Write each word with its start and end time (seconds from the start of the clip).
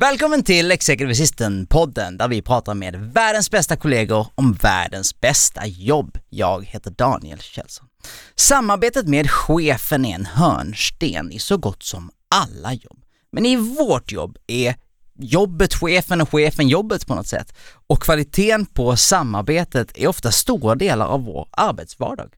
Välkommen 0.00 0.42
till 0.42 0.70
Executive 0.70 1.12
Assistant-podden 1.12 2.16
där 2.16 2.28
vi 2.28 2.42
pratar 2.42 2.74
med 2.74 2.96
världens 2.96 3.50
bästa 3.50 3.76
kollegor 3.76 4.26
om 4.34 4.52
världens 4.52 5.20
bästa 5.20 5.66
jobb. 5.66 6.18
Jag 6.28 6.66
heter 6.66 6.90
Daniel 6.90 7.38
Kjellson. 7.38 7.86
Samarbetet 8.34 9.06
med 9.06 9.30
chefen 9.30 10.04
är 10.04 10.14
en 10.14 10.26
hörnsten 10.26 11.32
i 11.32 11.38
så 11.38 11.56
gott 11.56 11.82
som 11.82 12.10
alla 12.28 12.72
jobb. 12.72 12.98
Men 13.32 13.46
i 13.46 13.56
vårt 13.56 14.12
jobb 14.12 14.38
är 14.46 14.74
jobbet 15.18 15.74
chefen 15.74 16.20
och 16.20 16.30
chefen 16.30 16.68
jobbet 16.68 17.06
på 17.06 17.14
något 17.14 17.28
sätt. 17.28 17.54
Och 17.86 18.02
kvaliteten 18.02 18.66
på 18.66 18.96
samarbetet 18.96 19.98
är 19.98 20.06
ofta 20.06 20.30
stora 20.30 20.74
delar 20.74 21.06
av 21.06 21.24
vår 21.24 21.48
arbetsvardag. 21.50 22.30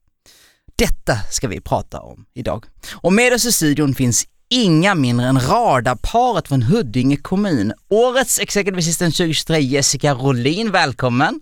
Detta 0.76 1.16
ska 1.30 1.48
vi 1.48 1.60
prata 1.60 2.00
om 2.00 2.24
idag. 2.34 2.66
Och 2.92 3.12
med 3.12 3.32
oss 3.32 3.44
i 3.44 3.52
studion 3.52 3.94
finns 3.94 4.26
inga 4.52 4.94
mindre 4.94 5.26
än 5.26 5.40
radarparet 5.40 6.48
från 6.48 6.62
Huddinge 6.62 7.16
kommun. 7.16 7.72
Årets 7.90 8.38
Executive 8.38 8.78
Assistant 8.78 9.16
2023 9.16 9.60
Jessica 9.60 10.14
Rolin, 10.14 10.70
välkommen! 10.70 11.40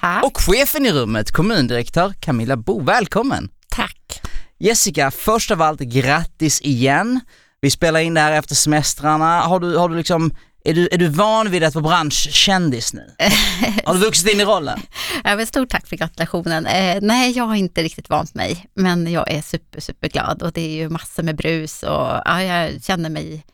Tack. 0.00 0.24
Och 0.24 0.36
chefen 0.40 0.86
i 0.86 0.92
rummet, 0.92 1.30
kommundirektör 1.30 2.12
Camilla 2.20 2.56
Bo, 2.56 2.84
välkommen! 2.84 3.48
Tack. 3.68 4.20
Jessica, 4.58 5.10
först 5.10 5.50
av 5.50 5.62
allt 5.62 5.80
grattis 5.80 6.60
igen. 6.60 7.20
Vi 7.60 7.70
spelar 7.70 8.00
in 8.00 8.14
det 8.14 8.20
här 8.20 8.32
efter 8.32 8.54
semestrarna. 8.54 9.40
Har 9.40 9.60
du, 9.60 9.76
har 9.76 9.88
du 9.88 9.96
liksom, 9.96 10.34
är 10.64 10.74
du, 10.74 10.88
är 10.92 10.98
du 10.98 11.08
van 11.08 11.50
vid 11.50 11.64
att 11.64 11.74
vara 11.74 11.82
branschkändis 11.82 12.92
nu? 12.92 13.14
Har 13.84 13.94
du 13.94 14.00
vuxit 14.00 14.32
in 14.34 14.40
i 14.40 14.44
rollen? 14.44 14.80
Ja, 15.24 15.36
men 15.36 15.46
stort 15.46 15.68
tack 15.70 15.86
för 15.86 15.96
gratulationen. 15.96 16.66
Eh, 16.66 16.98
nej, 17.02 17.30
jag 17.36 17.44
har 17.44 17.54
inte 17.54 17.82
riktigt 17.82 18.08
vant 18.08 18.34
mig, 18.34 18.66
men 18.74 19.12
jag 19.12 19.30
är 19.30 19.42
super, 19.42 19.80
superglad 19.80 20.42
och 20.42 20.52
det 20.52 20.60
är 20.60 20.68
ju 20.74 20.88
massor 20.88 21.22
med 21.22 21.36
brus 21.36 21.82
och 21.82 22.22
ja, 22.24 22.42
jag 22.42 22.82
känner 22.84 23.10
mig 23.10 23.44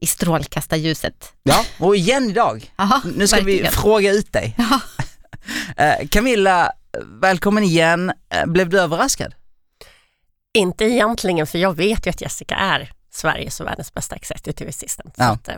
i 0.00 0.06
strålkastarljuset. 0.06 1.32
Ja, 1.42 1.64
och 1.78 1.96
igen 1.96 2.30
idag. 2.30 2.72
Aha, 2.76 3.00
Nu 3.16 3.26
ska 3.26 3.36
vi 3.36 3.42
verkligen. 3.52 3.72
fråga 3.72 4.12
ut 4.12 4.32
dig. 4.32 4.56
Eh, 5.76 6.08
Camilla, 6.08 6.72
välkommen 7.20 7.64
igen. 7.64 8.12
Eh, 8.34 8.46
Blev 8.46 8.68
du 8.68 8.80
överraskad? 8.80 9.34
Inte 10.54 10.84
egentligen, 10.84 11.46
för 11.46 11.58
jag 11.58 11.76
vet 11.76 12.06
ju 12.06 12.10
att 12.10 12.20
Jessica 12.20 12.54
är 12.54 12.90
Sveriges 13.12 13.60
och 13.60 13.66
världens 13.66 13.94
bästa 13.94 14.16
executive 14.16 14.68
assistant. 14.70 15.14
Ja. 15.16 15.26
Så 15.26 15.32
att, 15.32 15.48
eh, 15.48 15.54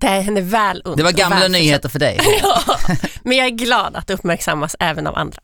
det 0.00 0.06
är 0.06 0.20
henne 0.20 0.40
väl 0.40 0.82
unt 0.84 0.96
Det 0.96 1.02
var 1.02 1.12
gamla 1.12 1.48
nyheter 1.48 1.88
för 1.88 1.98
dig. 1.98 2.18
ja, 2.42 2.62
men 3.22 3.36
jag 3.36 3.46
är 3.46 3.50
glad 3.50 3.96
att 3.96 4.06
det 4.06 4.14
uppmärksammas 4.14 4.76
även 4.78 5.06
av 5.06 5.18
andra. 5.18 5.42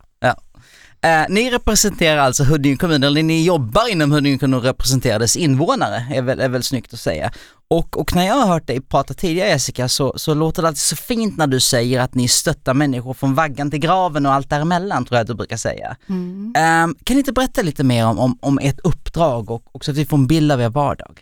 Eh, 1.01 1.25
ni 1.29 1.49
representerar 1.49 2.17
alltså 2.17 2.43
Huddinge 2.43 2.77
kommun, 2.77 3.03
eller 3.03 3.23
ni 3.23 3.43
jobbar 3.43 3.91
inom 3.91 4.11
Huddinge 4.11 4.37
kommun 4.37 4.53
och 4.59 4.63
representerar 4.63 5.19
dess 5.19 5.35
invånare, 5.35 6.07
är 6.13 6.21
väl, 6.21 6.39
är 6.39 6.49
väl 6.49 6.63
snyggt 6.63 6.93
att 6.93 6.99
säga. 6.99 7.31
Och, 7.69 7.97
och 7.97 8.15
när 8.15 8.27
jag 8.27 8.33
har 8.33 8.47
hört 8.47 8.67
dig 8.67 8.81
prata 8.81 9.13
tidigare 9.13 9.49
Jessica 9.49 9.89
så, 9.89 10.13
så 10.17 10.33
låter 10.33 10.61
det 10.61 10.67
alltid 10.67 10.79
så 10.79 10.95
fint 10.95 11.37
när 11.37 11.47
du 11.47 11.59
säger 11.59 11.99
att 11.99 12.15
ni 12.15 12.27
stöttar 12.27 12.73
människor 12.73 13.13
från 13.13 13.35
vaggan 13.35 13.71
till 13.71 13.79
graven 13.79 14.25
och 14.25 14.33
allt 14.33 14.49
däremellan 14.49 15.05
tror 15.05 15.15
jag 15.17 15.21
att 15.21 15.27
du 15.27 15.33
brukar 15.33 15.57
säga. 15.57 15.95
Mm. 16.09 16.53
Eh, 16.55 16.95
kan 17.03 17.15
ni 17.15 17.17
inte 17.17 17.33
berätta 17.33 17.61
lite 17.61 17.83
mer 17.83 18.05
om, 18.05 18.19
om, 18.19 18.37
om 18.41 18.59
ert 18.61 18.79
uppdrag 18.83 19.51
och, 19.51 19.75
och 19.75 19.85
så 19.85 19.91
att 19.91 19.97
vi 19.97 20.05
får 20.05 20.17
en 20.17 20.27
bild 20.27 20.51
av 20.51 20.61
er 20.61 20.69
vardag? 20.69 21.19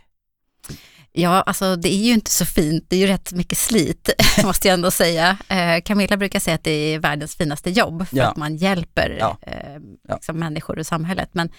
Ja, 1.22 1.42
alltså 1.42 1.76
det 1.76 1.94
är 1.94 1.98
ju 2.08 2.14
inte 2.14 2.32
så 2.32 2.46
fint, 2.46 2.86
det 2.88 2.96
är 2.96 3.00
ju 3.00 3.08
rätt 3.08 3.32
mycket 3.34 3.58
slit, 3.58 4.10
måste 4.44 4.68
jag 4.68 4.74
ändå 4.74 4.92
säga. 4.92 5.38
Eh, 5.48 5.82
Camilla 5.86 6.18
brukar 6.18 6.40
säga 6.40 6.56
att 6.56 6.64
det 6.64 6.72
är 6.72 7.00
världens 7.00 7.36
finaste 7.36 7.70
jobb, 7.70 8.08
för 8.08 8.18
Ja. 8.18 8.28
att 8.28 8.38
man 8.38 8.56
hjälper 8.58 9.18
Ja. 9.20 9.38
eh, 9.42 9.54
Ja. 10.08 10.16
liksom 10.16 10.40
människor 10.40 10.80
i 10.80 10.84
samhället. 10.84 11.30
Men 11.32 11.50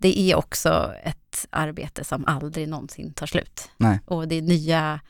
det 0.00 0.18
är 0.18 0.34
också 0.36 0.92
ett 1.04 1.46
arbete 1.50 2.04
som 2.04 2.24
aldrig 2.26 2.68
någonsin 2.68 3.12
tar 3.14 3.26
slut. 3.26 3.68
Nej. 3.76 4.00
Och 4.06 4.28
det 4.28 4.34
är 4.34 4.42
nya 4.42 5.00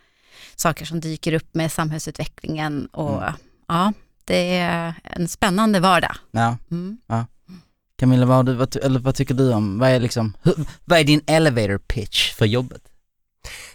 saker 0.57 0.85
som 0.85 1.01
dyker 1.01 1.33
upp 1.33 1.55
med 1.55 1.73
samhällsutvecklingen 1.73 2.87
och 2.87 3.23
Mm. 3.23 3.35
ja, 3.69 3.93
det 4.25 4.57
är 4.57 4.95
en 5.03 5.29
spännande 5.29 5.81
vardag. 5.81 6.17
Ja. 6.31 6.57
Mm. 6.71 6.99
Camilla, 7.99 8.27
vad, 8.27 8.47
du, 8.47 8.55
vad, 8.55 8.77
eller 8.77 9.01
vad 9.01 9.15
tycker 9.15 9.35
du 9.35 9.53
om, 9.53 9.79
vad 9.79 9.91
är, 9.91 10.01
liksom, 10.01 10.37
vad 10.85 10.99
är 10.99 11.05
din 11.05 11.21
elevator 11.27 11.79
pitch 11.79 12.33
för 12.33 12.47
jobbet? 12.47 12.83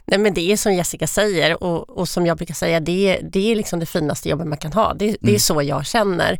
Nej, 0.05 0.19
men 0.19 0.33
det 0.33 0.51
är 0.51 0.57
som 0.57 0.73
Jessica 0.73 1.07
säger 1.07 1.63
och, 1.63 1.89
och 1.89 2.09
som 2.09 2.25
jag 2.25 2.37
brukar 2.37 2.53
säga, 2.53 2.79
det 2.79 3.19
det 3.31 3.51
är 3.51 3.55
liksom 3.55 3.79
det 3.79 3.85
finaste 3.85 4.29
jobbet 4.29 4.47
man 4.47 4.57
kan 4.57 4.73
ha. 4.73 4.93
Det, 4.93 5.05
det 5.05 5.27
är 5.27 5.29
Mm. 5.29 5.39
så 5.39 5.61
jag 5.61 5.85
känner. 5.85 6.39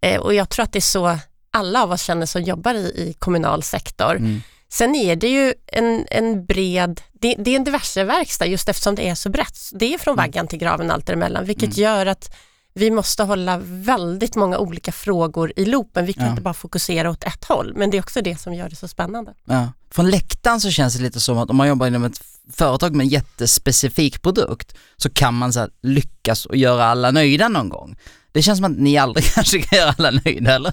Eh, 0.00 0.20
och 0.20 0.34
jag 0.34 0.48
tror 0.48 0.62
att 0.62 0.72
det 0.72 0.78
är 0.78 0.80
så 0.80 1.18
alla 1.50 1.82
av 1.82 1.92
oss 1.92 2.02
känner 2.02 2.26
som 2.26 2.42
jobbar 2.42 2.74
i, 2.74 2.78
i 2.86 3.14
kommunal 3.18 3.62
sektor. 3.62 4.16
Mm. 4.16 4.40
Sen 4.68 4.94
är 4.94 5.16
det 5.16 5.28
ju 5.28 5.54
en, 5.66 6.06
en 6.10 6.44
bred, 6.46 7.00
det, 7.12 7.34
det 7.38 7.50
är 7.50 7.56
en 7.56 7.64
diverse 7.64 8.04
verkstad 8.04 8.46
just 8.46 8.68
eftersom 8.68 8.94
det 8.94 9.08
är 9.08 9.14
så 9.14 9.30
brett. 9.30 9.58
Det 9.72 9.94
är 9.94 9.98
från 9.98 10.12
Mm. 10.14 10.22
vaggan 10.24 10.46
till 10.48 10.58
graven 10.58 10.90
allt 10.90 11.06
däremellan, 11.06 11.44
vilket 11.44 11.76
Mm. 11.76 11.82
gör 11.82 12.06
att 12.06 12.36
vi 12.76 12.90
måste 12.90 13.22
hålla 13.22 13.60
väldigt 13.64 14.34
många 14.36 14.58
olika 14.58 14.92
frågor 14.92 15.52
i 15.56 15.64
loopen. 15.64 16.06
Vi 16.06 16.12
kan 16.12 16.24
Ja. 16.24 16.30
inte 16.30 16.42
bara 16.42 16.54
fokusera 16.54 17.10
åt 17.10 17.24
ett 17.24 17.44
håll, 17.44 17.72
men 17.76 17.90
det 17.90 17.96
är 17.96 18.02
också 18.02 18.22
det 18.22 18.40
som 18.40 18.54
gör 18.54 18.68
det 18.68 18.76
så 18.76 18.88
spännande. 18.88 19.34
Ja. 19.44 19.68
Från 19.90 20.10
läktaren 20.10 20.60
så 20.60 20.70
känns 20.70 20.94
det 20.94 21.02
lite 21.02 21.20
som 21.20 21.38
att 21.38 21.50
om 21.50 21.56
man 21.56 21.68
jobbar 21.68 21.86
inom 21.86 22.04
ett 22.04 22.20
företag 22.52 22.94
med 22.94 23.04
en 23.04 23.08
jättespecifik 23.10 24.22
produkt 24.22 24.74
så 24.96 25.10
kan 25.10 25.34
man 25.34 25.52
så 25.52 25.60
här, 25.60 25.70
lyckas 25.82 26.46
och 26.46 26.56
göra 26.56 26.84
alla 26.84 27.10
nöjda 27.10 27.48
någon 27.48 27.68
gång. 27.68 27.96
Det 28.32 28.42
känns 28.42 28.58
som 28.58 28.64
att 28.72 28.78
ni 28.78 28.98
aldrig 28.98 29.24
kanske 29.34 29.62
kan 29.62 29.78
göra 29.78 29.94
alla 29.98 30.10
nöjda 30.24 30.54
eller? 30.54 30.72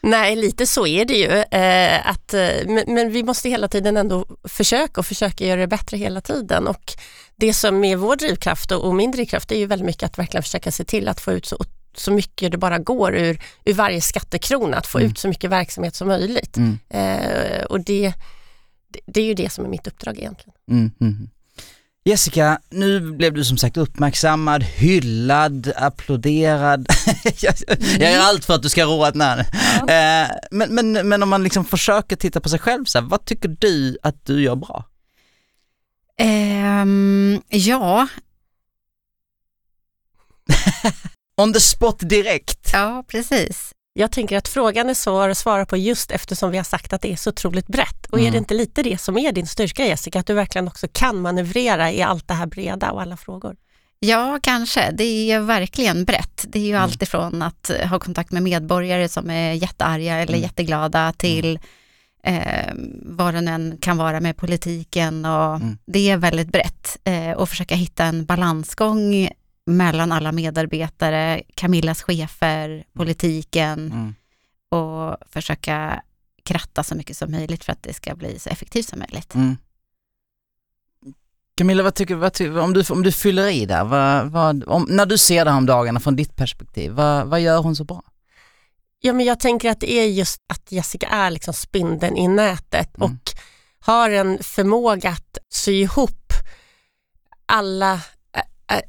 Nej, 0.00 0.36
lite 0.36 0.66
så 0.66 0.86
är 0.86 1.04
det 1.04 1.14
ju. 1.14 1.58
Eh, 1.60 2.06
att, 2.10 2.34
eh, 2.34 2.48
men, 2.66 2.84
men 2.94 3.12
vi 3.12 3.22
måste 3.22 3.48
hela 3.48 3.68
tiden 3.68 3.96
ändå 3.96 4.26
försöka 4.44 5.00
och 5.00 5.06
försöka 5.06 5.46
göra 5.46 5.60
det 5.60 5.66
bättre 5.66 5.96
hela 5.96 6.20
tiden. 6.20 6.68
Och 6.68 6.92
det 7.36 7.54
som 7.54 7.84
är 7.84 7.96
vår 7.96 8.16
drivkraft 8.16 8.72
och, 8.72 8.84
och 8.84 8.94
min 8.94 9.10
drivkraft 9.10 9.52
är 9.52 9.56
ju 9.58 9.66
väldigt 9.66 9.86
mycket 9.86 10.02
att 10.02 10.18
verkligen 10.18 10.42
försöka 10.42 10.72
se 10.72 10.84
till 10.84 11.08
att 11.08 11.20
få 11.20 11.32
ut 11.32 11.46
så, 11.46 11.64
så 11.96 12.12
mycket 12.12 12.52
det 12.52 12.58
bara 12.58 12.78
går 12.78 13.16
ur, 13.16 13.42
ur 13.64 13.74
varje 13.74 14.00
skattekrona, 14.00 14.76
att 14.76 14.86
få 14.86 14.98
Mm. 14.98 15.10
ut 15.10 15.18
så 15.18 15.28
mycket 15.28 15.50
verksamhet 15.50 15.94
som 15.96 16.08
möjligt. 16.08 16.56
Mm. 16.56 16.78
Eh, 16.90 17.62
och 17.64 17.80
det, 17.80 18.12
det, 19.06 19.20
är 19.20 19.24
ju 19.24 19.34
det 19.34 19.52
som 19.52 19.64
är 19.64 19.68
mitt 19.68 19.86
uppdrag 19.86 20.18
egentligen. 20.18 20.54
Mm, 20.70 20.90
mm. 21.00 21.28
Jessica, 22.04 22.60
nu 22.70 23.00
blev 23.00 23.32
du 23.34 23.44
som 23.44 23.58
sagt 23.58 23.76
uppmärksammad, 23.76 24.62
hyllad, 24.62 25.72
applåderad. 25.76 26.86
jag, 27.40 27.54
jag 27.98 28.12
gör 28.12 28.20
allt 28.20 28.44
för 28.44 28.54
att 28.54 28.62
du 28.62 28.68
ska 28.68 28.84
roa 28.84 29.08
ett 29.08 29.14
namn. 29.14 29.40
Eh, 29.88 30.30
men, 30.50 30.74
men, 30.74 31.08
men 31.08 31.22
om 31.22 31.28
man 31.28 31.42
liksom 31.42 31.64
försöker 31.64 32.16
titta 32.16 32.40
på 32.40 32.48
sig 32.48 32.58
själv, 32.58 32.84
så 32.84 32.98
här, 32.98 33.06
vad 33.06 33.24
tycker 33.24 33.48
du 33.48 33.98
att 34.02 34.26
du 34.26 34.42
gör 34.42 34.56
bra? 34.56 34.84
Ehm, 36.18 37.42
ja, 37.48 38.08
On 41.36 41.52
the 41.52 41.60
spot 41.60 41.98
direkt. 42.00 42.70
ja, 42.72 43.04
precis. 43.08 43.72
Jag 43.94 44.12
tänker 44.12 44.36
att 44.36 44.48
frågan 44.48 44.88
är 44.88 44.94
svår 44.94 45.28
att 45.28 45.38
svara 45.38 45.66
på 45.66 45.76
just 45.76 46.10
eftersom 46.10 46.50
vi 46.50 46.56
har 46.56 46.64
sagt 46.64 46.92
att 46.92 47.02
det 47.02 47.12
är 47.12 47.16
så 47.16 47.30
otroligt 47.30 47.66
brett. 47.66 48.06
Och 48.10 48.18
är 48.18 48.22
Mm. 48.22 48.32
det 48.32 48.38
inte 48.38 48.54
lite 48.54 48.82
det 48.82 49.00
som 49.00 49.18
är 49.18 49.32
din 49.32 49.46
styrka 49.46 49.84
Jessica, 49.86 50.20
att 50.20 50.26
du 50.26 50.34
verkligen 50.34 50.68
också 50.68 50.86
kan 50.92 51.20
manövrera 51.20 51.92
i 51.92 52.02
allt 52.02 52.28
det 52.28 52.34
här 52.34 52.46
breda 52.46 52.90
och 52.90 53.02
alla 53.02 53.16
frågor? 53.16 53.56
Ja, 53.98 54.38
kanske. 54.42 54.90
Det 54.90 55.30
är 55.32 55.40
verkligen 55.40 56.04
brett. 56.04 56.44
Det 56.48 56.58
är 56.58 56.62
ju 56.62 56.70
Mm. 56.70 56.82
allt 56.82 57.02
ifrån 57.02 57.42
att 57.42 57.70
eh, 57.70 57.86
ha 57.88 57.98
kontakt 57.98 58.32
med 58.32 58.42
medborgare 58.42 59.08
som 59.08 59.30
är 59.30 59.52
jättearga 59.52 60.14
eller 60.16 60.32
Mm. 60.32 60.42
jätteglada 60.42 61.12
till 61.12 61.58
eh, 62.24 62.72
vad 63.02 63.34
den 63.34 63.48
än 63.48 63.76
kan 63.80 63.96
vara 63.96 64.20
med 64.20 64.36
politiken. 64.36 65.24
Och 65.24 65.56
Mm. 65.56 65.78
Det 65.86 66.10
är 66.10 66.16
väldigt 66.16 66.48
brett. 66.52 66.98
Eh, 67.04 67.30
och 67.30 67.48
försöka 67.48 67.74
hitta 67.74 68.04
en 68.04 68.24
balansgång 68.24 69.28
mellan 69.66 70.12
alla 70.12 70.32
medarbetare, 70.32 71.42
Camillas 71.54 72.02
chefer, 72.02 72.84
politiken 72.92 73.92
Mm. 73.92 74.14
och 74.68 75.16
försöka 75.30 76.02
kratta 76.44 76.82
så 76.82 76.94
mycket 76.94 77.16
som 77.16 77.30
möjligt 77.30 77.64
för 77.64 77.72
att 77.72 77.82
det 77.82 77.94
ska 77.94 78.14
bli 78.14 78.38
så 78.38 78.50
effektivt 78.50 78.88
som 78.88 78.98
möjligt. 78.98 79.34
Mm. 79.34 79.56
Camilla, 81.54 81.82
vad 81.82 81.94
tycker, 81.94 82.14
vad 82.14 82.32
tycker, 82.32 82.58
om, 82.58 82.72
du, 82.72 82.84
om 82.90 83.02
du 83.02 83.12
fyller 83.12 83.48
i 83.48 83.66
där, 83.66 83.84
vad, 83.84 84.30
vad, 84.30 84.64
om, 84.64 84.86
när 84.88 85.06
du 85.06 85.18
ser 85.18 85.44
det 85.44 85.50
här 85.50 85.58
om 85.58 85.66
dagarna 85.66 86.00
från 86.00 86.16
ditt 86.16 86.36
perspektiv, 86.36 86.92
vad, 86.92 87.26
vad 87.26 87.40
gör 87.40 87.58
hon 87.62 87.76
så 87.76 87.84
bra? 87.84 88.02
Ja, 89.00 89.12
men 89.12 89.26
jag 89.26 89.40
tänker 89.40 89.70
att 89.70 89.80
det 89.80 89.92
är 89.92 90.06
just 90.06 90.42
att 90.48 90.72
Jessica 90.72 91.06
är 91.06 91.30
liksom 91.30 91.54
spindeln 91.54 92.16
i 92.16 92.28
nätet 92.28 92.96
Mm. 92.96 93.10
och 93.12 93.30
har 93.80 94.10
en 94.10 94.38
förmåga 94.42 95.10
att 95.10 95.38
sy 95.48 95.72
ihop 95.72 96.32
alla 97.46 98.00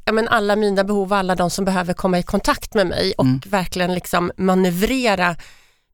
eh, 0.05 0.13
men 0.13 0.27
alla 0.27 0.55
mina 0.55 0.83
behov 0.83 1.11
och 1.11 1.17
alla 1.17 1.35
de 1.35 1.49
som 1.49 1.65
behöver 1.65 1.93
komma 1.93 2.19
i 2.19 2.23
kontakt 2.23 2.73
med 2.73 2.87
mig 2.87 3.13
och 3.17 3.25
Mm. 3.25 3.41
verkligen 3.45 3.93
liksom 3.93 4.31
manövrera 4.37 5.35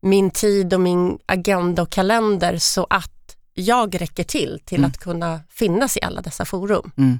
min 0.02 0.32
tid 0.32 0.74
och 0.74 0.82
min 0.82 1.20
agenda 1.26 1.82
och 1.82 1.90
kalender 1.90 2.58
så 2.58 2.88
att 2.90 3.12
jag 3.54 4.02
räcker 4.02 4.24
till 4.24 4.60
till 4.66 4.78
Mm. 4.78 4.90
att 4.90 4.98
kunna 4.98 5.40
finnas 5.50 5.98
i 5.98 6.02
alla 6.02 6.22
dessa 6.22 6.46
forum. 6.46 6.92
Mm. 6.98 7.20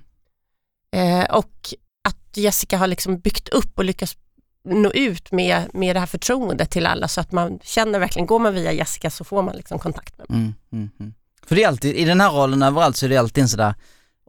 Eh, 0.96 1.30
och 1.36 1.74
att 2.08 2.38
Jessica 2.38 2.78
har 2.78 2.88
liksom 2.88 3.20
byggt 3.20 3.50
upp 3.50 3.78
och 3.78 3.84
lyckats 3.86 4.18
nå 4.66 4.92
ut 4.92 5.32
med, 5.32 5.64
med 5.74 5.96
det 5.96 6.00
här 6.00 6.08
förtroendet 6.08 6.70
till 6.72 6.86
alla 6.86 7.08
så 7.08 7.22
att 7.22 7.32
man 7.32 7.60
känner 7.64 8.00
verkligen, 8.00 8.26
går 8.26 8.40
man 8.40 8.54
via 8.54 8.72
Jessica 8.72 9.10
så 9.10 9.24
får 9.24 9.42
man 9.42 9.56
liksom 9.56 9.80
kontakt 9.80 10.18
med 10.18 10.30
mig. 10.30 10.40
Mm, 10.40 10.54
mm, 10.74 10.90
mm. 11.00 11.14
För 11.46 11.56
det 11.56 11.64
är 11.64 11.68
alltid, 11.68 11.96
i 11.96 12.06
den 12.06 12.22
här 12.22 12.30
rollen 12.32 12.64
överallt 12.64 12.98
så 12.98 13.06
är 13.06 13.10
det 13.10 13.18
alltid 13.18 13.42
en 13.42 13.50
sådär, 13.50 13.74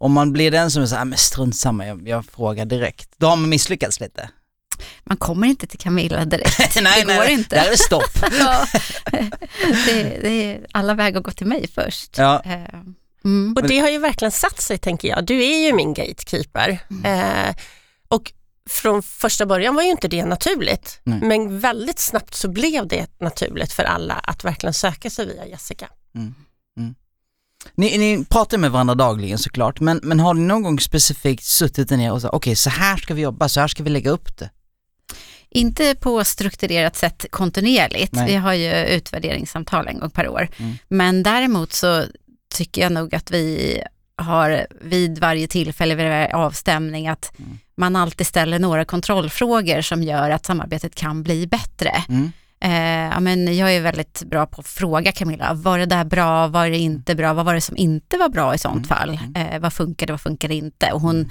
om 0.01 0.13
man 0.13 0.33
blir 0.33 0.51
den 0.51 0.71
som 0.71 0.83
är 0.83 0.87
såhär, 0.87 1.05
men 1.05 1.19
strunt 1.19 1.57
samma, 1.57 1.87
jag, 1.87 2.09
jag 2.09 2.25
frågar 2.25 2.65
direkt. 2.65 3.11
Då 3.17 3.27
har 3.27 3.37
man 3.37 3.49
misslyckats 3.49 4.01
lite. 4.01 4.31
Man 5.05 5.17
kommer 5.17 5.47
inte 5.47 5.67
till 5.67 5.79
Camilla 5.79 6.25
direkt. 6.25 6.77
nej, 6.83 7.05
det 7.07 7.15
går 7.15 7.25
nej, 7.25 7.33
inte. 7.33 7.57
Där 7.57 7.67
är 7.67 7.71
det 7.71 7.79
stopp. 7.79 8.19
Ja. 8.41 8.67
det, 9.87 10.19
det 10.23 10.29
är 10.29 10.67
alla 10.73 10.95
vägar 10.95 11.21
går 11.21 11.33
till 11.33 11.47
mig 11.47 11.69
först. 11.75 12.19
Ja. 12.19 12.43
Eh, 12.45 12.81
Mm. 13.25 13.55
Och 13.57 13.69
det 13.69 13.79
har 13.79 13.89
ju 13.89 13.99
verkligen 13.99 14.33
satt 14.33 14.61
sig 14.61 14.79
tänker 14.79 15.09
jag. 15.09 15.25
Du 15.25 15.45
är 15.45 15.67
ju 15.67 15.73
min 15.73 15.95
gatekeeper. 15.95 16.79
Eh, 17.05 17.55
och 18.09 18.33
från 18.71 19.03
första 19.03 19.47
början 19.47 19.75
var 19.75 19.83
ju 19.83 19.91
inte 19.91 20.09
det 20.09 20.25
naturligt. 20.25 21.01
Nej. 21.03 21.21
Men 21.23 21.61
väldigt 21.61 21.99
snabbt 21.99 22.35
så 22.35 22.49
blev 22.49 22.87
det 22.87 23.21
naturligt 23.21 23.73
för 23.73 23.85
alla 23.85 24.15
att 24.15 24.45
verkligen 24.45 24.75
söka 24.75 25.11
sig 25.11 25.27
via 25.27 25.47
Jessica. 25.47 25.89
Ni, 27.75 27.99
ni 27.99 28.25
pratar 28.25 28.59
med 28.59 28.71
varandra 28.71 28.95
dagligen 28.95 29.39
såklart, 29.39 29.81
men, 29.81 30.01
men 30.03 30.21
har 30.21 30.35
ni 30.35 30.41
någon 30.41 30.63
gång 30.63 30.81
specifikt 30.81 31.45
suttit 31.45 31.91
ner 31.91 32.13
och 32.13 32.23
sagt, 32.23 32.35
okej 32.35 32.57
så 32.57 32.71
här 32.71 32.97
ska 32.97 33.15
vi 33.15 33.23
jobba, 33.23 33.49
så 33.49 33.61
här 33.61 33.69
ska 33.69 33.83
vi 33.83 33.91
lägga 33.91 34.11
upp 34.11 34.37
det? 34.39 34.51
Inte 35.51 35.95
på 35.95 36.25
strukturerat 36.25 36.97
sätt 36.97 37.27
kontinuerligt. 37.31 38.13
Nej. 38.13 38.27
Vi 38.27 38.37
har 38.37 38.55
ju 38.55 38.87
utvärderingssamtal 38.87 39.89
en 39.89 39.99
gång 40.01 40.11
per 40.11 40.29
år. 40.29 40.49
Mm. 40.57 40.75
Men 40.89 41.23
däremot 41.23 41.73
så 41.73 42.05
tycker 42.55 42.83
jag 42.83 42.93
nog 42.93 43.15
att 43.15 43.31
vi 43.31 43.83
har 44.17 44.67
vid 44.81 45.19
varje 45.19 45.47
tillfälle, 45.47 45.95
vid 45.95 46.07
varje 46.07 46.37
avstämning, 46.37 47.09
att 47.09 47.39
Mm. 47.39 47.59
man 47.77 47.97
alltid 47.97 48.27
ställer 48.27 48.59
några 48.59 48.85
kontrollfrågor 48.85 49.81
som 49.81 50.03
gör 50.03 50.31
att 50.31 50.47
samarbetet 50.47 50.95
kan 50.95 51.23
bli 51.23 51.47
bättre. 51.47 52.03
Mm. 52.09 52.33
Eh, 52.65 52.73
ja, 53.13 53.21
men 53.21 53.57
jag 53.57 53.75
är 53.75 53.81
väldigt 53.81 54.23
bra 54.23 54.47
på 54.47 54.61
att 54.61 54.67
fråga 54.67 55.13
Camilla, 55.13 55.55
var 55.55 55.79
det 55.79 55.87
där 55.87 56.05
bra, 56.05 56.47
var 56.47 56.69
det 56.71 56.79
inte 56.79 57.15
bra, 57.15 57.33
vad 57.35 57.45
var 57.47 57.55
det 57.55 57.61
som 57.61 57.77
inte 57.77 58.19
var 58.19 58.29
bra 58.29 58.55
i 58.55 58.59
sånt 58.59 58.75
Mm, 58.77 58.85
fall? 58.85 59.19
Eh, 59.35 59.59
vad 59.61 59.73
funkade, 59.73 60.13
vad 60.13 60.21
funkade 60.21 60.55
inte? 60.55 60.93
Och 60.93 61.01
hon 61.01 61.31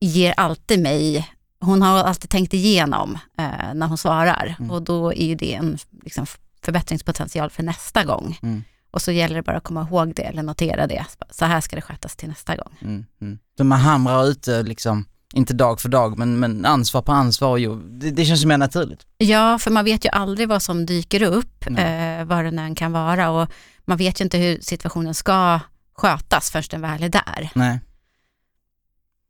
ger 0.00 0.34
alltid 0.36 0.82
mig, 0.82 1.28
hon 1.60 1.82
har 1.82 2.04
alltid 2.04 2.30
tänkt 2.30 2.54
igenom 2.54 3.18
eh, 3.38 3.74
när 3.74 3.86
hon 3.86 3.98
svarar 3.98 4.56
Mm. 4.58 4.70
och 4.70 4.82
då 4.82 5.12
är 5.14 5.26
ju 5.26 5.34
det 5.34 5.54
en 5.54 5.78
liksom, 6.04 6.26
förbättringspotential 6.62 7.50
för 7.50 7.62
nästa 7.62 8.04
gång. 8.04 8.38
Mm. 8.42 8.64
Och 8.90 9.02
så 9.02 9.12
gäller 9.12 9.34
det 9.34 9.42
bara 9.42 9.56
att 9.56 9.64
komma 9.64 9.82
ihåg 9.90 10.14
det 10.14 10.22
eller 10.22 10.42
notera 10.42 10.86
det. 10.86 11.04
Så 11.30 11.44
här 11.44 11.60
ska 11.60 11.76
det 11.76 11.82
skötas 11.82 12.16
till 12.16 12.28
nästa 12.28 12.56
gång. 12.56 12.78
Mm. 12.82 13.04
Mm. 13.20 13.38
Så 13.56 13.64
man 13.64 13.78
hamrar 13.80 14.24
ute 14.26 14.62
liksom, 14.62 15.04
inte 15.34 15.54
dag 15.54 15.80
för 15.80 15.88
dag, 15.88 16.18
men, 16.18 16.38
men 16.38 16.64
ansvar 16.64 17.02
på 17.02 17.12
ansvar, 17.12 17.56
jo, 17.56 17.74
det, 17.74 18.10
det 18.10 18.24
känns 18.24 18.42
ju 18.42 18.46
mer 18.46 18.58
naturligt. 18.58 19.06
Ja, 19.18 19.58
för 19.58 19.70
man 19.70 19.84
vet 19.84 20.04
ju 20.04 20.08
aldrig 20.08 20.48
vad 20.48 20.62
som 20.62 20.86
dyker 20.86 21.22
upp, 21.22 21.66
eh, 21.66 22.24
vad 22.24 22.44
det 22.44 22.60
än 22.60 22.74
kan 22.74 22.92
vara 22.92 23.30
och 23.30 23.48
man 23.84 23.96
vet 23.96 24.20
ju 24.20 24.24
inte 24.24 24.38
hur 24.38 24.60
situationen 24.60 25.14
ska 25.14 25.60
skötas 25.94 26.50
först 26.50 26.70
den 26.70 26.80
väl 26.80 27.02
är 27.02 27.08
där. 27.08 27.50
Nej. 27.54 27.80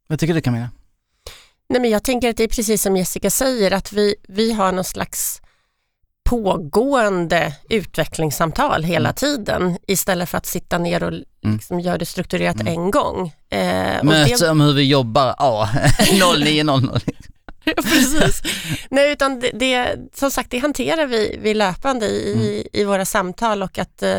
Vad 0.07 0.19
tycker 0.19 0.35
du 0.35 0.41
Camilla? 0.41 0.71
Nej, 1.69 1.81
men 1.81 1.91
jag 1.91 2.05
tänker 2.05 2.31
att 2.31 2.37
det 2.37 2.45
är 2.45 2.49
precis 2.49 2.83
som 2.83 2.97
Jessica 2.97 3.31
säger, 3.31 3.71
att 3.71 3.93
vi, 3.93 4.15
vi 4.29 4.53
har 4.53 4.73
någon 4.73 4.85
slags 4.85 5.43
pågående 6.29 7.55
utvecklingssamtal 7.71 8.85
hela 8.85 9.09
Mm. 9.09 9.15
tiden 9.15 9.79
istället 9.87 10.29
för 10.29 10.39
att 10.39 10.47
sitta 10.47 10.79
ner 10.79 11.03
och 11.03 11.13
liksom 11.43 11.81
göra 11.81 11.99
det 11.99 12.07
strukturerat 12.07 12.61
Mm. 12.61 12.73
en 12.73 12.91
gång. 12.91 13.33
Eh, 13.51 14.03
Möte 14.05 14.37
det, 14.45 14.51
om 14.51 14.61
hur 14.61 14.73
vi 14.73 14.83
jobbar, 14.83 15.35
ja, 15.39 15.69
0900. 16.21 17.01
precis. 17.77 18.43
Nej, 18.91 19.13
utan 19.13 19.41
det, 19.41 19.51
det, 19.55 19.97
som 20.15 20.31
sagt, 20.31 20.51
det 20.51 20.59
hanterar 20.59 21.07
vi, 21.07 21.39
vi 21.43 21.55
löpande 21.55 22.07
i, 22.07 22.69
i 22.73 22.85
våra 22.85 23.05
samtal 23.05 23.63
och 23.63 23.79
att 23.79 24.03
eh, 24.03 24.19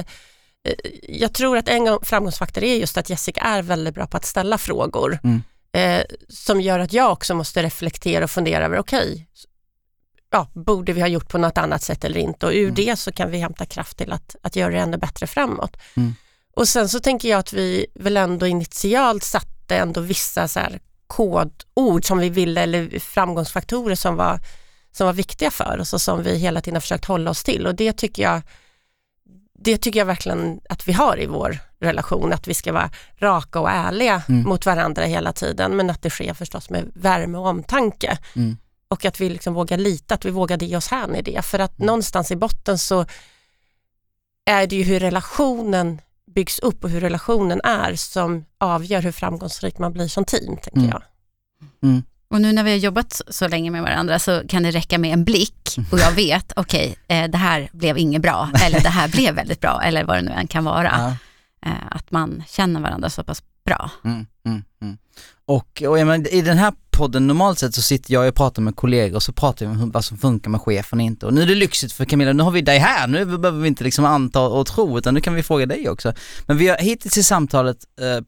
jag 1.09 1.33
tror 1.33 1.57
att 1.57 1.67
en 1.69 1.85
gång- 1.85 1.99
framgångsfaktor 2.05 2.63
är 2.63 2.75
just 2.75 2.97
att 2.97 3.09
Jessica 3.09 3.41
är 3.41 3.61
väldigt 3.61 3.95
bra 3.95 4.07
på 4.07 4.17
att 4.17 4.25
ställa 4.25 4.57
frågor 4.57 5.19
Mm. 5.23 5.41
eh, 5.73 6.05
som 6.29 6.61
gör 6.61 6.79
att 6.79 6.93
jag 6.93 7.11
också 7.11 7.35
måste 7.35 7.63
reflektera 7.63 8.23
och 8.23 8.31
fundera 8.31 8.65
över, 8.65 8.79
okej, 8.79 9.25
ja, 10.31 10.47
borde 10.53 10.93
vi 10.93 11.01
ha 11.01 11.07
gjort 11.07 11.29
på 11.29 11.37
något 11.37 11.57
annat 11.57 11.83
sätt 11.83 12.03
eller 12.03 12.19
inte? 12.19 12.45
Och 12.45 12.51
ur 12.51 12.63
Mm. 12.63 12.75
det 12.75 12.99
så 12.99 13.11
kan 13.11 13.31
vi 13.31 13.37
hämta 13.37 13.65
kraft 13.65 13.97
till 13.97 14.11
att, 14.11 14.35
att 14.43 14.55
göra 14.55 14.71
det 14.71 14.79
ännu 14.79 14.97
bättre 14.97 15.27
framåt. 15.27 15.77
Mm. 15.95 16.15
Och 16.55 16.67
sen 16.67 16.89
så 16.89 16.99
tänker 16.99 17.29
jag 17.29 17.39
att 17.39 17.53
vi 17.53 17.85
väl 17.95 18.17
ändå 18.17 18.47
initialt 18.47 19.23
satte 19.23 19.77
ändå 19.77 20.01
vissa 20.01 20.47
så 20.47 20.59
här 20.59 20.79
kodord 21.07 22.05
som 22.05 22.17
vi 22.19 22.29
ville, 22.29 22.61
eller 22.61 22.99
framgångsfaktorer 22.99 23.95
som 23.95 24.15
var, 24.15 24.39
som 24.91 25.05
var 25.05 25.13
viktiga 25.13 25.51
för 25.51 25.79
oss 25.79 25.93
och 25.93 26.01
som 26.01 26.23
vi 26.23 26.37
hela 26.37 26.61
tiden 26.61 26.75
har 26.75 26.81
försökt 26.81 27.05
hålla 27.05 27.31
oss 27.31 27.43
till. 27.43 27.67
Och 27.67 27.75
det 27.75 27.93
tycker 27.93 28.23
jag 28.23 28.41
det 29.61 29.77
tycker 29.77 29.99
jag 29.99 30.05
verkligen 30.05 30.59
att 30.69 30.87
vi 30.87 30.93
har 30.93 31.19
i 31.19 31.25
vår 31.25 31.57
relation, 31.79 32.33
att 32.33 32.47
vi 32.47 32.53
ska 32.53 32.73
vara 32.73 32.89
raka 33.17 33.59
och 33.59 33.69
ärliga 33.69 34.21
Mm. 34.29 34.43
mot 34.43 34.65
varandra 34.65 35.03
hela 35.03 35.33
tiden, 35.33 35.75
men 35.75 35.89
att 35.89 36.01
det 36.01 36.09
sker 36.09 36.33
förstås 36.33 36.69
med 36.69 36.91
värme 36.95 37.37
och 37.37 37.47
omtanke. 37.47 38.17
Mm. 38.35 38.57
Och 38.89 39.05
att 39.05 39.21
vi 39.21 39.29
liksom 39.29 39.53
vågar 39.53 39.77
lita, 39.77 40.13
att 40.15 40.25
vi 40.25 40.29
vågar 40.29 40.63
ge 40.63 40.77
oss 40.77 40.87
hän 40.87 41.15
i 41.15 41.21
det. 41.21 41.45
För 41.45 41.59
att 41.59 41.77
Mm. 41.79 41.85
någonstans 41.87 42.31
i 42.31 42.35
botten 42.35 42.77
så 42.77 43.05
är 44.45 44.67
det 44.67 44.75
ju 44.75 44.83
hur 44.83 44.99
relationen 44.99 46.01
byggs 46.35 46.59
upp 46.59 46.83
och 46.83 46.89
hur 46.89 47.01
relationen 47.01 47.61
är 47.63 47.95
som 47.95 48.45
avgör 48.57 49.01
hur 49.01 49.11
framgångsrik 49.11 49.77
man 49.77 49.93
blir 49.93 50.07
som 50.07 50.25
team, 50.25 50.57
tänker 50.57 50.79
Mm. 50.79 50.89
jag. 50.89 51.01
Och 52.31 52.41
nu 52.41 52.51
när 52.51 52.63
vi 52.63 52.69
har 52.71 52.77
jobbat 52.77 53.21
så- 53.29 53.47
länge 53.47 53.71
med 53.71 53.81
varandra 53.81 54.19
så 54.19 54.41
kan 54.47 54.63
det 54.63 54.71
räcka 54.71 54.97
med 54.97 55.13
en 55.13 55.23
blick 55.23 55.75
och 55.91 55.99
jag 55.99 56.11
vet, 56.11 56.53
okej, 56.55 56.95
eh, 57.07 57.29
det 57.29 57.37
här 57.37 57.69
blev 57.73 57.97
inget 57.97 58.21
bra 58.21 58.49
eller 58.65 58.79
det 58.79 58.89
här 58.89 59.07
blev 59.07 59.35
väldigt 59.35 59.61
bra 59.61 59.81
eller 59.83 60.03
vad 60.03 60.17
det 60.17 60.21
nu 60.21 60.31
än 60.31 60.47
kan 60.47 60.63
vara. 60.63 60.91
Ja. 60.97 61.15
Eh, 61.69 61.87
att 61.91 62.11
man 62.11 62.43
känner 62.47 62.79
varandra 62.79 63.09
så 63.09 63.23
pass 63.23 63.43
bra. 63.65 63.91
Mm, 64.03 64.25
mm, 64.45 64.63
mm. 64.81 64.97
Och, 65.45 65.83
och 65.87 65.99
jag 65.99 66.07
menar, 66.07 66.33
i 66.33 66.41
den 66.41 66.57
här 66.57 66.73
podden 66.99 67.27
normalt 67.27 67.59
sett 67.59 67.75
så 67.75 67.81
sitter 67.81 68.13
jag 68.13 68.27
och 68.27 68.35
pratar 68.35 68.61
med 68.61 68.75
kollegor 68.75 69.15
och 69.15 69.23
så 69.23 69.33
pratar 69.33 69.65
vi 69.65 69.71
om 69.71 69.91
vad 69.91 70.05
som 70.05 70.17
funkar 70.17 70.51
med 70.51 70.61
chefen 70.61 70.99
och 70.99 71.05
inte. 71.05 71.25
Och 71.25 71.33
nu 71.33 71.41
är 71.41 71.45
det 71.45 71.55
lyxigt 71.55 71.93
för 71.93 72.05
Camilla, 72.05 72.33
nu 72.33 72.43
har 72.43 72.51
vi 72.51 72.61
dig 72.61 72.77
här, 72.77 73.07
nu 73.07 73.25
behöver 73.25 73.59
vi 73.61 73.67
inte 73.67 73.83
liksom 73.83 74.05
anta 74.05 74.41
och 74.41 74.67
tro 74.67 74.97
utan 74.97 75.13
nu 75.13 75.21
kan 75.21 75.35
vi 75.35 75.43
fråga 75.43 75.65
dig 75.65 75.89
också. 75.89 76.13
Men 76.45 76.57
vi 76.57 76.67
har 76.67 76.77
hittills 76.77 77.17
i 77.17 77.23
samtalet, 77.23 77.77
eh, 78.01 78.07
eh 78.07 78.21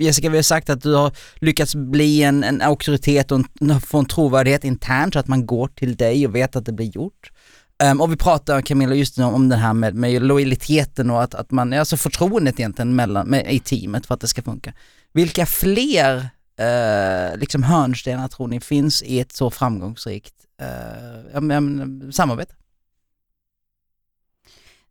Jessica 0.00 0.30
vi 0.30 0.38
har 0.38 0.42
sagt 0.42 0.70
att 0.70 0.82
du 0.82 0.94
har 0.94 1.12
lyckats 1.34 1.74
bli 1.74 2.22
en, 2.22 2.44
en 2.44 2.62
auktoritet 2.62 3.32
och 3.32 3.40
en, 3.60 3.80
få 3.80 3.98
en 3.98 4.06
trovärdighet 4.06 4.64
internt 4.64 5.12
så 5.12 5.18
att 5.18 5.28
man 5.28 5.46
går 5.46 5.68
till 5.68 5.96
dig 5.96 6.26
och 6.26 6.34
vet 6.34 6.56
att 6.56 6.66
det 6.66 6.72
blir 6.72 6.86
gjort. 6.86 7.30
Um, 7.90 8.00
och 8.00 8.12
vi 8.12 8.16
pratar 8.16 8.62
Camilla 8.62 8.94
just 8.94 9.18
nu 9.18 9.24
om 9.24 9.48
det 9.48 9.56
här 9.56 9.72
med, 9.72 9.94
med 9.94 10.22
lojaliteten 10.22 11.10
och 11.10 11.22
att, 11.22 11.34
att 11.34 11.50
man, 11.50 11.72
alltså 11.72 11.96
förtroendet 11.96 12.60
egentligen 12.60 12.96
mellan, 12.96 13.26
med, 13.26 13.52
i 13.52 13.60
teamet 13.60 14.06
för 14.06 14.14
att 14.14 14.20
det 14.20 14.28
ska 14.28 14.42
funka. 14.42 14.72
Vilka 15.12 15.46
fler 15.46 16.28
eh, 16.60 17.36
liksom 17.38 17.62
hörnstenar 17.62 18.28
tror 18.28 18.48
ni 18.48 18.60
finns 18.60 19.02
i 19.02 19.20
ett 19.20 19.32
så 19.32 19.50
framgångsrikt 19.50 20.34
eh, 21.32 21.40
men, 21.40 22.12
samarbete? 22.12 22.54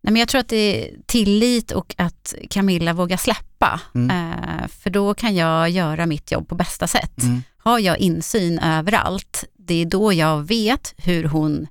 Nej, 0.02 0.14
men 0.14 0.20
jag 0.20 0.28
tror 0.30 0.42
att 0.42 0.48
det 0.50 0.56
är 0.90 0.96
tillit 1.06 1.72
och 1.72 1.96
att 1.98 2.36
Camilla 2.50 2.94
vågar 2.94 3.18
släppa. 3.18 3.82
Mm. 3.96 4.10
Eh, 4.34 4.68
för 4.68 4.90
då 4.90 5.14
kan 5.14 5.36
jag 5.36 5.70
göra 5.70 6.06
mitt 6.06 6.32
jobb 6.32 6.48
på 6.48 6.56
bästa 6.56 6.88
sätt. 6.88 7.24
Mm. 7.24 7.42
Har 7.58 7.80
jag 7.80 7.98
insyn 7.98 8.60
överallt, 8.60 9.44
det 9.54 9.82
är 9.82 9.86
då 9.86 10.14
jag 10.14 10.48
vet 10.48 10.94
hur 10.98 11.24
hon 11.24 11.68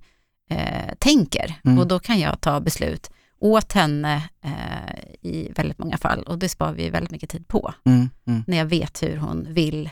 eh, 0.51 0.95
tänker 0.99 1.55
Mm. 1.65 1.79
och 1.79 1.87
då 1.87 1.99
kan 1.99 2.19
jag 2.21 2.41
ta 2.41 2.61
beslut 2.61 3.11
åt 3.41 3.73
henne 3.73 4.29
eh, 4.45 5.05
i 5.31 5.53
väldigt 5.57 5.79
många 5.79 5.99
fall 5.99 6.23
och 6.23 6.39
det 6.39 6.49
sparar 6.49 6.73
vi 6.73 6.91
väldigt 6.91 7.11
mycket 7.11 7.31
tid 7.31 7.49
på. 7.49 7.75
Mm. 7.87 8.11
Mm. 8.27 8.45
När 8.47 8.57
jag 8.57 8.67
vet 8.67 9.03
hur 9.03 9.17
hon 9.17 9.47
vill 9.55 9.91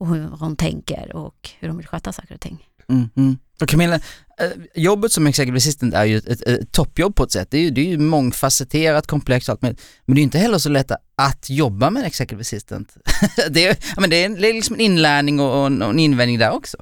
och 0.00 0.08
hur 0.08 0.28
hon 0.28 0.56
tänker 0.56 1.16
och 1.16 1.50
hur 1.60 1.68
hon 1.68 1.76
vill 1.76 1.86
sköta 1.86 2.12
saker 2.12 2.34
och 2.34 2.40
ting. 2.40 2.64
Mm. 2.88 3.10
Mm. 3.16 3.38
För 3.58 3.66
Camilla, 3.66 3.94
eh, 3.94 4.50
jobbet 4.74 5.12
som 5.12 5.26
executive 5.26 5.56
assistant 5.56 5.94
är 5.94 6.04
ju 6.04 6.16
ett, 6.16 6.26
ett, 6.26 6.42
ett 6.42 6.72
toppjobb 6.72 7.14
på 7.14 7.24
ett 7.24 7.32
sätt. 7.32 7.50
Det 7.50 7.58
är 7.58 7.62
ju, 7.62 7.70
det 7.70 7.80
är 7.80 7.84
ju 7.84 7.98
mångfacetterat, 7.98 9.06
komplext 9.06 9.48
och 9.48 9.52
allt 9.52 9.62
med. 9.62 9.80
Men 10.04 10.14
det 10.14 10.18
är 10.18 10.22
ju 10.22 10.24
inte 10.24 10.38
heller 10.38 10.58
så 10.58 10.68
lätt 10.68 10.90
att 11.16 11.50
jobba 11.50 11.90
med 11.90 12.00
en 12.00 12.06
executive 12.06 12.40
assistant. 12.40 12.96
det, 13.50 13.66
är, 13.66 14.00
men 14.00 14.10
det 14.10 14.16
är 14.16 14.26
en- 14.26 14.34
det 14.40 14.48
är 14.48 14.54
liksom 14.54 14.74
en 14.74 14.80
inlärning 14.80 15.40
och, 15.40 15.46
och 15.46 15.64
och 15.64 15.90
en 15.90 15.98
invändning 15.98 16.38
där 16.38 16.50
också. 16.50 16.76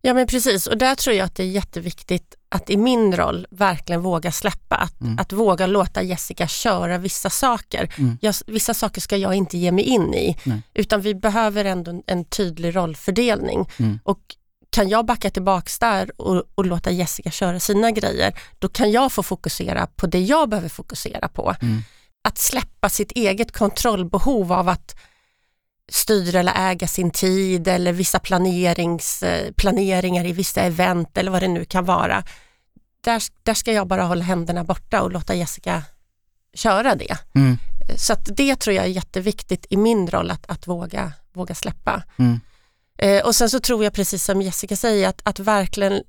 Ja 0.00 0.14
men 0.14 0.26
precis 0.26 0.66
och 0.66 0.78
där 0.78 0.94
tror 0.94 1.16
jag 1.16 1.24
att 1.24 1.34
det 1.36 1.42
är 1.42 1.46
jätteviktigt 1.46 2.34
att 2.54 2.70
i 2.70 2.76
min 2.76 3.16
roll 3.16 3.46
verkligen 3.50 4.02
våga 4.02 4.32
släppa, 4.32 4.76
att, 4.76 5.00
Mm. 5.00 5.18
att 5.18 5.32
våga 5.32 5.66
låta 5.66 6.02
Jessica 6.02 6.46
köra 6.46 6.98
vissa 6.98 7.30
saker. 7.30 7.94
Mm. 7.98 8.18
Jag, 8.20 8.34
vissa 8.46 8.74
saker 8.74 9.00
ska 9.00 9.16
jag 9.16 9.34
inte 9.34 9.58
ge 9.58 9.72
mig 9.72 9.84
in 9.84 10.14
i, 10.14 10.36
Nej. 10.44 10.62
utan 10.74 11.00
vi 11.00 11.14
behöver 11.14 11.64
ändå 11.64 11.90
en, 11.90 12.02
en 12.06 12.24
tydlig 12.24 12.76
rollfördelning. 12.76 13.68
Mm. 13.78 13.98
Och 14.04 14.18
kan 14.70 14.88
jag 14.88 15.06
backa 15.06 15.30
tillbaks 15.30 15.78
där 15.78 16.20
och, 16.20 16.44
och 16.54 16.66
låta 16.66 16.90
Jessica 16.90 17.30
köra 17.30 17.60
sina 17.60 17.90
grejer, 17.90 18.38
då 18.58 18.68
kan 18.68 18.90
jag 18.90 19.12
få 19.12 19.22
fokusera 19.22 19.86
på 19.86 20.06
det 20.06 20.20
jag 20.20 20.48
behöver 20.48 20.68
fokusera 20.68 21.28
på. 21.28 21.54
Mm. 21.62 21.82
Att 22.28 22.38
släppa 22.38 22.88
sitt 22.88 23.12
eget 23.12 23.52
kontrollbehov 23.52 24.52
av 24.52 24.68
att 24.68 24.96
styra 25.92 26.40
eller 26.40 26.70
äga 26.70 26.88
sin 26.88 27.10
tid 27.10 27.68
eller 27.68 27.92
vissa 27.92 28.18
planerings, 28.18 29.22
eh, 29.22 29.52
planeringar 29.52 30.26
i 30.26 30.32
vissa 30.32 30.60
event 30.60 31.18
eller 31.18 31.30
vad 31.30 31.42
det 31.42 31.48
nu 31.48 31.64
kan 31.64 31.84
vara. 31.84 32.24
Där, 33.04 33.22
där 33.42 33.54
ska 33.54 33.72
jag 33.72 33.86
bara 33.86 34.04
hålla 34.04 34.24
händerna 34.24 34.64
borta 34.64 35.02
och 35.02 35.12
låta 35.12 35.34
Jessica 35.34 35.82
köra 36.54 36.94
det. 36.94 37.16
Mm. 37.34 37.58
Så 37.96 38.12
att 38.12 38.36
det 38.36 38.56
tror 38.56 38.76
jag 38.76 38.84
är 38.84 38.88
jätteviktigt 38.88 39.66
i 39.70 39.76
min 39.76 40.10
roll 40.10 40.30
att, 40.30 40.50
att 40.50 40.66
våga, 40.66 41.12
våga 41.32 41.54
släppa. 41.54 42.02
Mm. 42.16 42.40
Eh, 42.98 43.26
och 43.26 43.34
sen 43.34 43.50
så 43.50 43.60
tror 43.60 43.84
jag 43.84 43.92
precis 43.92 44.24
som 44.24 44.42
Jessica 44.42 44.76
säger 44.76 45.08
att, 45.08 45.20
att 45.24 45.38
verkligen 45.38 46.02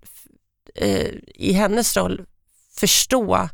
eh, 0.75 1.09
i 1.35 1.53
hennes 1.53 1.97
roll 1.97 2.25
förstå 2.75 3.49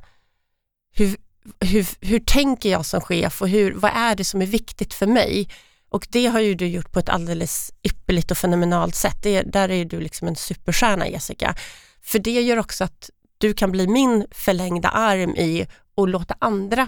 hur, 0.92 1.18
hur, 1.60 1.88
hur 2.02 2.20
tänker 2.20 2.70
jag 2.70 2.86
som 2.86 3.02
chef 3.02 3.42
och 3.42 3.50
hur, 3.50 3.74
vad 3.74 3.92
är 3.96 4.16
det 4.16 4.26
som 4.26 4.42
är 4.42 4.46
viktigt 4.46 4.94
för 4.94 5.08
mig? 5.08 5.50
Och 5.90 6.08
det 6.10 6.28
har 6.28 6.40
ju 6.40 6.56
du 6.56 6.68
gjort 6.68 6.92
på 6.92 7.00
ett 7.00 7.10
alldeles 7.10 7.72
ypperligt 7.84 8.32
och 8.32 8.38
fenomenalt 8.38 8.96
sätt. 8.96 9.18
Det, 9.24 9.42
där 9.42 9.72
är 9.72 9.86
du 9.86 10.00
liksom 10.00 10.28
en 10.28 10.36
superstjärna 10.36 11.08
Jessica. 11.08 11.56
För 12.02 12.20
det 12.20 12.42
gör 12.42 12.58
också 12.58 12.84
att 12.84 13.10
du 13.42 13.54
kan 13.54 13.72
bli 13.72 13.88
min 13.88 14.26
förlängda 14.32 14.90
arm 14.90 15.36
i 15.36 15.68
och 15.96 16.08
låta 16.08 16.36
andra 16.40 16.88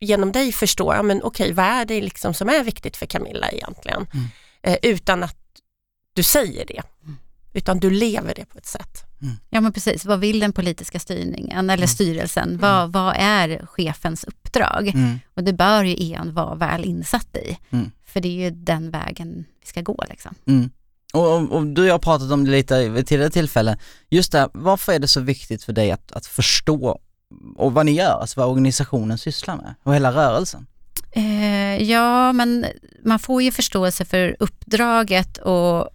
genom 0.00 0.32
dig 0.32 0.52
förstå, 0.52 0.94
ja 0.94 1.02
men 1.02 1.22
okej, 1.22 1.52
vad 1.52 1.66
är 1.66 1.84
det 1.84 2.00
liksom 2.00 2.34
som 2.34 2.48
är 2.48 2.64
viktigt 2.64 2.96
för 2.96 3.06
Camilla 3.06 3.50
egentligen? 3.50 4.06
Mm. 4.12 4.26
Eh, 4.62 4.76
utan 4.82 5.22
att 5.22 5.36
du 6.14 6.22
säger 6.22 6.66
det, 6.66 6.82
utan 7.52 7.78
du 7.78 7.90
lever 7.90 8.34
det 8.34 8.44
på 8.44 8.58
ett 8.58 8.66
sätt. 8.66 9.04
Ja 9.50 9.60
men 9.60 9.72
precis, 9.72 10.04
vad 10.04 10.20
vill 10.20 10.40
den 10.40 10.52
politiska 10.52 10.98
styrningen 11.00 11.70
eller 11.70 11.86
styrelsen? 11.86 12.58
Vad, 12.58 12.92
vad 12.92 13.14
är 13.18 13.66
chefens 13.66 14.24
uppdrag? 14.24 14.88
Mm. 14.88 15.18
Och 15.34 15.44
det 15.44 15.52
bör 15.52 15.84
ju 15.84 16.12
EAN 16.12 16.34
vara 16.34 16.54
väl 16.54 16.84
insatt 16.84 17.36
i. 17.36 17.58
Mm. 17.70 17.90
För 18.06 18.20
det 18.20 18.28
är 18.28 18.44
ju 18.44 18.50
den 18.50 18.90
vägen 18.90 19.44
vi 19.60 19.66
ska 19.66 19.80
gå. 19.82 20.04
Liksom. 20.08 20.34
Mm. 21.14 21.26
Och, 21.26 21.34
och, 21.34 21.56
och 21.56 21.66
du 21.66 21.82
och 21.82 21.88
jag 21.88 21.94
har 21.94 21.98
pratat 21.98 22.30
om 22.30 22.44
det 22.44 22.50
lite 22.50 22.88
vid 22.88 23.06
tidigare 23.06 23.30
tillfällen. 23.30 23.78
Just 24.10 24.32
det, 24.32 24.48
varför 24.52 24.92
är 24.92 24.98
det 24.98 25.08
så 25.08 25.20
viktigt 25.20 25.64
för 25.64 25.72
dig 25.72 25.90
att, 25.90 26.12
att 26.12 26.26
förstå 26.26 27.00
och 27.56 27.72
vad 27.72 27.86
ni 27.86 27.92
gör, 27.92 28.20
alltså 28.20 28.40
vad 28.40 28.48
organisationen 28.48 29.18
sysslar 29.18 29.56
med 29.56 29.74
och 29.82 29.94
hela 29.94 30.12
rörelsen? 30.12 30.66
Eh, 31.12 31.82
ja, 31.82 32.32
men 32.32 32.66
man 33.04 33.18
får 33.18 33.42
ju 33.42 33.52
förståelse 33.52 34.04
för 34.04 34.36
uppdraget 34.38 35.38
och, 35.38 35.88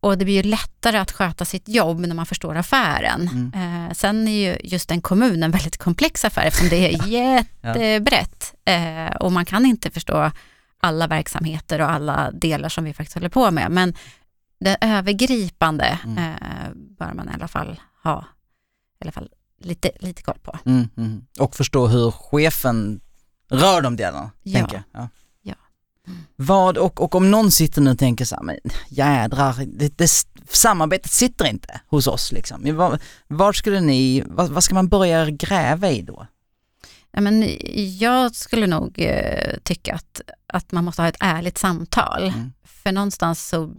och 0.00 0.18
det 0.18 0.24
blir 0.24 0.34
ju 0.34 0.42
lättare 0.42 0.98
att 0.98 1.12
sköta 1.12 1.44
sitt 1.44 1.68
jobb 1.68 2.00
när 2.00 2.14
man 2.14 2.26
förstår 2.26 2.56
affären. 2.56 3.52
Eh, 3.54 3.94
sen 3.94 4.28
är 4.28 4.32
ju 4.32 4.56
just 4.64 4.90
en 4.90 5.00
kommun 5.00 5.42
en 5.42 5.50
väldigt 5.58 5.76
komplex 5.76 6.24
affär 6.24 6.46
eftersom 6.46 6.68
det 6.68 6.94
är 6.94 7.06
jättebrett 7.08 8.54
eh, 8.64 9.16
och 9.16 9.32
man 9.32 9.44
kan 9.44 9.66
inte 9.66 9.90
förstå 9.90 10.30
alla 10.80 11.06
verksamheter 11.06 11.80
och 11.80 11.90
alla 11.90 12.30
delar 12.30 12.68
som 12.68 12.84
vi 12.84 12.94
faktiskt 12.94 13.14
håller 13.14 13.28
på 13.28 13.50
med. 13.50 13.70
Men 13.70 13.94
det 14.60 14.76
övergripande 14.80 15.98
Mm. 16.04 16.18
eh, 16.18 16.70
bör 16.74 17.12
man 17.14 17.28
i 17.28 17.32
alla 17.34 17.48
fall 17.48 17.80
ha 18.04 18.24
i 19.00 19.04
alla 19.04 19.12
fall 19.12 19.28
lite, 19.60 19.90
lite 20.00 20.22
koll 20.22 20.38
på. 20.42 20.58
Mm, 20.64 20.88
mm. 20.96 21.26
Och 21.38 21.56
förstå 21.56 21.86
hur 21.86 22.10
chefen 22.10 23.00
rör 23.50 23.80
de 23.80 23.96
delarna, 23.96 24.30
Ja. 24.42 24.58
tänker 24.58 24.74
jag. 24.92 25.02
Ja. 25.02 25.08
Ja. 25.42 25.54
Vad, 26.36 26.78
och, 26.78 27.00
och 27.00 27.14
om 27.14 27.30
någon 27.30 27.50
sitter 27.50 27.80
nu 27.80 27.90
och 27.90 27.98
tänker 27.98 28.24
så 28.24 28.34
här, 28.36 28.42
men 28.42 28.56
jädrar, 28.88 29.54
det, 29.66 29.98
det, 29.98 30.10
samarbetet 30.48 31.10
sitter 31.12 31.44
inte 31.46 31.80
hos 31.86 32.06
oss 32.06 32.32
liksom. 32.32 32.76
Vad, 32.76 33.00
vad 33.28 33.56
skulle 33.56 33.80
ni, 33.80 34.22
vad, 34.26 34.48
vad 34.50 34.64
ska 34.64 34.74
man 34.74 34.88
börja 34.88 35.30
gräva 35.30 35.90
i 35.90 36.02
då? 36.02 36.26
Ja, 37.10 37.20
men 37.20 37.48
jag 37.98 38.34
skulle 38.34 38.66
nog 38.66 38.94
eh, 38.98 39.56
tycka 39.62 39.94
att, 39.94 40.20
att 40.46 40.72
man 40.72 40.84
måste 40.84 41.02
ha 41.02 41.08
ett 41.08 41.16
ärligt 41.20 41.58
samtal. 41.58 42.22
Mm. 42.28 42.52
För 42.64 42.92
någonstans 42.92 43.48
så, 43.48 43.70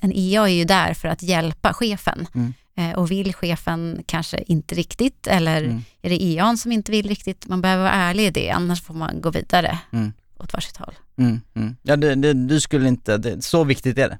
en 0.00 0.12
EA 0.14 0.42
är 0.42 0.52
ju 0.52 0.64
där 0.64 0.94
för 0.94 1.08
att 1.08 1.22
hjälpa 1.22 1.72
chefen. 1.72 2.26
Mm. 2.34 2.54
Eh, 2.76 2.98
och 2.98 3.10
vill 3.10 3.34
chefen 3.34 4.02
kanske 4.06 4.42
inte 4.46 4.74
riktigt 4.74 5.26
eller 5.26 5.62
Mm. 5.62 5.82
är 6.02 6.10
det 6.10 6.22
EAN 6.22 6.58
som 6.58 6.72
inte 6.72 6.92
vill 6.92 7.08
riktigt? 7.08 7.46
Man 7.46 7.60
behöver 7.62 7.82
vara 7.82 7.92
ärlig 7.92 8.26
i 8.26 8.30
det, 8.30 8.50
annars 8.50 8.82
får 8.82 8.94
man 8.94 9.20
gå 9.20 9.30
vidare 9.30 9.78
Mm. 9.92 10.12
åt 10.38 10.52
varsitt 10.52 10.76
håll. 10.76 10.94
Mm, 11.18 11.40
mm. 11.54 11.76
Ja, 11.82 11.96
det, 11.96 12.14
det, 12.14 12.32
du 12.32 12.60
skulle 12.60 12.88
inte, 12.88 13.18
det, 13.18 13.44
så 13.44 13.64
viktigt 13.64 13.98
är 13.98 14.08
det. 14.08 14.18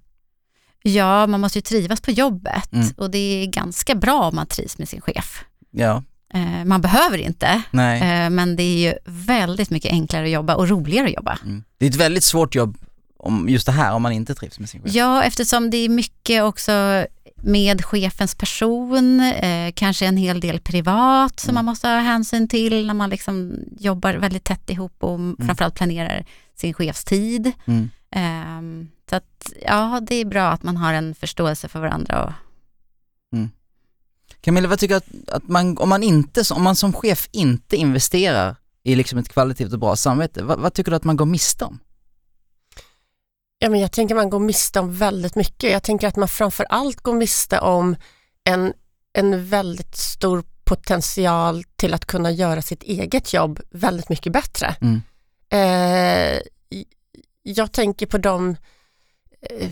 Ja, 0.83 1.27
man 1.27 1.41
måste 1.41 1.59
ju 1.59 1.63
trivas 1.63 2.01
på 2.01 2.11
jobbet 2.11 2.73
Mm. 2.73 2.87
och 2.97 3.11
det 3.11 3.19
är 3.19 3.47
ganska 3.47 3.95
bra 3.95 4.29
om 4.29 4.35
man 4.37 4.47
trivs 4.47 4.79
med 4.79 4.89
sin 4.89 5.01
chef. 5.01 5.45
Ja, 5.71 6.03
Eh, 6.35 6.65
man 6.65 6.81
behöver 6.81 7.19
inte, 7.19 7.63
nej. 7.71 8.01
eh, 8.25 8.31
men 8.31 8.57
det 8.57 8.63
är 8.63 8.79
ju 8.89 8.95
väldigt 9.05 9.71
mycket 9.71 9.93
enklare 9.93 10.25
att 10.25 10.31
jobba 10.31 10.55
och 10.55 10.69
roligare 10.69 11.07
att 11.07 11.15
jobba. 11.15 11.39
Mm. 11.45 11.65
Det 11.79 11.87
är 11.87 11.91
ett 11.91 11.97
väldigt 11.97 12.25
svårt 12.25 12.55
jobb 12.55 12.77
om 13.21 13.49
just 13.49 13.67
det 13.67 13.73
här 13.73 13.93
om 13.93 14.03
man 14.03 14.13
inte 14.13 14.35
trivs 14.35 14.59
med 14.59 14.69
sin 14.69 14.83
chef. 14.83 14.95
Ja, 14.95 15.23
eftersom 15.25 15.71
det 15.71 15.77
är 15.77 15.89
mycket 15.89 16.43
också 16.43 17.07
med 17.43 17.85
chefens 17.85 18.35
person, 18.35 19.21
eh, 19.21 19.73
kanske 19.77 20.07
en 20.07 20.17
hel 20.17 20.41
del 20.41 20.61
privat 20.61 21.41
som 21.41 21.51
Mm. 21.51 21.55
man 21.55 21.65
måste 21.65 21.89
ha 21.89 21.99
hänsyn 21.99 22.49
till 22.49 22.87
när 22.87 22.95
man 22.95 23.11
liksom 23.11 23.53
jobbar 23.79 24.15
väldigt 24.15 24.45
tätt 24.45 24.71
ihop 24.71 25.05
och 25.05 25.19
framförallt 25.47 25.75
planerar 25.75 26.25
sin 26.55 26.75
chefstid. 26.75 27.53
Mm. 27.67 27.91
Ehm, 28.11 28.89
så 29.11 29.17
att 29.17 29.53
ja, 29.67 30.01
det 30.03 30.15
är 30.15 30.25
bra 30.25 30.49
att 30.49 30.63
man 30.63 30.77
har 30.77 30.93
en 30.93 31.15
förståelse 31.15 31.69
för 31.69 31.81
varandra. 31.81 32.25
Och, 32.25 32.33
Camilla, 34.41 34.69
vad 34.69 34.79
tycker 34.79 34.95
du 34.95 35.33
att, 35.35 35.49
man, 35.49 35.79
om 35.79 35.89
man 35.89 36.03
inte, 36.03 36.43
om 36.55 36.63
man 36.63 36.77
som 36.77 36.93
chef 36.93 37.29
inte 37.33 37.77
investerar 37.77 38.57
i 38.83 38.95
liksom 38.95 39.19
ett 39.19 39.29
kvalitativt 39.29 39.73
och 39.73 39.79
bra 39.79 39.97
samarbete, 39.97 40.43
vad, 40.43 40.59
vad 40.59 40.75
tycker 40.75 40.91
du 40.91 40.97
att 40.97 41.05
man 41.05 41.17
går 41.17 41.27
miste 41.27 41.65
om? 41.65 41.79
Ja, 43.63 43.71
men 43.71 43.81
jag 43.81 43.93
tänker 43.93 44.15
man 44.15 44.31
går 44.31 44.39
miste 44.39 44.81
om 44.81 44.95
väldigt 44.95 45.35
mycket. 45.35 45.73
Jag 45.73 45.83
tänker 45.83 46.09
att 46.09 46.17
man 46.17 46.29
framför 46.29 46.65
allt 46.65 47.01
går 47.01 47.15
miste 47.15 47.59
om 47.59 47.97
en, 48.45 48.73
en 49.13 49.47
väldigt 49.47 49.97
stor 49.97 50.45
potential 50.65 51.65
till 51.77 51.95
att 51.95 52.07
kunna 52.07 52.31
göra 52.31 52.63
sitt 52.63 52.83
eget 52.83 53.33
jobb 53.33 53.61
väldigt 53.71 54.09
mycket 54.09 54.33
bättre. 54.33 54.77
Mm. 54.81 55.03
Eh, 55.51 56.41
jag 57.43 57.73
tänker 57.73 58.07
på 58.07 58.19
de 58.19 58.57
eh, 59.51 59.71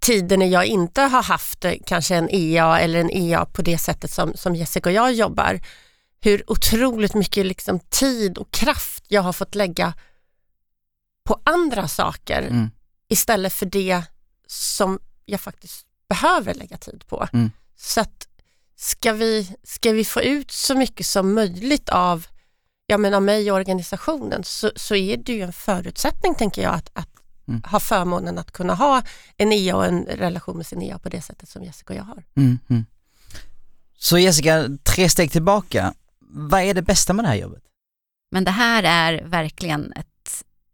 tider 0.00 0.36
när 0.36 0.46
jag 0.46 0.66
inte 0.66 1.02
har 1.02 1.22
haft 1.22 1.64
eh, 1.64 1.74
kanske 1.86 2.16
en 2.16 2.28
EA 2.30 2.80
eller 2.80 3.00
en 3.00 3.10
EA 3.10 3.44
på 3.44 3.62
det 3.62 3.78
sättet 3.78 4.10
som, 4.10 4.34
som 4.34 4.54
Jessica 4.56 4.88
och 4.88 4.94
jag 4.94 5.12
jobbar. 5.12 5.60
Hur 6.20 6.50
otroligt 6.50 7.14
mycket 7.14 7.46
liksom 7.46 7.80
tid 7.80 8.38
och 8.38 8.50
kraft 8.50 9.04
jag 9.08 9.22
har 9.22 9.32
fått 9.32 9.54
lägga 9.54 9.94
på 11.24 11.40
andra 11.44 11.88
saker 11.88 12.42
Mm. 12.42 12.70
Istället 13.10 13.52
för 13.52 13.66
det 13.66 14.02
som 14.46 14.98
jag 15.24 15.40
faktiskt 15.40 15.86
behöver 16.08 16.54
lägga 16.54 16.76
tid 16.76 17.04
på. 17.06 17.28
Mm. 17.32 17.50
Så 17.76 18.00
att 18.00 18.28
ska 18.76 19.12
vi, 19.12 19.56
ska 19.62 19.92
vi 19.92 20.04
få 20.04 20.22
ut 20.22 20.50
så 20.50 20.74
mycket 20.74 21.06
som 21.06 21.34
möjligt 21.34 21.88
av, 21.88 22.26
ja, 22.86 22.98
men 22.98 23.14
av 23.14 23.22
mig 23.22 23.50
och 23.50 23.56
organisationen 23.56 24.44
så, 24.44 24.70
så 24.76 24.94
är 24.94 25.16
det 25.16 25.32
ju 25.32 25.42
en 25.42 25.52
förutsättning 25.52 26.34
tänker 26.34 26.62
jag 26.62 26.74
att, 26.74 26.90
att 26.92 27.08
Mm. 27.48 27.62
ha 27.62 27.80
förmånen 27.80 28.38
att 28.38 28.52
kunna 28.52 28.74
ha 28.74 29.02
en 29.36 29.52
EA 29.52 29.76
och 29.76 29.86
en 29.86 30.04
relation 30.04 30.56
med 30.56 30.66
sin 30.66 30.82
EA 30.82 30.98
på 30.98 31.08
det 31.08 31.22
sättet 31.22 31.48
som 31.48 31.64
Jessica 31.64 31.92
och 31.92 31.98
jag 31.98 32.04
har. 32.04 32.24
Mm, 32.36 32.58
mm. 32.68 32.86
Så 33.98 34.18
Jessica, 34.18 34.68
tre 34.82 35.08
steg 35.08 35.32
tillbaka. 35.32 35.94
Vad 36.20 36.60
är 36.60 36.74
det 36.74 36.82
bästa 36.82 37.12
med 37.12 37.24
det 37.24 37.28
här 37.28 37.36
jobbet? 37.36 37.62
men 38.30 38.44
det 38.44 38.50
här 38.50 38.82
är 38.82 39.22
verkligen 39.24 39.92
ett, 39.92 40.06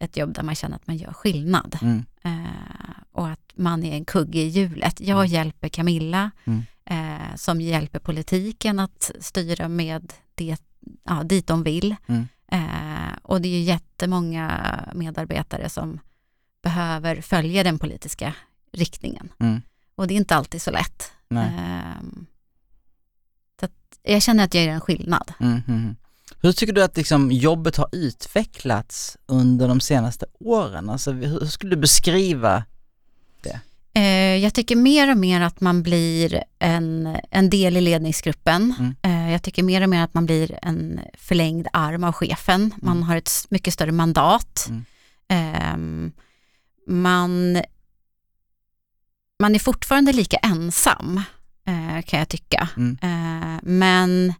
ett 0.06 0.16
jobb 0.16 0.34
där 0.34 0.42
man 0.42 0.54
känner 0.54 0.76
att 0.76 0.86
man 0.86 0.96
gör 0.96 1.12
skillnad. 1.12 1.78
Mm. 1.82 2.04
Eh, 2.24 3.02
och 3.12 3.28
att 3.28 3.52
man 3.54 3.84
är 3.84 3.92
en 3.96 4.04
kugge 4.04 4.38
i 4.38 4.48
hjulet. 4.48 5.00
Jag 5.00 5.18
Mm. 5.18 5.30
hjälper 5.32 5.68
Camilla 5.68 6.30
Mm. 6.44 6.62
eh, 6.84 7.34
som 7.36 7.60
hjälper 7.60 7.98
politiken 7.98 8.78
att 8.78 9.10
styra 9.20 9.68
med 9.68 10.12
det, 10.34 10.56
ja, 11.04 11.22
dit 11.22 11.46
de 11.46 11.62
vill. 11.62 11.96
Mm. 12.06 12.28
Eh, 12.52 13.12
och 13.22 13.40
det 13.40 13.48
är 13.48 13.58
ju 13.58 13.60
jättemånga 13.60 14.50
medarbetare 14.94 15.68
som 15.68 16.00
behöver 16.62 17.20
följa 17.20 17.62
den 17.64 17.78
politiska 17.78 18.34
riktningen. 18.72 19.28
Mm. 19.38 19.62
Och 19.94 20.06
det 20.06 20.14
är 20.14 20.16
inte 20.16 20.36
alltid 20.36 20.62
så 20.62 20.70
lätt. 20.70 21.12
Ehm, 21.30 22.26
så 23.60 23.68
jag 24.02 24.22
känner 24.22 24.44
att 24.44 24.54
jag 24.54 24.64
gör 24.64 24.72
en 24.72 24.80
skillnad. 24.80 25.32
Hur 26.46 26.52
tycker 26.52 26.72
du 26.72 26.82
att 26.82 26.96
liksom 26.96 27.32
jobbet 27.32 27.76
har 27.76 27.88
utvecklats 27.92 29.16
under 29.26 29.68
de 29.68 29.80
senaste 29.80 30.26
åren? 30.40 30.90
Alltså, 30.90 31.12
hur 31.12 31.46
skulle 31.46 31.70
du 31.70 31.80
beskriva? 31.80 32.64
Eh, 33.94 34.36
jag 34.36 34.54
tycker 34.54 34.76
mer 34.76 35.10
och 35.10 35.16
mer 35.16 35.40
att 35.40 35.60
man 35.60 35.82
blir 35.82 36.44
en, 36.58 37.16
en 37.30 37.50
del 37.50 37.76
i 37.76 37.80
ledningsgruppen. 37.80 38.74
Mm. 38.78 38.94
Eh, 39.02 39.32
jag 39.32 39.42
tycker 39.42 39.62
mer 39.62 39.82
och 39.82 39.88
mer 39.88 40.02
att 40.04 40.14
man 40.14 40.26
blir 40.26 40.58
en 40.62 41.00
förlängd 41.14 41.68
arm 41.72 42.04
av 42.04 42.12
chefen. 42.12 42.74
Man 42.82 42.96
Mm. 42.96 43.08
har 43.08 43.16
ett 43.16 43.30
mycket 43.48 43.74
större 43.74 43.92
mandat. 43.92 44.66
Mm. 44.68 44.84
Ehm, 45.28 46.12
man, 46.86 47.62
man 49.40 49.54
är 49.54 49.58
fortfarande 49.58 50.12
lika 50.12 50.36
ensam, 50.36 51.22
eh, 51.66 52.02
kan 52.02 52.18
jag 52.18 52.28
tycka. 52.28 52.68
Mm. 52.76 52.98
Men 53.62 54.34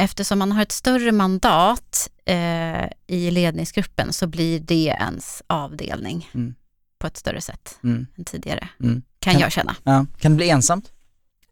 eftersom 0.00 0.38
man 0.38 0.52
har 0.52 0.62
ett 0.62 0.72
större 0.72 1.12
mandat 1.12 2.10
eh, 2.24 2.84
i 3.06 3.30
ledningsgruppen 3.30 4.12
så 4.12 4.26
blir 4.26 4.60
det 4.60 4.84
ens 5.00 5.42
avdelning 5.46 6.28
Mm. 6.34 6.54
på 6.98 7.06
ett 7.06 7.16
större 7.16 7.40
sätt 7.40 7.78
Mm. 7.84 8.06
än 8.18 8.24
tidigare, 8.24 8.68
Mm. 8.82 9.02
kan 9.18 9.32
Kan- 9.32 9.40
jag 9.40 9.52
känna. 9.52 9.76
Ja. 9.82 10.06
Kan 10.20 10.32
det 10.32 10.36
bli 10.36 10.50
ensamt? 10.50 10.92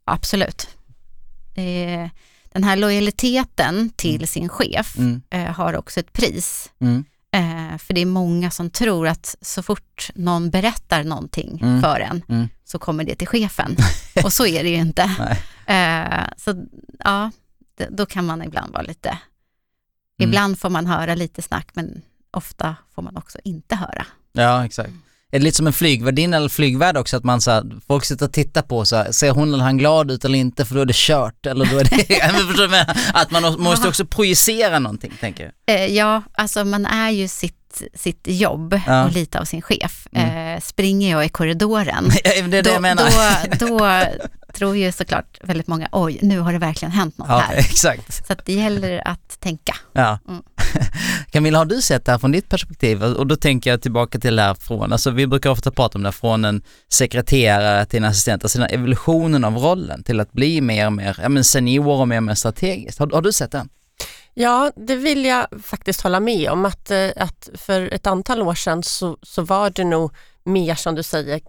Absolut. 0.05 0.69
Eh, 1.55 2.11
den 2.53 2.65
här 2.65 2.77
lojaliteten 2.77 3.91
till 3.97 4.15
Mm. 4.17 4.27
sin 4.27 4.49
chef 4.49 4.99
Mm. 4.99 5.23
eh, 5.31 5.45
har 5.55 5.77
också 5.77 6.01
ett 6.01 6.13
pris. 6.13 6.71
Mm. 6.81 7.05
Eh, 7.33 7.79
för 7.79 7.95
det 7.95 8.01
är 8.01 8.07
många 8.07 8.51
som 8.51 8.71
tror 8.71 9.09
att 9.09 9.37
så 9.41 9.63
fort 9.63 10.11
någon 10.15 10.51
berättar 10.51 11.05
någonting 11.05 11.59
för 11.83 12.01
en 12.01 12.49
så 12.65 12.79
kommer 12.79 13.05
det 13.05 13.15
till 13.15 13.29
chefen. 13.29 13.77
Och 14.25 14.33
så 14.33 14.47
är 14.47 14.63
det 14.63 14.69
ju 14.71 14.77
inte. 14.77 15.03
Eh, 15.67 16.25
så 16.37 16.67
ja, 17.05 17.31
då 17.91 18.07
kan 18.07 18.27
man 18.27 18.43
ibland 18.43 18.73
vara 18.73 18.83
lite... 18.83 19.09
Mm. 19.09 20.31
Ibland 20.31 20.59
får 20.59 20.71
man 20.71 20.87
höra 20.87 21.15
lite 21.15 21.43
snack 21.43 21.69
men 21.73 22.03
ofta 22.31 22.77
får 22.95 23.03
man 23.03 23.17
också 23.17 23.39
inte 23.45 23.77
höra. 23.77 24.07
Ja, 24.33 24.65
exakt. 24.65 24.93
Är 25.33 25.39
det 25.39 25.45
lite 25.45 25.57
som 25.57 25.67
en 25.67 25.73
flygvärdinna 25.73 26.37
eller 26.37 26.49
flygvärd 26.49 26.97
också, 26.97 27.17
att 27.17 27.25
man 27.25 27.41
så 27.41 27.51
här, 27.51 27.65
folk 27.87 28.05
sitter 28.05 28.27
och 28.27 28.33
tittar 28.33 28.63
på 28.63 28.85
så 28.85 28.97
här, 28.97 29.13
ser 29.13 29.31
hon 29.31 29.55
eller 29.55 29.65
han 29.65 29.79
glad 29.79 30.11
ut 30.11 30.25
eller 30.25 30.39
inte 30.39 30.65
för 30.65 30.75
då 30.75 30.81
är 30.81 30.85
det 30.87 30.97
kört 30.97 31.47
eller 31.47 31.65
då 31.67 31.79
är 31.79 31.85
det, 31.85 32.69
men? 32.71 32.87
Att 33.15 33.31
man 33.31 33.61
måste 33.63 33.89
också 33.89 34.05
projicera 34.07 34.79
någonting 34.79 35.13
tänker 35.21 35.53
jag. 35.67 35.77
Eh, 35.77 35.87
ja, 35.87 36.23
alltså 36.33 36.65
man 36.65 36.87
är 36.87 37.11
ju 37.11 37.29
sitt, 37.29 37.83
sitt 37.95 38.21
jobb 38.25 38.81
Ja. 38.87 39.05
och 39.05 39.13
lite 39.13 39.41
av 39.41 39.45
sin 39.45 39.63
chef. 39.63 40.07
Mm. 40.13 40.55
Eh, 40.55 40.61
springer 40.61 41.11
jag 41.11 41.25
i 41.25 41.29
korridoren, 41.29 42.11
Det 42.25 42.43
det 42.43 42.63
då, 42.63 42.79
då, 43.59 43.79
då 43.79 44.05
tror 44.55 44.77
ju 44.77 44.93
såklart 44.93 45.39
väldigt 45.43 45.67
många, 45.67 45.89
oj, 45.93 46.19
nu 46.23 46.39
har 46.41 46.53
det 46.53 46.59
verkligen 46.59 46.93
hänt 46.93 47.19
något 47.19 47.29
Ja, 47.29 47.39
här. 47.39 47.57
exakt. 47.59 48.27
Så 48.27 48.33
att 48.33 48.45
det 48.45 48.53
gäller 48.53 49.09
att 49.09 49.41
tänka. 49.41 49.77
Ja. 49.93 50.19
Mm. 50.29 50.43
Camilla, 51.39 51.59
har 51.59 51.65
du 51.65 51.83
sett 51.83 52.05
det 52.05 52.13
här 52.13 52.19
från 52.19 52.33
ditt 52.33 52.49
perspektiv? 52.49 53.03
Och 53.03 53.27
då 53.27 53.37
tänker 53.37 53.71
jag 53.71 53.83
tillbaka 53.83 54.19
till 54.19 54.37
det 54.37 54.43
här 54.43 54.55
från, 54.55 54.93
alltså 54.93 55.11
vi 55.11 55.27
brukar 55.27 55.51
ofta 55.51 55.71
prata 55.71 55.99
om 55.99 56.03
det 56.03 56.07
här 56.07 56.13
från 56.13 56.45
en 56.45 56.63
sekreterare 56.89 57.87
till 57.87 57.99
en 57.99 58.05
assistent, 58.05 58.45
alltså 58.45 58.59
den 58.59 58.69
här 58.69 58.75
evolutionen 58.75 59.45
av 59.45 59.57
rollen 59.57 60.03
till 60.03 60.21
att 60.21 60.33
bli 60.33 60.61
mer 60.61 60.87
och 60.87 60.93
mer, 60.93 61.19
ja 61.23 61.29
men 61.29 61.45
senior 61.45 62.01
och 62.01 62.09
mer 62.09 62.17
och 62.17 62.23
mer 62.23 62.35
strategiskt. 62.35 62.99
Har, 62.99 63.07
har 63.07 63.23
du 63.23 63.33
sett 63.33 63.53
den? 63.53 63.69
Ja, 64.35 64.73
det 64.77 64.97
vill 64.97 65.25
jag 65.25 65.47
faktiskt 65.63 66.01
hålla 66.01 66.21
med 66.21 66.51
om 66.51 66.65
att, 66.65 66.91
eh, 66.91 67.09
att 67.17 67.49
för 67.55 67.95
ett 67.95 68.07
antal 68.07 68.43
år 68.43 68.55
sedan 68.55 68.83
så, 68.83 69.19
så 69.23 69.43
var 69.43 69.71
det 69.71 69.85
nog 69.85 70.13
mer 70.45 70.75
som 70.75 70.95
du 70.95 71.03
säger, 71.03 71.41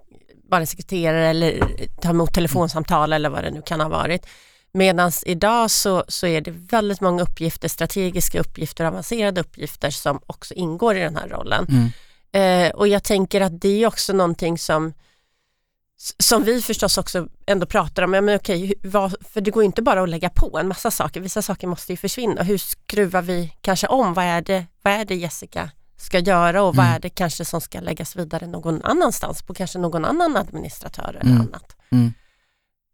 bara 0.51 0.65
sekreterare 0.65 1.27
eller 1.27 1.63
ta 2.01 2.09
emot 2.09 2.33
telefonsamtal 2.33 3.13
eller 3.13 3.29
vad 3.29 3.43
det 3.43 3.51
nu 3.51 3.61
kan 3.61 3.79
ha 3.79 3.89
varit. 3.89 4.25
Medan 4.71 5.11
idag 5.25 5.71
så, 5.71 6.03
så 6.07 6.27
är 6.27 6.41
det 6.41 6.51
väldigt 6.51 7.01
många 7.01 7.23
uppgifter, 7.23 7.67
strategiska 7.67 8.39
uppgifter, 8.39 8.85
avancerade 8.85 9.41
uppgifter 9.41 9.89
som 9.89 10.19
också 10.25 10.53
ingår 10.53 10.95
i 10.97 10.99
den 10.99 11.15
här 11.15 11.27
rollen. 11.27 11.67
Mm. 11.69 11.89
Eh, 12.31 12.71
och 12.75 12.87
jag 12.87 13.03
tänker 13.03 13.41
att 13.41 13.61
det 13.61 13.83
är 13.83 13.87
också 13.87 14.13
någonting 14.13 14.57
som 14.57 14.93
som 16.19 16.43
vi 16.43 16.61
förstås 16.61 16.97
också 16.97 17.27
ändå 17.45 17.65
pratar 17.65 18.03
om, 18.03 18.13
ja, 18.13 18.21
men 18.21 18.35
okej, 18.35 18.73
vad, 18.83 19.15
för 19.33 19.41
det 19.41 19.51
går 19.51 19.63
ju 19.63 19.65
inte 19.65 19.81
bara 19.81 20.03
att 20.03 20.09
lägga 20.09 20.29
på 20.29 20.59
en 20.59 20.67
massa 20.67 20.91
saker, 20.91 21.19
vissa 21.21 21.41
saker 21.41 21.67
måste 21.67 21.93
ju 21.93 21.97
försvinna. 21.97 22.43
Hur 22.43 22.57
skruvar 22.57 23.21
vi 23.21 23.53
kanske 23.61 23.87
om, 23.87 24.13
vad 24.13 24.25
är 24.25 24.41
det, 24.41 24.65
vad 24.81 24.93
är 24.93 25.05
det 25.05 25.15
Jessica 25.15 25.69
ska 25.97 26.19
göra 26.19 26.63
och 26.63 26.75
vad 26.75 26.85
Mm. 26.85 26.95
är 26.95 26.99
det 26.99 27.09
kanske 27.09 27.45
som 27.45 27.61
ska 27.61 27.79
läggas 27.79 28.15
vidare 28.15 28.47
någon 28.47 28.81
annanstans 28.83 29.41
på 29.43 29.53
kanske 29.53 29.79
någon 29.79 30.05
annan 30.05 30.37
administratör 30.37 31.17
eller 31.21 31.31
Mm. 31.31 31.41
annat. 31.41 31.75
Mm. 31.91 32.13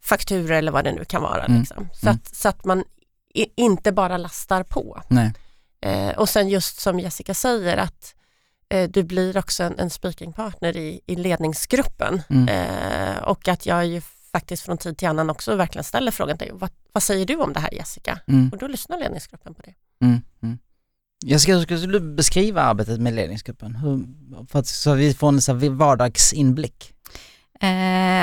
Fakturor 0.05 0.51
eller 0.51 0.71
vad 0.71 0.83
det 0.83 0.91
nu 0.91 1.05
kan 1.05 1.21
vara. 1.21 1.45
Mm. 1.45 1.59
Liksom. 1.59 1.89
Så, 1.93 2.05
Mm. 2.07 2.15
att, 2.15 2.35
så 2.35 2.49
att 2.49 2.65
man 2.65 2.83
i, 3.33 3.45
inte 3.55 3.91
bara 3.91 4.17
lastar 4.17 4.63
på. 4.63 5.01
Eh, 5.81 6.09
och 6.17 6.29
sen 6.29 6.49
just 6.49 6.79
som 6.79 6.99
Jessica 6.99 7.33
säger 7.33 7.77
att 7.77 8.15
eh, 8.69 8.89
du 8.89 9.03
blir 9.03 9.37
också 9.37 9.63
en, 9.63 9.79
en 9.79 9.89
speakingpartner 9.89 10.77
i, 10.77 11.01
i 11.05 11.15
ledningsgruppen 11.15 12.21
Mm. 12.29 12.47
eh, 12.47 13.17
och 13.23 13.47
att 13.47 13.65
jag 13.65 13.85
ju 13.85 14.01
faktiskt 14.31 14.63
från 14.63 14.77
tid 14.77 14.97
till 14.97 15.07
annan 15.07 15.29
också 15.29 15.55
verkligen 15.55 15.83
ställer 15.83 16.11
frågan 16.11 16.37
till 16.37 16.47
dig, 16.47 16.57
vad, 16.57 16.69
vad 16.91 17.03
säger 17.03 17.25
du 17.25 17.35
om 17.35 17.53
det 17.53 17.59
här 17.59 17.73
Jessica? 17.73 18.19
Mm. 18.27 18.49
Och 18.49 18.57
då 18.57 18.67
lyssnar 18.67 18.99
ledningsgruppen 18.99 19.53
på 19.53 19.61
det. 19.61 19.73
Mm. 20.05 20.21
Mm. 20.43 20.57
Jag 21.25 21.41
ska, 21.41 21.61
ska 21.61 21.75
du 21.75 21.99
beskriva 21.99 22.61
arbetet 22.61 22.99
med 22.99 23.13
ledningsgruppen? 23.13 23.75
Hur, 23.75 24.05
för 24.47 24.59
att, 24.59 24.67
så 24.67 24.93
vi 24.93 25.13
får 25.13 25.27
en 25.27 25.41
så 25.41 25.53
vardagsinblick. 25.53 26.93
Eh, 27.61 27.69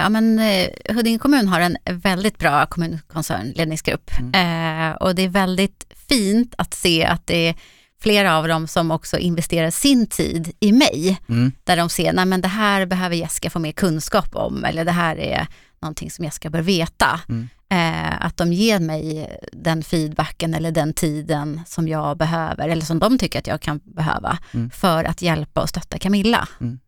ja, 0.03 0.09
men, 0.09 0.39
eh, 0.39 0.69
Huddinge 0.95 1.19
kommun 1.19 1.49
har 1.49 1.61
en 1.61 1.77
väldigt 1.85 2.39
bra 2.39 2.67
kommunkoncernledningsgrupp 2.67 4.11
eh, 4.19 4.91
och 5.01 5.15
det 5.15 5.23
är 5.23 5.29
väldigt 5.29 5.87
fint 6.09 6.55
att 6.59 6.75
se 6.75 7.05
att 7.05 7.27
det 7.27 7.49
är 7.49 7.55
flera 8.03 8.37
av 8.39 8.49
dem 8.49 8.67
som 8.67 8.91
också 8.91 9.19
investerar 9.19 9.71
sin 9.71 10.07
tid 10.07 10.53
i 10.61 10.73
mig, 10.73 11.19
Mm. 11.29 11.53
där 11.65 11.77
de 11.77 11.89
ser, 11.89 12.13
nej 12.13 12.25
men 12.25 12.41
det 12.41 12.49
här 12.49 12.87
behöver 12.87 13.17
Jessica 13.17 13.51
få 13.51 13.59
mer 13.59 13.73
kunskap 13.73 14.35
om, 14.37 14.65
eller 14.65 14.85
det 14.85 14.93
här 14.93 15.17
är 15.17 15.47
någonting 15.83 16.11
som 16.11 16.25
Jessica 16.25 16.51
bör 16.51 16.63
veta. 16.63 17.21
Mm. 17.29 17.49
Eh, 17.71 18.27
att 18.27 18.37
de 18.37 18.53
ger 18.53 18.81
mig 18.81 19.37
den 19.53 19.83
feedbacken 19.83 20.55
eller 20.55 20.71
den 20.73 20.93
tiden 20.95 21.61
som 21.67 21.89
jag 21.89 22.17
behöver, 22.17 22.69
eller 22.69 22.83
som 22.85 22.99
de 22.99 23.19
tycker 23.19 23.39
att 23.39 23.47
jag 23.47 23.61
kan 23.61 23.81
behöva, 23.85 24.39
Mm. 24.55 24.71
för 24.71 25.05
att 25.05 25.23
hjälpa 25.23 25.61
och 25.63 25.69
stötta 25.69 25.99
Camilla. 25.99 26.49
Mm. 26.61 26.79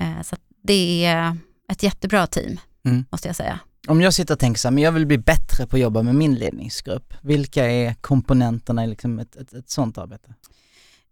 Eh, 0.00 0.22
så 0.22 0.36
det 0.62 1.04
är 1.04 1.36
ett 1.70 1.82
jättebra 1.82 2.26
team, 2.26 2.60
Mm. 2.84 3.04
måste 3.10 3.28
jag 3.28 3.36
säga. 3.36 3.58
Om 3.88 4.00
jag 4.00 4.14
sitter 4.14 4.34
och 4.34 4.40
tänker 4.40 4.58
så 4.58 4.68
här, 4.68 4.72
men 4.72 4.84
jag 4.84 4.92
vill 4.92 5.06
bli 5.06 5.18
bättre 5.18 5.66
på 5.66 5.76
att 5.76 5.82
jobba 5.82 6.02
med 6.02 6.14
min 6.14 6.34
ledningsgrupp. 6.34 7.14
Vilka 7.20 7.70
är 7.70 7.94
komponenterna 7.94 8.84
i 8.84 8.86
liksom 8.86 9.18
ett, 9.18 9.36
ett, 9.36 9.52
ett 9.52 9.70
sånt 9.70 9.98
arbete? 9.98 10.34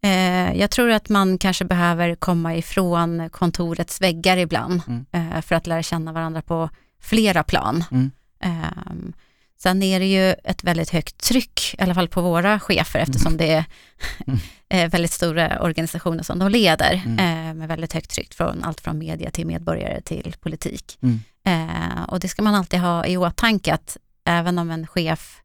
Eh, 0.02 0.52
jag 0.58 0.70
tror 0.70 0.90
att 0.90 1.08
man 1.08 1.38
kanske 1.38 1.64
behöver 1.64 2.14
komma 2.14 2.56
ifrån 2.56 3.30
kontorets 3.30 4.00
väggar 4.00 4.36
ibland 4.36 4.80
Mm. 4.86 5.06
eh, 5.12 5.40
för 5.42 5.54
att 5.54 5.66
lära 5.66 5.82
känna 5.82 6.12
varandra 6.12 6.42
på 6.42 6.70
flera 7.00 7.42
plan. 7.42 7.84
Mm. 7.90 8.10
Ehm, 8.40 9.12
sen 9.62 9.82
är 9.82 10.00
det 10.00 10.06
ju 10.06 10.30
ett 10.44 10.64
väldigt 10.64 10.90
högt 10.90 11.18
tryck, 11.18 11.74
i 11.78 11.82
alla 11.82 11.94
fall 11.94 12.08
på 12.08 12.20
våra 12.22 12.60
chefer 12.60 12.98
eftersom 12.98 13.36
det 13.36 13.50
är 13.52 13.64
Mm. 14.26 14.38
Eh, 14.68 14.90
väldigt 14.90 15.12
stora 15.12 15.62
organisationer 15.62 16.22
som 16.22 16.38
de 16.38 16.50
leder 16.50 17.02
Mm. 17.06 17.18
eh, 17.18 17.54
med 17.54 17.68
väldigt 17.68 17.92
högt 17.92 18.10
tryck 18.10 18.34
från 18.34 18.64
allt 18.64 18.80
från 18.80 18.98
media 18.98 19.30
till 19.30 19.46
medborgare 19.46 20.00
till 20.00 20.34
politik. 20.40 20.98
Mm. 21.02 21.20
Eh, 21.44 22.02
och 22.02 22.20
det 22.20 22.28
ska 22.28 22.42
man 22.42 22.54
alltid 22.54 22.80
ha 22.80 23.06
i 23.06 23.16
åtanke 23.16 23.74
att 23.74 23.96
även 24.24 24.58
om 24.58 24.70
en 24.70 24.86
chef 24.86 25.42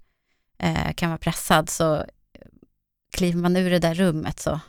eh, 0.59 0.93
kan 0.95 1.09
vara 1.09 1.17
pressad 1.17 1.69
så 1.69 1.95
eh, 1.95 2.03
kliver 3.13 3.39
man 3.39 3.57
ur 3.57 3.69
det 3.69 3.79
där 3.79 3.93
rummet 3.95 4.39
så 4.39 4.59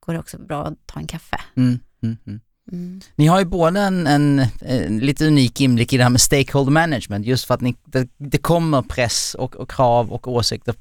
går 0.00 0.12
det 0.12 0.18
också 0.18 0.38
bra 0.38 0.64
att 0.64 0.86
ta 0.86 1.00
en 1.00 1.06
kaffe. 1.06 1.40
Mm. 1.56 1.78
Mm. 2.02 2.16
Mm. 2.26 2.40
Mm. 2.72 3.00
Ni 3.14 3.26
har 3.26 3.38
ju 3.38 3.44
både 3.44 3.80
en, 3.80 4.06
en, 4.06 4.46
en 4.60 4.98
lite 4.98 5.26
unik 5.26 5.60
inblick 5.60 5.92
i 5.92 5.96
det 5.96 6.02
här 6.02 6.10
med 6.10 6.20
stakeholder 6.20 6.72
management 6.72 7.26
just 7.26 7.44
för 7.44 7.54
att 7.54 7.60
ni, 7.60 7.76
det, 7.84 8.08
det 8.16 8.38
kommer 8.38 8.82
press 8.82 9.34
och, 9.38 9.56
och 9.56 9.70
krav 9.70 10.12
och 10.12 10.28
åsikter 10.28 10.74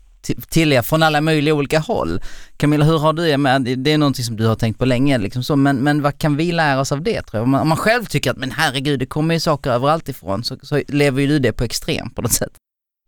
till, 0.49 0.73
er 0.73 0.81
från 0.81 1.03
alla 1.03 1.21
möjliga 1.21 1.53
olika 1.53 1.79
håll. 1.79 2.21
Camilla, 2.57 2.85
hur 2.85 2.97
har 2.99 3.13
du 3.13 3.25
det 3.25 3.37
med, 3.37 3.61
det 3.61 3.91
är 3.91 3.97
någonting 3.97 4.25
som 4.25 4.35
du 4.37 4.45
har 4.47 4.55
tänkt 4.55 4.79
på 4.79 4.85
länge 4.85 5.17
liksom 5.17 5.43
så, 5.43 5.55
men, 5.55 5.77
men 5.77 6.01
vad 6.01 6.17
kan 6.17 6.37
vi 6.37 6.51
lära 6.51 6.79
oss 6.79 6.91
av 6.91 7.01
det 7.01 7.21
tror 7.21 7.37
jag? 7.39 7.43
Om 7.43 7.49
man, 7.49 7.61
om 7.61 7.67
man 7.67 7.77
själv 7.77 8.05
tycker 8.05 8.31
att 8.31 8.37
men 8.37 8.51
herregud 8.51 8.99
det 8.99 9.05
kommer 9.05 9.33
ju 9.33 9.39
saker 9.39 9.71
överallt 9.71 10.09
ifrån 10.09 10.43
så, 10.43 10.57
så 10.61 10.81
lever 10.87 11.21
ju 11.21 11.27
du 11.27 11.39
det 11.39 11.53
på 11.53 11.63
extrem 11.63 12.09
på 12.09 12.21
något 12.21 12.31
sätt. 12.33 12.51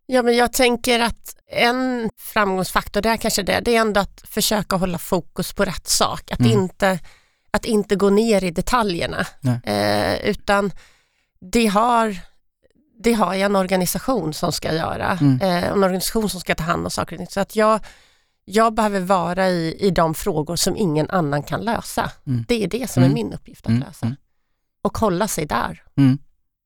Ja, 0.06 0.21
men 0.21 0.36
jag 0.38 0.53
tänker 0.53 0.99
att 0.99 1.36
en 1.51 2.10
framgångsfaktor, 2.19 3.01
det 3.01 3.10
är 3.10 3.17
kanske 3.17 3.43
det, 3.43 3.60
det 3.65 3.75
är 3.75 3.82
ändå 3.82 3.99
att 4.01 4.23
försöka 4.27 4.75
hålla 4.75 4.97
fokus 4.97 5.53
på 5.53 5.65
rätt 5.65 5.88
sak. 5.88 6.32
Att, 6.32 6.39
Mm. 6.39 6.51
inte, 6.51 6.99
att 7.51 7.65
inte 7.65 7.95
gå 7.95 8.10
ner 8.10 8.43
i 8.43 8.51
detaljerna. 8.51 9.25
Eh, 9.63 10.30
utan 10.30 10.71
det 11.51 11.65
har, 11.67 12.17
det 12.99 13.13
har 13.13 13.33
jag 13.33 13.45
en 13.45 13.55
organisation 13.55 14.33
som 14.33 14.51
ska 14.51 14.73
göra. 14.73 15.17
Mm. 15.21 15.41
Eh, 15.41 15.63
en 15.71 15.83
organisation 15.83 16.29
som 16.29 16.39
ska 16.39 16.55
ta 16.55 16.63
hand 16.63 16.86
om 16.86 16.91
saker 16.91 17.15
och 17.15 17.17
ting. 17.17 17.27
Så 17.27 17.39
att 17.39 17.55
jag, 17.55 17.79
jag 18.45 18.73
behöver 18.73 18.99
vara 18.99 19.49
i, 19.49 19.75
i 19.79 19.91
de 19.91 20.13
frågor 20.13 20.55
som 20.55 20.75
ingen 20.77 21.10
annan 21.10 21.43
kan 21.43 21.62
lösa. 21.62 22.12
Mm. 22.27 22.45
Det 22.47 22.63
är 22.63 22.67
det 22.67 22.89
som 22.91 23.03
Mm. 23.03 23.12
är 23.12 23.23
min 23.23 23.33
uppgift 23.33 23.65
att 23.65 23.69
Mm. 23.69 23.83
lösa. 23.88 24.05
Mm. 24.05 24.17
Och 24.81 24.97
hålla 24.97 25.27
sig 25.27 25.45
där. 25.45 25.83
Mm. 25.97 26.17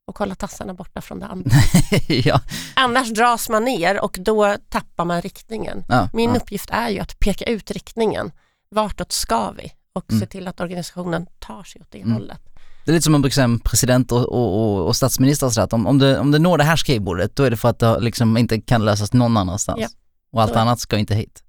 Och 0.08 0.18
hålla 0.20 0.36
tassarna 0.36 0.74
borta 0.74 1.02
från 1.02 1.20
det 1.20 1.26
andra. 1.28 1.52
ja. 2.08 2.42
Annars 2.76 3.10
dras 3.14 3.50
man 3.50 3.64
ner 3.64 4.00
och 4.02 4.18
då 4.20 4.56
tappar 4.70 5.06
man 5.06 5.22
riktningen. 5.22 5.84
Ja, 5.90 6.10
Min 6.14 6.30
ja. 6.30 6.36
uppgift 6.36 6.70
är 6.70 6.90
ju 6.90 7.00
att 7.00 7.20
peka 7.20 7.46
ut 7.46 7.72
riktningen. 7.72 8.32
Vartåt 8.72 9.12
ska 9.12 9.52
vi? 9.52 9.72
Och 9.94 10.12
Mm. 10.12 10.20
se 10.20 10.26
till 10.26 10.48
att 10.48 10.60
organisationen 10.60 11.28
tar 11.40 11.64
sig 11.64 11.82
åt 11.82 11.92
det 11.92 12.02
Mm. 12.02 12.14
hållet. 12.14 12.42
Det 12.86 12.92
är 12.92 12.94
lite 12.94 13.04
som 13.04 13.12
man 13.12 13.22
brukar 13.22 13.34
säga 13.34 13.46
om 13.46 13.60
president 13.60 14.12
och, 14.12 14.34
och, 14.34 14.88
och, 14.88 14.96
statsminister 14.96 15.46
och 15.46 15.54
sådär, 15.54 15.66
att 15.66 15.74
om, 15.74 15.88
om, 15.88 15.98
det, 16.00 16.20
om 16.20 16.32
det 16.32 16.40
når 16.40 16.58
det 16.58 16.64
här 16.64 16.76
skrivbordet 16.76 17.36
då 17.36 17.44
är 17.44 17.50
det 17.50 17.58
för 17.58 17.70
att 17.70 17.80
det 17.80 18.00
liksom 18.00 18.38
inte 18.38 18.62
kan 18.62 18.86
lösas 18.86 19.14
någon 19.14 19.38
annanstans. 19.38 19.80
Ja. 19.82 19.88
Och 20.32 20.42
allt 20.42 20.56
annat 20.56 20.80
ska 20.80 20.98
inte 20.98 21.16
hit. 21.16 21.44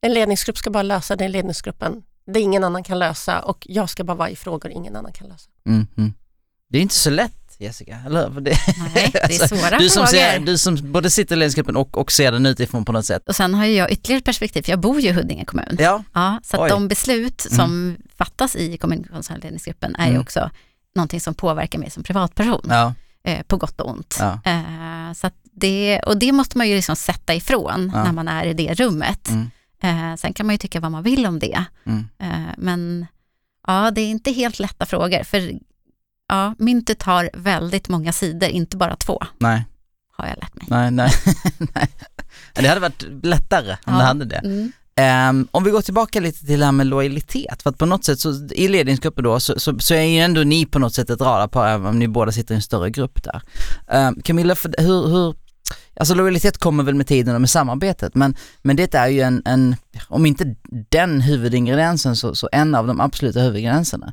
En 0.00 0.14
ledningsgrupp 0.14 0.58
ska 0.58 0.70
bara 0.70 0.82
lösa 0.82 1.16
den 1.16 1.32
ledningsgruppen. 1.32 2.02
Det 2.26 2.40
ingen 2.40 2.64
annan 2.64 2.84
kan 2.84 2.98
lösa 2.98 3.40
och 3.40 3.66
jag 3.68 3.90
ska 3.90 4.04
bara 4.04 4.16
vara 4.16 4.30
i 4.30 4.36
frågor 4.36 4.70
ingen 4.70 4.96
annan 4.96 5.12
kan 5.12 5.28
lösa. 5.28 5.50
Mm, 5.66 5.86
mm. 5.96 6.12
Det 6.68 6.78
är 6.78 6.82
inte 6.82 6.94
så 6.94 7.10
lätt 7.10 7.47
Jessica, 7.60 7.98
eller 8.06 8.30
hur? 8.30 8.40
Det, 8.40 8.50
Nej, 8.94 9.10
det 9.12 9.18
är 9.18 9.24
Alltså, 9.42 9.56
svåra 9.56 9.78
du 9.78 9.88
som, 9.88 10.06
frågor. 10.06 10.18
ser, 10.22 10.38
du 10.40 10.58
som 10.58 10.92
både 10.92 11.10
sitter 11.10 11.36
i 11.36 11.38
ledningsgruppen 11.38 11.76
och, 11.76 11.98
och 11.98 12.12
ser 12.12 12.32
den 12.32 12.46
utifrån 12.46 12.84
på 12.84 12.92
något 12.92 13.06
sätt. 13.06 13.22
Och 13.28 13.36
sen 13.36 13.54
har 13.54 13.64
ju 13.66 13.72
jag 13.74 13.90
ytterligare 13.92 14.22
perspektiv, 14.22 14.62
för 14.62 14.72
jag 14.72 14.80
bor 14.80 15.00
ju 15.00 15.08
i 15.08 15.12
Huddinge 15.12 15.44
kommun. 15.44 15.76
Ja, 15.78 16.02
Ja, 16.14 16.40
så 16.44 16.62
att 16.62 16.68
de 16.70 16.88
beslut 16.88 17.40
som 17.50 17.96
fattas 18.18 18.56
i 18.56 18.76
kommunikationsledningsgruppen 18.76 19.94
är 19.96 20.04
ju 20.06 20.10
Mm. 20.10 20.22
också 20.22 20.50
någonting 20.94 21.20
som 21.20 21.34
påverkar 21.34 21.78
mig 21.78 21.90
som 21.90 22.02
privatperson, 22.02 22.66
ja, 22.68 22.94
eh, 23.24 23.42
på 23.42 23.56
gott 23.56 23.80
och 23.80 23.90
ont. 23.90 24.16
ja. 24.20 24.40
Eh, 24.44 25.12
så 25.14 25.30
det, 25.52 26.00
och 26.06 26.16
det 26.18 26.32
måste 26.32 26.58
man 26.58 26.68
ju 26.68 26.76
liksom 26.76 26.96
sätta 26.96 27.34
ifrån 27.34 27.90
Ja. 27.94 28.04
när 28.04 28.12
man 28.12 28.28
är 28.28 28.46
i 28.46 28.54
det 28.54 28.74
rummet. 28.74 29.28
Mm. 29.28 29.50
Eh, 29.82 30.16
sen 30.16 30.32
kan 30.32 30.46
man 30.46 30.54
ju 30.54 30.58
tycka 30.58 30.80
vad 30.80 30.90
man 30.92 31.02
vill 31.02 31.26
om 31.26 31.38
det. 31.38 31.64
Mm. 31.86 32.08
Eh, 32.18 32.52
men 32.58 33.06
ja, 33.66 33.90
det 33.90 34.00
är 34.00 34.06
inte 34.10 34.30
helt 34.32 34.58
lätta 34.58 34.86
frågor, 34.86 35.22
för 35.22 35.52
ja, 36.28 36.54
myntet 36.58 37.02
har 37.02 37.30
väldigt 37.34 37.88
många 37.88 38.12
sidor, 38.12 38.48
inte 38.48 38.76
bara 38.76 38.96
två, 38.96 39.22
Nej, 39.38 39.64
har 40.16 40.26
jag 40.26 40.36
lärt 40.38 40.54
mig. 40.54 40.66
nej, 40.70 40.90
nej. 40.90 41.10
nej. 41.74 41.88
Det 42.54 42.68
hade 42.68 42.80
varit 42.80 43.04
lättare 43.22 43.72
om 43.72 43.92
Ja. 43.92 43.98
det 43.98 44.04
hade 44.04 44.24
det. 44.24 44.36
Mm. 44.44 44.72
Ehm, 44.96 45.48
om 45.50 45.64
vi 45.64 45.70
går 45.70 45.82
tillbaka 45.82 46.20
lite 46.20 46.46
till 46.46 46.58
det 46.58 46.64
här 46.64 46.72
med 46.72 46.86
lojalitet, 46.86 47.62
för 47.62 47.70
att 47.70 47.78
på 47.78 47.86
något 47.86 48.04
sätt 48.04 48.20
så 48.20 48.48
i 48.50 48.68
ledningsgruppen 48.68 49.24
då 49.24 49.40
så, 49.40 49.60
så, 49.60 49.78
så 49.78 49.94
är 49.94 50.02
ju 50.02 50.18
ändå 50.18 50.42
ni 50.42 50.66
på 50.66 50.78
något 50.78 50.94
sätt 50.94 51.10
ett 51.10 51.20
radarpar 51.20 51.68
även 51.68 51.86
om 51.86 51.98
ni 51.98 52.08
båda 52.08 52.32
sitter 52.32 52.54
i 52.54 52.56
en 52.56 52.62
större 52.62 52.90
grupp 52.90 53.20
där. 53.24 53.42
Um, 54.08 54.22
Camilla, 54.22 54.54
för, 54.54 54.74
hur, 54.78 55.06
hur, 55.08 55.34
alltså 56.00 56.14
lojalitet 56.14 56.58
kommer 56.58 56.84
väl 56.84 56.94
med 56.94 57.06
tiden 57.06 57.34
och 57.34 57.40
med 57.40 57.50
samarbetet 57.50 58.14
men, 58.14 58.36
men 58.62 58.76
det 58.76 58.94
är 58.94 59.08
ju 59.08 59.20
en, 59.20 59.42
en 59.44 59.76
om 60.08 60.26
inte 60.26 60.54
den 60.90 61.20
huvudingrediensen 61.20 62.16
så, 62.16 62.34
så 62.34 62.48
en 62.52 62.74
av 62.74 62.86
de 62.86 63.00
absoluta 63.00 63.40
huvudingredienserna. 63.40 64.12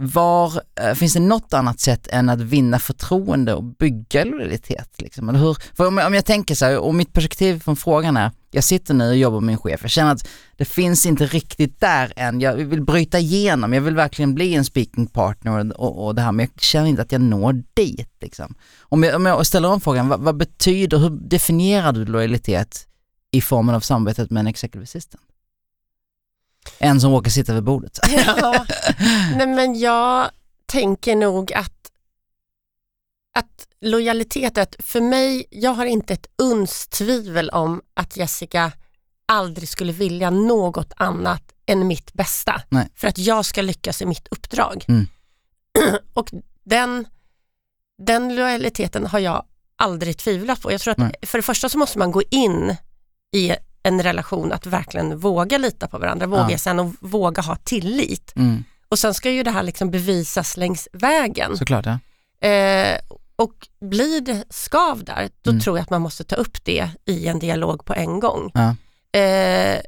Var, 0.00 0.60
eh, 0.80 0.94
finns 0.94 1.12
det 1.14 1.20
något 1.20 1.54
annat 1.54 1.80
sätt 1.80 2.06
än 2.10 2.28
att 2.28 2.40
vinna 2.40 2.78
förtroende 2.78 3.54
och 3.54 3.64
bygga 3.64 4.24
lojalitet? 4.24 4.88
Liksom? 4.98 5.28
Eller 5.28 5.38
hur? 5.38 5.56
För 5.74 5.86
om, 5.86 5.98
jag- 5.98 6.06
om 6.06 6.14
jag 6.14 6.24
tänker 6.24 6.54
så 6.54 6.64
här, 6.64 6.78
och 6.78 6.94
mitt 6.94 7.12
perspektiv 7.12 7.60
från 7.60 7.76
frågan 7.76 8.16
är, 8.16 8.30
jag 8.50 8.64
sitter 8.64 8.94
nu 8.94 9.08
och 9.08 9.16
jobbar 9.16 9.40
med 9.40 9.46
min 9.46 9.58
chef, 9.58 9.80
jag 9.82 9.90
känner 9.90 10.12
att 10.12 10.28
det 10.56 10.64
finns 10.64 11.06
inte 11.06 11.26
riktigt 11.26 11.80
där 11.80 12.12
än, 12.16 12.40
jag 12.40 12.54
vill 12.54 12.82
bryta 12.84 13.18
igenom, 13.18 13.72
jag 13.72 13.80
vill 13.80 13.94
verkligen 13.96 14.34
bli 14.34 14.54
en 14.54 14.64
speaking 14.64 15.06
partner 15.06 15.80
och, 15.80 16.06
och 16.06 16.14
det 16.14 16.22
här, 16.22 16.32
men 16.32 16.48
jag 16.54 16.62
känner 16.62 16.86
inte 16.88 17.02
att 17.02 17.12
jag 17.12 17.20
når 17.20 17.62
dit. 17.74 18.10
Liksom. 18.20 18.54
Om, 18.80 19.02
jag, 19.02 19.14
om 19.16 19.26
jag 19.26 19.46
ställer 19.46 19.68
om 19.70 19.80
frågan, 19.80 20.08
vad, 20.08 20.20
vad 20.20 20.36
betyder, 20.36 20.98
hur 20.98 21.10
definierar 21.10 21.92
du 21.92 22.04
lojalitet 22.04 22.86
i 23.32 23.40
formen 23.40 23.74
av 23.74 23.80
samarbetet 23.80 24.30
med 24.30 24.40
en 24.40 24.46
executive 24.46 24.82
assistant? 24.82 25.22
En 26.78 27.00
som 27.00 27.12
råkar 27.12 27.30
sitta 27.30 27.54
vid 27.54 27.62
bordet. 27.62 27.98
Ja. 28.26 28.66
Nej, 29.36 29.46
men 29.46 29.78
jag 29.78 30.30
tänker 30.66 31.16
nog 31.16 31.52
att, 31.52 31.90
att 33.34 33.68
lojalitet, 33.80 34.58
att 34.58 34.76
för 34.78 35.00
mig, 35.00 35.46
jag 35.50 35.70
har 35.70 35.86
inte 35.86 36.14
ett 36.14 36.26
uns 36.38 36.86
tvivel 36.86 37.50
om 37.50 37.82
att 37.94 38.16
Jessica 38.16 38.72
aldrig 39.26 39.68
skulle 39.68 39.92
vilja 39.92 40.30
något 40.30 40.92
annat 40.96 41.52
än 41.66 41.86
mitt 41.86 42.12
bästa. 42.12 42.62
Nej. 42.68 42.88
För 42.94 43.08
att 43.08 43.18
jag 43.18 43.44
ska 43.44 43.62
lyckas 43.62 44.02
i 44.02 44.06
mitt 44.06 44.28
uppdrag. 44.30 44.84
Mm. 44.88 45.06
Och 46.12 46.30
den, 46.64 47.06
den 47.98 48.36
lojaliteten 48.36 49.06
har 49.06 49.18
jag 49.18 49.44
aldrig 49.76 50.18
tvivlat 50.18 50.62
på. 50.62 50.72
Jag 50.72 50.80
tror 50.80 50.92
att 50.92 50.98
Nej. 50.98 51.14
för 51.22 51.38
det 51.38 51.42
första 51.42 51.68
så 51.68 51.78
måste 51.78 51.98
man 51.98 52.12
gå 52.12 52.22
in 52.30 52.76
i 53.32 53.52
en 53.86 54.02
relation 54.02 54.52
att 54.52 54.66
verkligen 54.66 55.18
våga 55.18 55.58
lita 55.58 55.88
på 55.88 55.98
varandra, 55.98 56.26
våga 56.26 56.50
Ja. 56.50 56.58
sen 56.58 56.78
och 56.78 56.94
våga 57.00 57.42
ha 57.42 57.56
tillit. 57.56 58.32
Mm, 58.36 58.64
Och 58.88 58.98
sen 58.98 59.14
ska 59.14 59.30
ju 59.30 59.42
det 59.42 59.50
här 59.50 59.62
liksom 59.62 59.90
bevisas 59.90 60.56
längs 60.56 60.88
vägen. 60.92 61.56
såklart 61.56 61.86
ja. 61.86 61.98
Eh, 62.48 62.98
och 63.36 63.68
blir 63.80 64.20
det 64.20 64.44
skav 64.50 65.04
där, 65.04 65.30
då 65.42 65.50
Mm. 65.50 65.60
tror 65.60 65.78
jag 65.78 65.82
att 65.82 65.90
man 65.90 66.02
måste 66.02 66.24
ta 66.24 66.36
upp 66.36 66.64
det 66.64 66.90
i 67.04 67.26
en 67.26 67.38
dialog 67.38 67.84
på 67.84 67.94
en 67.94 68.20
gång. 68.20 68.50
ja. 68.54 68.74
Eh, 69.20 69.80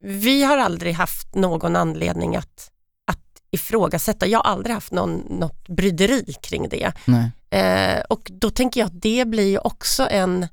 vi 0.00 0.42
har 0.42 0.58
aldrig 0.58 0.94
haft 0.94 1.34
någon 1.34 1.76
anledning 1.76 2.36
att, 2.36 2.70
att 3.04 3.40
ifrågasätta, 3.50 4.26
jag 4.26 4.38
har 4.38 4.50
aldrig 4.50 4.74
haft 4.74 4.92
någon, 4.92 5.16
något 5.30 5.68
bryderi 5.68 6.24
kring 6.42 6.68
det. 6.68 6.92
Nej. 7.04 7.30
Eh, 7.50 8.00
och 8.08 8.30
då 8.34 8.50
tänker 8.50 8.80
jag 8.80 8.86
att 8.86 9.02
det 9.02 9.24
blir 9.28 9.48
ju 9.48 9.58
också 9.58 10.08
en, 10.10 10.46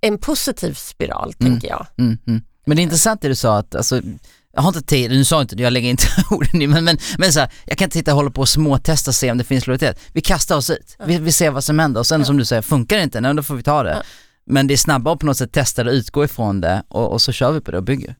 en 0.00 0.18
positiv 0.18 0.74
spiral, 0.74 1.32
Mm. 1.40 1.52
tänker 1.52 1.68
jag. 1.68 1.86
Mm, 1.98 2.18
mm. 2.26 2.42
Men 2.66 2.76
det 2.76 2.80
är 2.80 2.84
intressant 2.84 3.20
det 3.20 3.28
du 3.28 3.34
sa 3.34 3.58
att, 3.58 3.74
alltså, 3.74 4.00
jag 4.52 4.62
har 4.62 4.68
inte 4.68 4.82
tid, 4.82 5.10
nu 5.10 5.24
sa 5.24 5.40
inte 5.40 5.56
det, 5.56 5.62
jag 5.62 5.72
lägger 5.72 5.90
inte 5.90 6.06
orden 6.30 6.62
i, 6.62 6.66
men, 6.66 6.84
men, 6.84 6.98
men 7.18 7.32
så 7.32 7.40
här, 7.40 7.50
jag 7.66 7.78
kan 7.78 7.86
inte 7.86 7.98
sitta 7.98 8.10
och 8.12 8.16
hålla 8.16 8.30
på 8.30 8.40
och 8.40 8.48
småtesta 8.48 9.10
och 9.10 9.14
se 9.14 9.30
om 9.30 9.38
det 9.38 9.44
finns 9.44 9.66
lojalitet. 9.66 10.00
Vi 10.12 10.20
kastar 10.20 10.56
oss 10.56 10.70
ut, 10.70 10.96
vi, 11.06 11.18
vi 11.18 11.32
ser 11.32 11.50
vad 11.50 11.64
som 11.64 11.78
händer 11.78 12.00
och 12.00 12.06
sen 12.06 12.24
som 12.24 12.36
du 12.36 12.44
säger, 12.44 12.62
funkar 12.62 12.96
det 12.96 13.02
inte, 13.02 13.20
nej, 13.20 13.34
då 13.34 13.42
får 13.42 13.54
vi 13.54 13.62
ta 13.62 13.82
det. 13.82 14.02
Men 14.46 14.66
det 14.66 14.74
är 14.74 14.78
snabbare 14.78 15.14
att 15.14 15.20
på 15.20 15.26
något 15.26 15.36
sätt 15.36 15.52
testa 15.52 15.84
det, 15.84 15.90
utgå 15.90 16.24
ifrån 16.24 16.60
det 16.60 16.82
och, 16.88 17.12
och 17.12 17.22
så 17.22 17.32
kör 17.32 17.52
vi 17.52 17.60
på 17.60 17.70
det 17.70 17.76
och 17.76 17.84
bygger. 17.84 18.14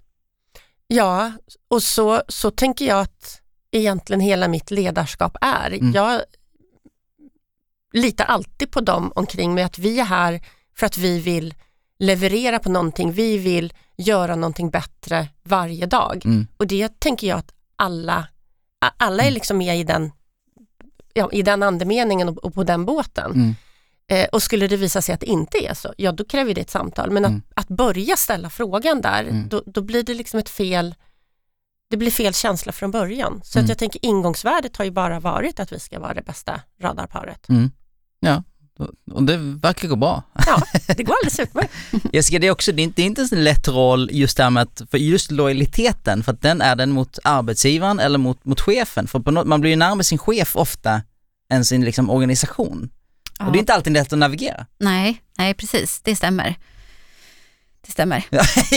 Ja, 0.89 1.33
och 1.69 1.83
så, 1.83 2.23
så 2.29 2.51
tänker 2.51 2.87
jag 2.87 3.01
att 3.01 3.41
egentligen 3.73 4.21
hela 4.21 4.49
mitt 4.49 4.71
ledarskap 4.71 5.37
är. 5.41 5.71
Mm. 5.71 5.93
Jag 5.93 6.21
litar 7.93 8.25
alltid 8.25 8.71
på 8.71 8.81
dem 8.81 9.13
omkring 9.15 9.55
mig, 9.55 9.65
att 9.65 9.79
vi 9.79 10.01
är 10.01 10.05
här 10.05 10.41
för 10.79 10.87
att 10.87 10.99
vi 10.99 11.21
vill 11.21 11.55
leverera 11.99 12.59
på 12.59 12.71
någonting, 12.71 13.13
vi 13.13 13.39
vill 13.39 13.73
göra 13.97 14.37
någonting 14.37 14.71
bättre 14.71 15.29
varje 15.43 15.87
dag. 15.87 16.23
Mm. 16.25 16.47
Och 16.57 16.67
det 16.67 17.01
tänker 17.01 17.27
jag 17.27 17.39
att 17.39 17.53
alla, 17.77 18.29
alla 18.97 19.23
är 19.23 19.31
liksom 19.31 19.59
med 19.59 19.79
i 19.79 19.85
den, 19.85 20.13
ja, 21.15 21.31
i 21.33 21.43
den 21.43 21.63
andemeningen 21.63 22.29
och, 22.29 22.45
och 22.45 22.55
på 22.55 22.65
den 22.65 22.85
båten. 22.85 23.33
Mm. 23.33 23.55
Eh, 24.09 24.29
och 24.33 24.43
skulle 24.43 24.67
det 24.69 24.77
visa 24.77 25.03
sig 25.03 25.15
att 25.15 25.21
det 25.21 25.27
inte 25.27 25.59
är 25.67 25.75
så, 25.75 25.95
ja 25.97 26.13
då 26.13 26.25
kräver 26.25 26.55
det 26.55 26.61
ett 26.61 26.71
samtal. 26.71 27.11
Men 27.11 27.25
att, 27.25 27.31
Mm. 27.31 27.43
att 27.55 27.69
börja 27.69 28.17
ställa 28.17 28.51
frågan 28.51 29.01
där, 29.01 29.25
Mm. 29.25 29.49
då, 29.49 29.63
då 29.67 29.83
blir 29.83 30.03
det 30.03 30.15
liksom 30.15 30.41
ett 30.41 30.49
fel, 30.49 30.95
det 31.91 31.97
blir 31.97 32.11
fel 32.11 32.35
känsla 32.35 32.73
från 32.73 32.91
början. 32.91 33.41
Så 33.45 33.59
Mm. 33.59 33.65
att 33.65 33.69
jag 33.69 33.79
tänker 33.79 34.05
ingångsvärdet 34.05 34.77
har 34.77 34.85
ju 34.85 34.91
bara 34.91 35.21
varit 35.21 35.61
att 35.61 35.73
vi 35.73 35.81
ska 35.81 36.01
vara 36.01 36.15
det 36.15 36.23
bästa 36.23 36.61
radarparet. 36.81 37.49
Mm. 37.49 37.71
Ja, 38.21 38.43
och- 39.13 39.23
det 39.23 39.37
verkar 39.37 39.89
gå 39.89 39.97
bra. 39.97 40.23
Ja, 40.47 40.63
det 40.87 41.03
går 41.03 41.15
alldeles 41.15 41.41
utmärkt. 41.41 41.73
Jessica, 42.13 42.39
det 42.39 42.47
är 42.47 42.51
också, 42.51 42.73
det 42.73 42.83
är 42.83 42.85
inte, 42.85 42.97
det 42.97 43.03
är 43.03 43.07
inte 43.07 43.29
en 43.33 43.45
lätt 43.45 43.69
roll 43.69 44.09
just 44.13 44.37
det 44.37 44.43
här 44.43 44.51
med 44.51 44.63
att, 44.63 44.83
för 44.91 44.99
just 44.99 45.31
lojaliteten, 45.31 46.23
för 46.23 46.33
att 46.33 46.43
den 46.43 46.63
är 46.63 46.77
den 46.77 46.91
mot 46.91 47.19
arbetsgivaren 47.25 48.01
eller 48.01 48.19
mot, 48.19 48.45
mot 48.45 48.61
chefen. 48.61 49.07
För 49.07 49.19
på 49.21 49.31
något, 49.31 49.47
man 49.47 49.61
blir 49.61 49.71
ju 49.71 49.77
närmare 49.77 50.05
sin 50.05 50.19
chef 50.19 50.57
ofta 50.57 51.03
än 51.51 51.65
sin 51.65 51.85
liksom, 51.85 52.11
organisation. 52.11 52.91
Ja. 53.39 53.47
Och 53.47 53.53
det 53.53 53.59
är 53.59 53.61
inte 53.61 53.75
alltid 53.75 53.93
lätt 53.93 54.13
att 54.13 54.19
navigera. 54.19 54.67
Nej, 54.79 55.23
nej, 55.39 55.55
precis, 55.55 56.01
det 56.05 56.17
stämmer. 56.17 56.57
Det 57.87 57.93
stämmer. 57.93 58.23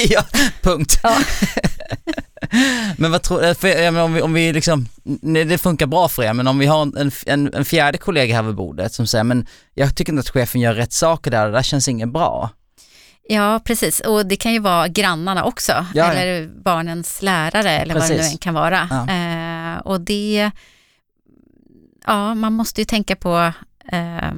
ja, 0.10 0.24
punkt. 0.62 1.00
Ja. 1.04 1.18
men 2.98 3.12
vad 3.12 3.22
tror, 3.24 3.44
jag 3.44 3.64
menar, 3.64 4.04
om 4.04 4.14
vi, 4.14 4.22
om 4.22 4.34
vi 4.34 4.54
liksom, 4.54 4.88
nej, 5.04 5.46
det 5.46 5.58
funkar 5.58 5.86
bra 5.88 6.08
för 6.08 6.24
er, 6.24 6.34
men 6.34 6.48
om 6.48 6.60
vi 6.60 6.66
har 6.66 6.82
en, 6.82 7.12
en, 7.26 7.54
en 7.54 7.66
fjärde 7.66 7.98
kollega 7.98 8.36
här 8.36 8.44
vid 8.44 8.56
bordet 8.56 8.94
som 8.94 9.08
säger, 9.08 9.24
men 9.24 9.48
jag 9.74 9.96
tycker 9.96 10.12
inte 10.14 10.20
att 10.20 10.30
chefen 10.30 10.62
gör 10.62 10.74
rätt 10.74 10.94
saker 10.94 11.32
där, 11.32 11.46
det 11.46 11.52
där 11.52 11.64
känns 11.64 11.88
inget 11.88 12.10
bra. 12.10 12.50
Ja, 13.32 13.60
precis. 13.64 14.00
Och 14.00 14.26
det 14.26 14.36
kan 14.36 14.54
ju 14.54 14.60
vara 14.60 14.88
grannarna 14.88 15.44
också, 15.44 15.72
Ja, 15.72 15.86
ja. 15.94 16.14
eller 16.14 16.48
barnens 16.64 17.22
lärare 17.22 17.72
eller 17.72 17.94
vad 17.94 18.04
det 18.04 18.10
nu 18.10 18.16
Precis. 18.16 18.32
än 18.32 18.38
kan 18.38 18.54
vara. 18.54 18.88
Ja. 18.90 19.08
Eh, 19.14 19.78
och 19.80 20.02
det, 20.02 20.52
ja, 22.06 22.34
man 22.36 22.54
måste 22.54 22.82
ju 22.82 22.86
tänka 22.86 23.16
på 23.16 23.52
eh, 23.92 24.32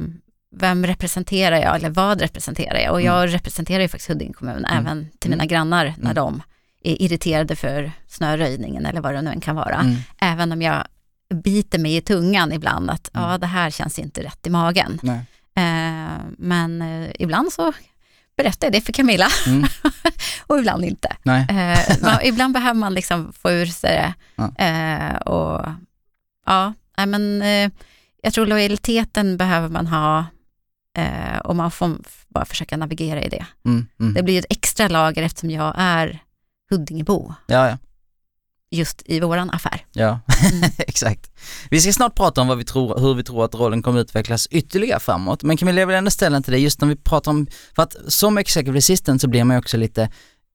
vem 0.56 0.86
representerar 0.86 1.58
jag 1.58 1.76
eller 1.76 1.90
vad 1.90 2.22
representerar 2.22 2.80
jag? 2.80 2.92
Och 2.94 3.02
jag 3.02 3.34
representerar 3.34 3.82
ju 3.82 3.88
faktiskt 3.88 4.10
Huddinge 4.10 4.34
kommun 4.34 4.66
Mm. 4.66 4.86
även 4.86 5.08
till 5.20 5.30
mina 5.30 5.46
grannar 5.46 5.86
när 5.98 6.12
Mm. 6.12 6.16
de 6.16 6.42
är 6.84 7.02
irriterade 7.02 7.56
för 7.56 7.92
snöröjningen 8.08 8.86
eller 8.86 9.02
vad 9.02 9.14
det 9.14 9.22
nu 9.22 9.30
än 9.32 9.42
kan 9.42 9.56
vara. 9.56 9.76
Mm. 9.76 9.96
Även 10.22 10.52
om 10.52 10.62
jag 10.62 10.88
biter 11.44 11.80
mig 11.80 11.96
i 11.96 12.02
tungan 12.02 12.52
ibland 12.54 12.90
att 12.90 13.10
Mm. 13.16 13.30
ja, 13.30 13.38
det 13.38 13.48
här 13.48 13.70
känns 13.70 14.00
inte 14.00 14.24
rätt 14.24 14.48
i 14.48 14.50
magen. 14.50 15.00
Nej. 15.04 15.20
Eh, 15.56 16.18
men 16.38 16.82
eh, 16.82 17.12
ibland 17.20 17.54
så 17.54 17.74
berättar 18.38 18.68
jag 18.68 18.74
det 18.74 18.82
för 18.82 18.94
Camilla 18.94 19.28
Mm. 19.48 19.64
och 20.48 20.60
ibland 20.60 20.86
inte. 20.86 21.16
Eh, 21.50 22.18
ibland 22.28 22.54
behöver 22.54 22.80
man 22.80 22.94
liksom 22.94 23.34
få 23.34 23.52
ur 23.52 23.66
sig 23.66 23.96
det. 23.96 24.14
Ja. 24.36 25.18
Och 25.20 25.66
ja, 26.46 26.74
men 27.06 27.44
jag 28.24 28.34
tror 28.34 28.46
lojaliteten 28.46 29.38
behöver 29.38 29.70
man 29.70 29.88
ha 29.88 30.26
eh, 30.98 31.38
och 31.38 31.56
man 31.56 31.72
får 31.72 31.98
bara 32.28 32.46
försöka 32.46 32.78
navigera 32.78 33.22
i 33.22 33.30
det. 33.30 33.46
Mm. 33.66 33.88
Mm. 34.00 34.14
Det 34.14 34.24
blir 34.24 34.40
ett 34.40 34.46
extra 34.50 34.88
lager 34.88 35.24
eftersom 35.24 35.50
jag 35.50 35.74
är 35.78 36.24
Huddingebo. 36.70 37.34
Ja, 37.48 37.70
ja. 37.70 37.78
just 38.72 39.02
i 39.06 39.20
våran 39.20 39.50
affär. 39.50 39.86
Ja, 39.92 40.20
exakt. 40.78 41.32
Vi 41.70 41.82
ska 41.82 41.94
snart 41.94 42.16
prata 42.16 42.42
om 42.42 42.48
vad 42.48 42.58
vi 42.58 42.64
tror, 42.64 43.00
hur 43.00 43.14
vi 43.14 43.24
tror 43.24 43.46
att 43.46 43.56
rollen 43.56 43.82
kommer 43.84 44.00
utvecklas 44.00 44.48
ytterligare 44.52 45.00
framåt. 45.00 45.44
Men 45.44 45.58
Camilla, 45.58 45.80
jag 45.80 45.88
vill 45.88 45.96
ändå 45.96 46.12
ställa 46.12 46.42
till 46.42 46.54
dig 46.54 46.64
just 46.64 46.82
när 46.82 46.88
vi 46.88 46.96
pratar 46.96 47.32
om, 47.32 47.48
för 47.76 47.84
att 47.84 47.96
som 48.08 48.38
executive 48.38 48.78
assistant 48.78 49.22
så 49.22 49.28
blir 49.28 49.44
man 49.44 49.56
ju 49.56 49.60
också 49.60 49.78
lite 49.78 50.10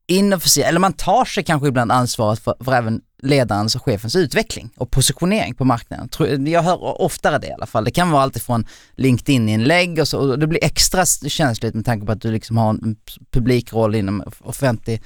inofficiell, 0.09 0.69
eller 0.69 0.81
man 0.81 0.93
tar 0.93 1.25
sig 1.25 1.45
kanske 1.45 1.69
ibland 1.69 1.93
ansvaret 1.93 2.39
för, 2.39 2.57
för 2.65 2.73
även 2.73 3.01
ledarens 3.23 3.75
och 3.75 3.83
chefens 3.83 4.17
utveckling 4.17 4.71
och 4.77 4.91
positionering 4.91 5.55
på 5.55 5.65
marknaden. 5.65 6.47
Jag 6.47 6.63
hör 6.63 7.03
oftare 7.03 7.39
det 7.39 7.47
i 7.47 7.53
alla 7.53 7.67
fall. 7.67 7.85
Det 7.85 7.91
kan 7.91 8.11
vara 8.11 8.23
alltifrån 8.23 8.67
LinkedIn-inlägg 8.97 9.99
och 10.01 10.09
så, 10.09 10.19
och 10.19 10.39
det 10.39 10.47
blir 10.47 10.65
extra 10.65 11.07
känsligt 11.07 11.75
med 11.75 11.85
tanke 11.85 12.07
på 12.07 12.13
att 12.13 12.21
du 12.21 12.33
liksom 12.33 12.57
har 12.57 12.71
en 12.71 12.97
publikroll 13.31 13.95
inom 13.95 14.23
offentlig 14.41 15.03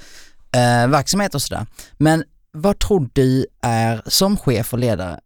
eh, 0.51 0.87
verksamhet 0.87 1.35
och 1.35 1.41
sådär. 1.41 1.65
Men 1.97 2.23
vad 2.51 2.79
tror 2.79 3.09
du 3.13 3.45
är, 3.61 4.01
som 4.05 4.37
chef 4.37 4.73
och 4.73 4.79
ledare, 4.79 5.19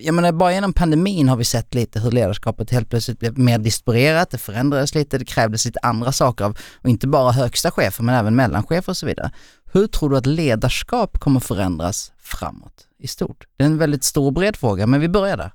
jag 0.00 0.14
menar 0.14 0.32
bara 0.32 0.52
genom 0.52 0.72
pandemin 0.72 1.28
har 1.28 1.36
vi 1.36 1.44
sett 1.44 1.74
lite 1.74 2.00
hur 2.00 2.10
ledarskapet 2.10 2.70
helt 2.70 2.90
plötsligt 2.90 3.18
blev 3.18 3.38
mer 3.38 3.58
distribuerat, 3.58 4.30
det 4.30 4.38
förändrades 4.38 4.94
lite, 4.94 5.18
det 5.18 5.24
krävdes 5.24 5.64
lite 5.64 5.78
andra 5.82 6.12
saker 6.12 6.44
av, 6.44 6.58
och 6.74 6.88
inte 6.88 7.06
bara 7.06 7.32
högsta 7.32 7.70
chefer 7.70 8.04
men 8.04 8.14
även 8.14 8.36
mellanchefer 8.36 8.92
och 8.92 8.96
så 8.96 9.06
vidare. 9.06 9.30
Hur 9.72 9.86
tror 9.86 10.10
du 10.10 10.16
att 10.16 10.26
ledarskap 10.26 11.18
kommer 11.18 11.40
förändras 11.40 12.11
framåt 12.38 12.86
i 12.98 13.08
stort? 13.08 13.46
Det 13.56 13.64
är 13.64 13.66
en 13.66 13.78
väldigt 13.78 14.04
stor 14.04 14.26
och 14.26 14.32
bred 14.32 14.56
fråga, 14.56 14.86
men 14.86 15.00
vi 15.00 15.08
börjar 15.08 15.36
där. 15.36 15.52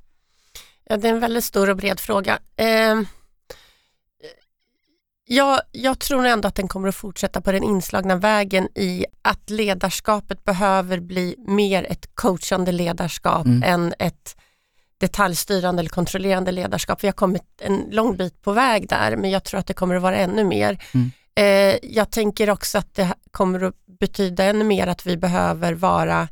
Ja, 0.90 0.98
det 0.98 1.08
är 1.08 1.14
en 1.14 1.20
väldigt 1.20 1.44
stor 1.44 1.70
och 1.70 1.78
bred 1.78 2.00
fråga. 2.00 2.40
Eh, 2.56 2.96
jag, 5.30 5.62
jag 5.72 6.00
tror 6.00 6.26
ändå 6.26 6.48
att 6.48 6.56
den 6.56 6.68
kommer 6.68 6.88
att 6.88 6.96
fortsätta 6.96 7.42
på 7.42 7.52
den 7.52 7.64
inslagna 7.64 8.16
vägen 8.16 8.68
i 8.76 9.06
att 9.22 9.50
ledarskapet 9.50 10.44
behöver 10.44 11.00
bli 11.00 11.36
mer 11.38 11.84
ett 11.84 12.16
coachande 12.16 12.72
ledarskap 12.72 13.46
mm. 13.46 13.64
än 13.64 13.94
ett 14.00 14.36
detaljstyrande 14.98 15.80
eller 15.80 15.90
kontrollerande 15.90 16.52
ledarskap. 16.52 17.04
Vi 17.04 17.08
har 17.08 17.14
kommit 17.14 17.44
en 17.62 17.86
lång 17.92 18.18
bit 18.18 18.42
på 18.42 18.52
väg 18.52 18.90
där 18.90 19.16
men 19.16 19.30
jag 19.30 19.44
tror 19.44 19.60
att 19.60 19.68
det 19.68 19.74
kommer 19.74 19.96
att 19.96 20.02
vara 20.02 20.18
ännu 20.18 20.44
mer. 20.44 20.84
Mm. 20.94 21.12
Eh, 21.36 21.80
jag 21.84 22.12
tänker 22.12 22.50
också 22.50 22.78
att 22.78 22.96
det 22.96 23.14
kommer 23.32 23.64
att 23.64 23.76
betyda 24.00 24.44
ännu 24.44 24.64
mer 24.64 24.88
att 24.88 25.06
vi 25.06 25.18
behöver 25.18 25.74
vara 25.74 26.28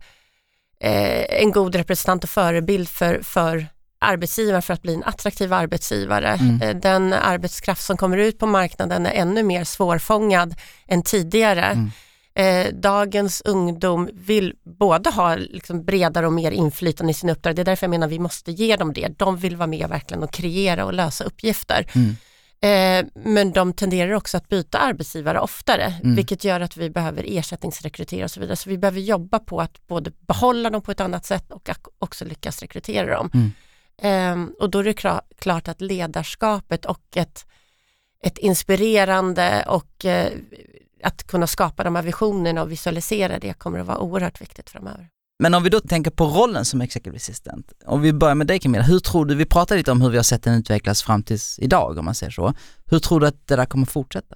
en 0.80 1.52
god 1.52 1.76
representant 1.76 2.24
och 2.24 2.30
förebild 2.30 2.90
för, 2.90 3.22
för 3.24 3.68
arbetsgivare 4.00 4.62
för 4.62 4.74
att 4.74 4.82
bli 4.82 4.94
en 4.94 5.04
attraktiv 5.04 5.54
arbetsgivare. 5.54 6.30
Mm. 6.30 6.62
Eh, 6.62 6.76
den 6.76 7.14
arbetskraft 7.14 7.84
som 7.84 7.98
kommer 7.98 8.18
ut 8.18 8.40
på 8.40 8.48
marknaden 8.48 9.06
är 9.06 9.12
ännu 9.12 9.44
mer 9.44 9.64
svårfångad 9.64 10.56
än 10.88 11.04
tidigare. 11.04 11.66
Mm. 11.66 11.92
Eh, 12.38 12.74
dagens 12.74 13.42
ungdom 13.46 14.10
vill 14.14 14.54
både 14.80 15.10
ha 15.10 15.36
liksom 15.36 15.86
bredare 15.86 16.28
och 16.28 16.34
mer 16.34 16.52
inflytande 16.52 17.12
i 17.12 17.14
sina 17.14 17.32
uppdrag. 17.32 17.56
Det 17.56 17.62
är 17.62 17.66
därför 17.66 17.86
jag 17.86 17.90
menar 17.90 18.08
vi 18.08 18.20
måste 18.20 18.52
ge 18.52 18.76
dem 18.76 18.94
det. 18.94 19.20
De 19.20 19.38
vill 19.38 19.56
vara 19.56 19.68
med 19.68 19.90
verkligen 19.90 20.24
och 20.24 20.32
kreera 20.32 20.86
och 20.86 20.94
lösa 20.94 21.24
uppgifter. 21.24 21.88
Mm. 21.96 22.16
Eh, 22.65 23.06
men 23.13 23.51
de 23.51 23.73
tenderar 23.73 24.12
också 24.12 24.38
att 24.38 24.49
byta 24.49 24.78
arbetsgivare 24.78 25.39
oftare, 25.39 25.93
mm. 26.04 26.15
vilket 26.15 26.43
gör 26.43 26.60
att 26.60 26.78
vi 26.78 26.89
behöver 26.89 27.23
ersättningsrekrytera 27.28 28.23
och 28.23 28.32
så 28.32 28.39
vidare. 28.39 28.56
Så 28.56 28.69
vi 28.69 28.78
behöver 28.78 28.99
jobba 28.99 29.39
på 29.39 29.62
att 29.62 29.88
både 29.88 30.12
behålla 30.19 30.69
dem 30.69 30.82
på 30.82 30.91
ett 30.91 30.99
annat 30.99 31.25
sätt 31.25 31.51
och 31.51 31.69
också 31.99 32.25
lyckas 32.25 32.62
rekrytera 32.62 33.17
dem. 33.17 33.30
Mm. 33.34 33.51
Um, 34.34 34.56
och 34.60 34.69
då 34.69 34.80
är 34.80 34.84
det 34.84 35.21
klart 35.38 35.67
att 35.67 35.82
ledarskapet 35.82 36.86
och 36.86 37.17
ett, 37.17 37.45
ett 38.23 38.38
inspirerande 38.38 39.65
och 39.67 40.06
uh, 40.06 40.25
att 41.04 41.28
kunna 41.28 41.47
skapa 41.47 41.84
de 41.84 41.95
här 41.95 42.04
visionerna 42.04 42.62
och 42.62 42.71
visualisera 42.71 43.39
det 43.39 43.54
kommer 43.54 43.80
att 43.80 43.88
vara 43.88 43.99
oerhört 43.99 44.41
viktigt 44.41 44.69
framöver. 44.69 45.10
Men 45.39 45.54
om 45.54 45.63
vi 45.63 45.69
då 45.69 45.80
tänker 45.80 46.12
på 46.12 46.26
rollen 46.26 46.65
som 46.65 46.82
executive 46.82 47.15
assistant, 47.15 47.74
om 47.86 48.02
vi 48.02 48.13
börjar 48.13 48.36
med 48.36 48.48
dig 48.48 48.60
Camilla, 48.60 48.84
hur 48.84 49.00
tror 49.00 49.26
du, 49.26 49.36
vi 49.36 49.45
pratade 49.45 49.78
lite 49.78 49.91
om 49.91 50.02
hur 50.02 50.10
vi 50.10 50.17
har 50.17 50.24
sett 50.24 50.43
den 50.43 50.60
utvecklas 50.60 51.04
fram 51.04 51.24
tills 51.24 51.60
idag 51.60 51.98
om 51.98 52.06
man 52.06 52.15
säger 52.15 52.32
så, 52.32 52.54
hur 52.86 53.00
tror 53.00 53.19
du 53.19 53.28
att 53.28 53.48
det 53.48 53.56
där 53.56 53.65
kommer 53.65 53.86
fortsätta? 53.86 54.36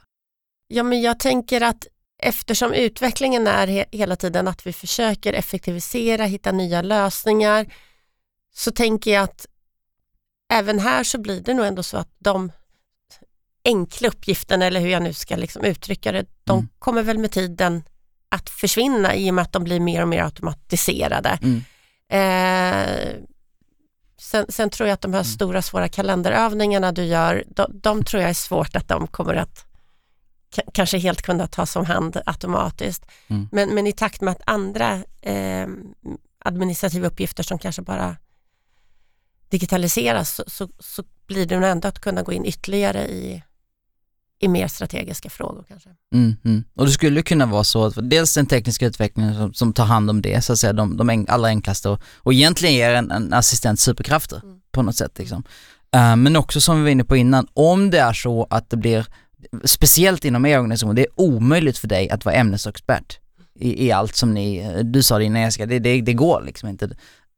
Ja 0.68 0.84
men 0.84 1.02
jag 1.02 1.20
tänker 1.20 1.62
att 1.62 1.88
eftersom 2.24 2.74
utvecklingen 2.74 3.48
är 3.48 3.68
he 3.68 3.86
hela 3.92 4.16
tiden 4.16 4.48
att 4.48 4.68
vi 4.68 4.74
försöker 4.74 5.34
effektivisera, 5.34 6.26
hitta 6.26 6.52
nya 6.52 6.82
lösningar, 6.82 7.74
så 8.56 8.72
tänker 8.72 9.12
jag 9.12 9.24
att 9.24 9.46
även 10.54 10.80
här 10.80 11.04
så 11.04 11.18
blir 11.18 11.42
det 11.42 11.54
nog 11.54 11.66
ändå 11.66 11.84
så 11.84 11.98
att 11.98 12.16
de 12.20 12.52
enkla 13.66 14.08
uppgifterna, 14.08 14.66
eller 14.66 14.80
hur 14.80 14.90
jag 14.90 15.04
nu 15.04 15.14
ska 15.14 15.36
liksom 15.36 15.64
uttrycka 15.64 16.12
det, 16.12 16.26
de 16.44 16.60
mm. 16.60 16.70
kommer 16.80 17.04
väl 17.04 17.18
med 17.18 17.32
tiden 17.32 17.84
att 18.30 18.50
försvinna 18.50 19.16
i 19.16 19.30
och 19.30 19.34
med 19.34 19.42
att 19.42 19.54
de 19.54 19.64
blir 19.64 19.80
mer 19.80 20.02
och 20.02 20.08
mer 20.08 20.24
automatiserade. 20.24 21.40
Mm. 21.42 21.64
Eh, 22.10 23.16
sen, 24.20 24.46
sen, 24.50 24.70
tror 24.70 24.90
jag 24.90 24.94
att 24.94 25.02
de 25.02 25.14
här 25.14 25.20
mm. 25.20 25.34
stora 25.34 25.62
svåra 25.62 25.88
kalenderövningarna 25.90 26.92
du 26.92 27.04
gör, 27.04 27.44
de, 27.48 27.66
de, 27.74 28.04
tror 28.04 28.22
jag 28.22 28.30
är 28.30 28.34
svårt 28.34 28.76
att 28.76 28.88
de 28.88 29.08
kommer 29.08 29.36
att 29.36 29.66
kanske 30.74 30.98
helt 30.98 31.22
kunna 31.22 31.48
tas 31.48 31.76
om 31.76 31.86
hand 31.86 32.22
automatiskt. 32.26 33.06
Mm. 33.28 33.50
Men, 33.52 33.70
men 33.70 33.88
i 33.88 33.92
takt 33.92 34.22
med 34.22 34.32
att 34.32 34.42
andra 34.46 35.04
eh, 35.22 35.68
administrativa 36.46 37.08
uppgifter 37.08 37.44
som 37.44 37.60
kanske 37.60 37.82
bara 37.82 38.16
digitaliseras 39.50 40.36
så, 40.36 40.44
så, 40.48 40.70
så 40.80 41.04
blir 41.28 41.46
det 41.46 41.56
ändå 41.56 41.88
att 41.88 42.02
kunna 42.02 42.22
gå 42.22 42.34
in 42.34 42.46
ytterligare 42.46 43.08
i, 43.08 43.44
i 44.40 44.48
mer 44.48 44.68
strategiska 44.68 45.30
frågor 45.30 45.66
kanske. 45.68 45.90
Mm, 46.16 46.36
mm. 46.46 46.64
Och 46.76 46.86
det 46.86 46.92
skulle 46.92 47.22
kunna 47.22 47.46
vara 47.46 47.64
så 47.64 47.86
att 47.86 48.10
dels 48.10 48.34
den 48.34 48.46
tekniska 48.46 48.88
utvecklingen 48.88 49.36
som, 49.36 49.54
som 49.54 49.74
tar 49.74 49.86
hand 49.86 50.10
om 50.10 50.22
det, 50.22 50.42
så 50.42 50.54
att 50.54 50.60
säga, 50.60 50.74
de, 50.74 50.98
de 50.98 51.26
allra 51.30 51.48
enklaste 51.48 51.90
och, 51.90 52.02
och 52.18 52.34
egentligen 52.34 52.76
ger 52.76 52.94
en, 52.94 53.12
en 53.12 53.34
assistent 53.34 53.80
superkrafter 53.80 54.42
mm. 54.44 54.58
på 54.72 54.82
något 54.82 54.96
sätt. 54.96 55.20
Liksom. 55.20 55.44
Uh, 55.96 56.16
men 56.16 56.36
också 56.36 56.62
som 56.62 56.78
vi 56.78 56.84
var 56.84 56.90
inne 56.90 57.04
på 57.04 57.18
innan, 57.18 57.48
om 57.54 57.90
det 57.90 58.00
är 58.00 58.14
så 58.14 58.48
att 58.50 58.70
det 58.70 58.78
blir, 58.78 59.06
speciellt 59.64 60.26
inom 60.26 60.46
er 60.46 60.60
organisation, 60.60 60.96
det 60.96 61.02
är 61.02 61.22
omöjligt 61.22 61.78
för 61.78 61.88
dig 61.88 62.10
att 62.10 62.26
vara 62.26 62.36
ämnesexpert 62.36 63.20
i, 63.60 63.88
i 63.88 63.92
allt 63.92 64.16
som 64.16 64.34
ni, 64.34 64.82
du 64.84 65.04
sa 65.04 65.18
det 65.18 65.24
innan 65.24 65.42
Jessica, 65.42 65.66
det, 65.66 65.80
det, 65.80 66.02
det 66.02 66.14
går 66.14 66.44
liksom 66.46 66.70
inte. 66.70 66.90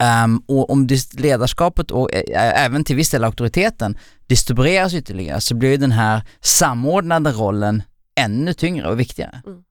Um, 0.02 0.44
och 0.48 0.70
om 0.70 0.88
ledarskapet 1.12 1.92
och 1.92 2.10
även 2.34 2.84
till 2.84 2.96
viss 2.96 3.10
del 3.10 3.24
auktoriteten 3.24 3.98
distribueras 4.28 4.94
ytterligare 4.94 5.42
så 5.42 5.56
blir 5.56 5.78
den 5.78 5.92
här 5.92 6.22
samordnande 6.42 7.32
rollen 7.32 7.84
ännu 8.16 8.54
tyngre 8.54 8.90
och 8.90 9.00
viktigare. 9.00 9.42
Mm. 9.46 9.64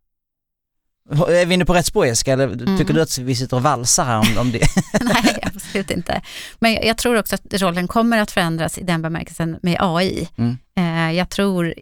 Är 1.29 1.47
vi 1.47 1.55
inne 1.55 1.65
på 1.65 1.75
rätt 1.75 1.87
spår 1.87 2.07
Jessica, 2.07 2.33
eller 2.33 2.45
mm. 2.45 2.79
tycker 2.79 2.95
du 2.95 3.03
att 3.03 3.19
vi 3.19 3.37
sitter 3.37 3.57
och 3.57 3.63
valsar 3.63 4.05
här 4.05 4.19
om, 4.19 4.39
om 4.39 4.53
det? 4.53 4.61
Nej, 5.01 5.39
absolut 5.43 5.91
inte. 5.91 6.23
Men 6.59 6.73
jag, 6.73 6.85
jag, 6.85 6.97
tror 6.99 7.19
också 7.19 7.35
att 7.35 7.55
rollen 7.55 7.89
kommer 7.89 8.19
att 8.19 8.31
förändras 8.31 8.79
i 8.79 8.83
den 8.83 9.03
bemärkelsen 9.03 9.59
med 9.63 9.77
AI. 9.81 10.29
Mm. 10.37 10.59
Eh, 10.77 11.17
jag 11.17 11.29
tror 11.29 11.75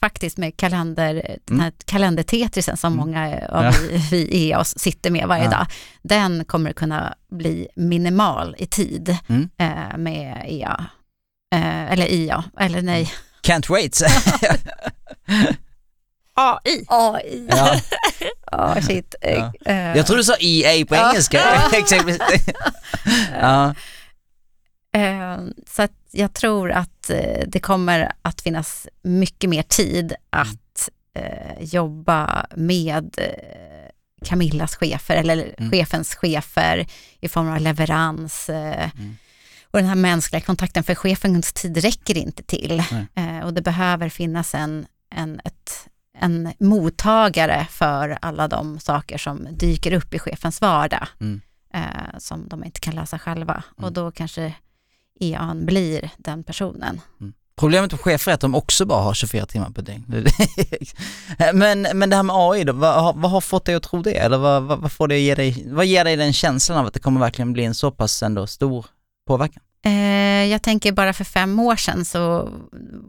faktiskt 0.00 0.38
med 0.38 0.56
kalender, 0.56 1.10
mm. 1.10 1.38
den 1.44 1.60
här 1.60 1.72
kalendertetrisen 1.84 2.76
som 2.76 2.92
mm. 2.92 3.06
många 3.06 3.40
av 3.48 3.64
ja. 3.64 3.72
vi, 4.10 4.28
vi 4.30 4.54
oss 4.54 4.78
sitter 4.78 5.10
med 5.10 5.28
varje 5.28 5.44
ja. 5.44 5.50
dag, 5.50 5.66
den 6.02 6.44
kommer 6.44 6.72
kunna 6.72 7.14
bli 7.30 7.68
minimal 7.76 8.54
i 8.58 8.66
tid 8.66 9.16
mm. 9.26 9.48
eh, 9.58 9.98
med 9.98 10.44
EA. 10.46 10.84
Eh, 11.54 11.92
eller 11.92 12.06
IA, 12.12 12.44
eller 12.60 12.82
nej. 12.82 13.12
Can't 13.42 13.70
wait. 13.70 14.00
AI. 16.38 16.84
AI. 16.88 17.46
Ja. 17.48 17.80
oh, 18.52 18.80
shit. 18.80 19.14
Ja. 19.20 19.52
Uh, 19.68 19.96
jag 19.96 20.06
tror 20.06 20.16
du 20.16 20.24
sa 20.24 20.36
EA 20.40 20.86
på 20.86 20.94
engelska. 20.94 21.40
ja. 23.40 23.74
Uh, 24.96 25.48
så 25.66 25.82
att 25.82 25.92
jag 26.10 26.32
tror 26.32 26.70
att 26.70 27.10
uh, 27.10 27.48
det 27.48 27.60
kommer 27.60 28.12
att 28.22 28.40
finnas 28.40 28.88
mycket 29.02 29.50
mer 29.50 29.62
tid 29.62 30.14
att 30.30 30.88
uh, 31.18 31.64
jobba 31.64 32.46
med 32.56 33.18
Camillas 34.24 34.76
chefer 34.76 35.16
eller 35.16 35.54
mm. 35.58 35.70
chefens 35.70 36.14
chefer 36.14 36.86
i 37.20 37.28
form 37.28 37.48
av 37.48 37.60
leverans. 37.60 38.48
Mm. 38.48 39.16
Och 39.70 39.78
den 39.78 39.88
här 39.88 39.94
mänskliga 39.94 40.40
kontakten, 40.40 40.84
för 40.84 40.94
chefens 40.94 41.52
tid 41.52 41.76
räcker 41.76 42.16
inte 42.16 42.42
till. 42.42 42.82
och 43.44 43.54
det 43.54 43.62
behöver 43.62 44.08
finnas 44.08 44.54
en, 44.54 44.86
en, 45.14 45.40
ett 45.44 45.88
en 46.20 46.52
mottagare 46.58 47.66
för 47.70 48.18
alla 48.22 48.48
de 48.48 48.80
saker 48.80 49.18
som 49.18 49.48
dyker 49.50 49.92
upp 49.92 50.14
i 50.14 50.18
chefens 50.18 50.60
vardag, 50.60 51.08
mm. 51.20 51.40
eh, 51.74 52.18
som 52.18 52.48
de 52.48 52.64
inte 52.64 52.80
kan 52.80 52.94
läsa 52.94 53.18
själva. 53.18 53.62
Mm. 53.78 53.84
Och 53.84 53.92
då 53.92 54.10
kanske 54.10 54.54
EAN 55.20 55.66
blir 55.66 56.10
den 56.16 56.44
personen. 56.44 57.00
Mm. 57.20 57.32
Problemet 57.56 57.92
med 57.92 58.00
chefer 58.00 58.30
är 58.30 58.34
att 58.34 58.40
de 58.40 58.54
också 58.54 58.86
bara 58.86 59.02
har 59.02 59.14
24 59.14 59.46
timmar 59.46 59.70
per 59.70 59.82
dygn. 59.82 60.04
men, 61.54 61.86
men 61.94 62.10
det 62.10 62.16
här 62.16 62.22
med 62.22 62.36
AI 62.36 62.64
då, 62.64 62.72
vad, 62.72 63.16
vad 63.16 63.30
har 63.30 63.40
fått 63.40 63.64
dig 63.64 63.74
att 63.74 63.82
tro 63.82 64.02
det? 64.02 64.12
Eller 64.12 64.38
vad, 64.38 64.62
vad, 64.62 64.78
vad, 64.78 64.92
får 64.92 65.08
det 65.08 65.18
ge 65.18 65.34
dig, 65.34 65.64
vad 65.70 65.86
ger 65.86 66.04
dig 66.04 66.16
den 66.16 66.32
känslan 66.32 66.78
av 66.78 66.86
att 66.86 66.94
det 66.94 67.00
kommer 67.00 67.20
verkligen 67.20 67.52
bli 67.52 67.64
en 67.64 67.74
så 67.74 67.90
pass 67.90 68.22
ändå 68.22 68.46
stor 68.46 68.86
påverkan? 69.26 69.62
Eh, 69.84 70.44
jag 70.44 70.62
tänker 70.62 70.92
bara 70.92 71.12
för 71.12 71.24
fem 71.24 71.60
år 71.60 71.76
sedan 71.76 72.04
så 72.04 72.48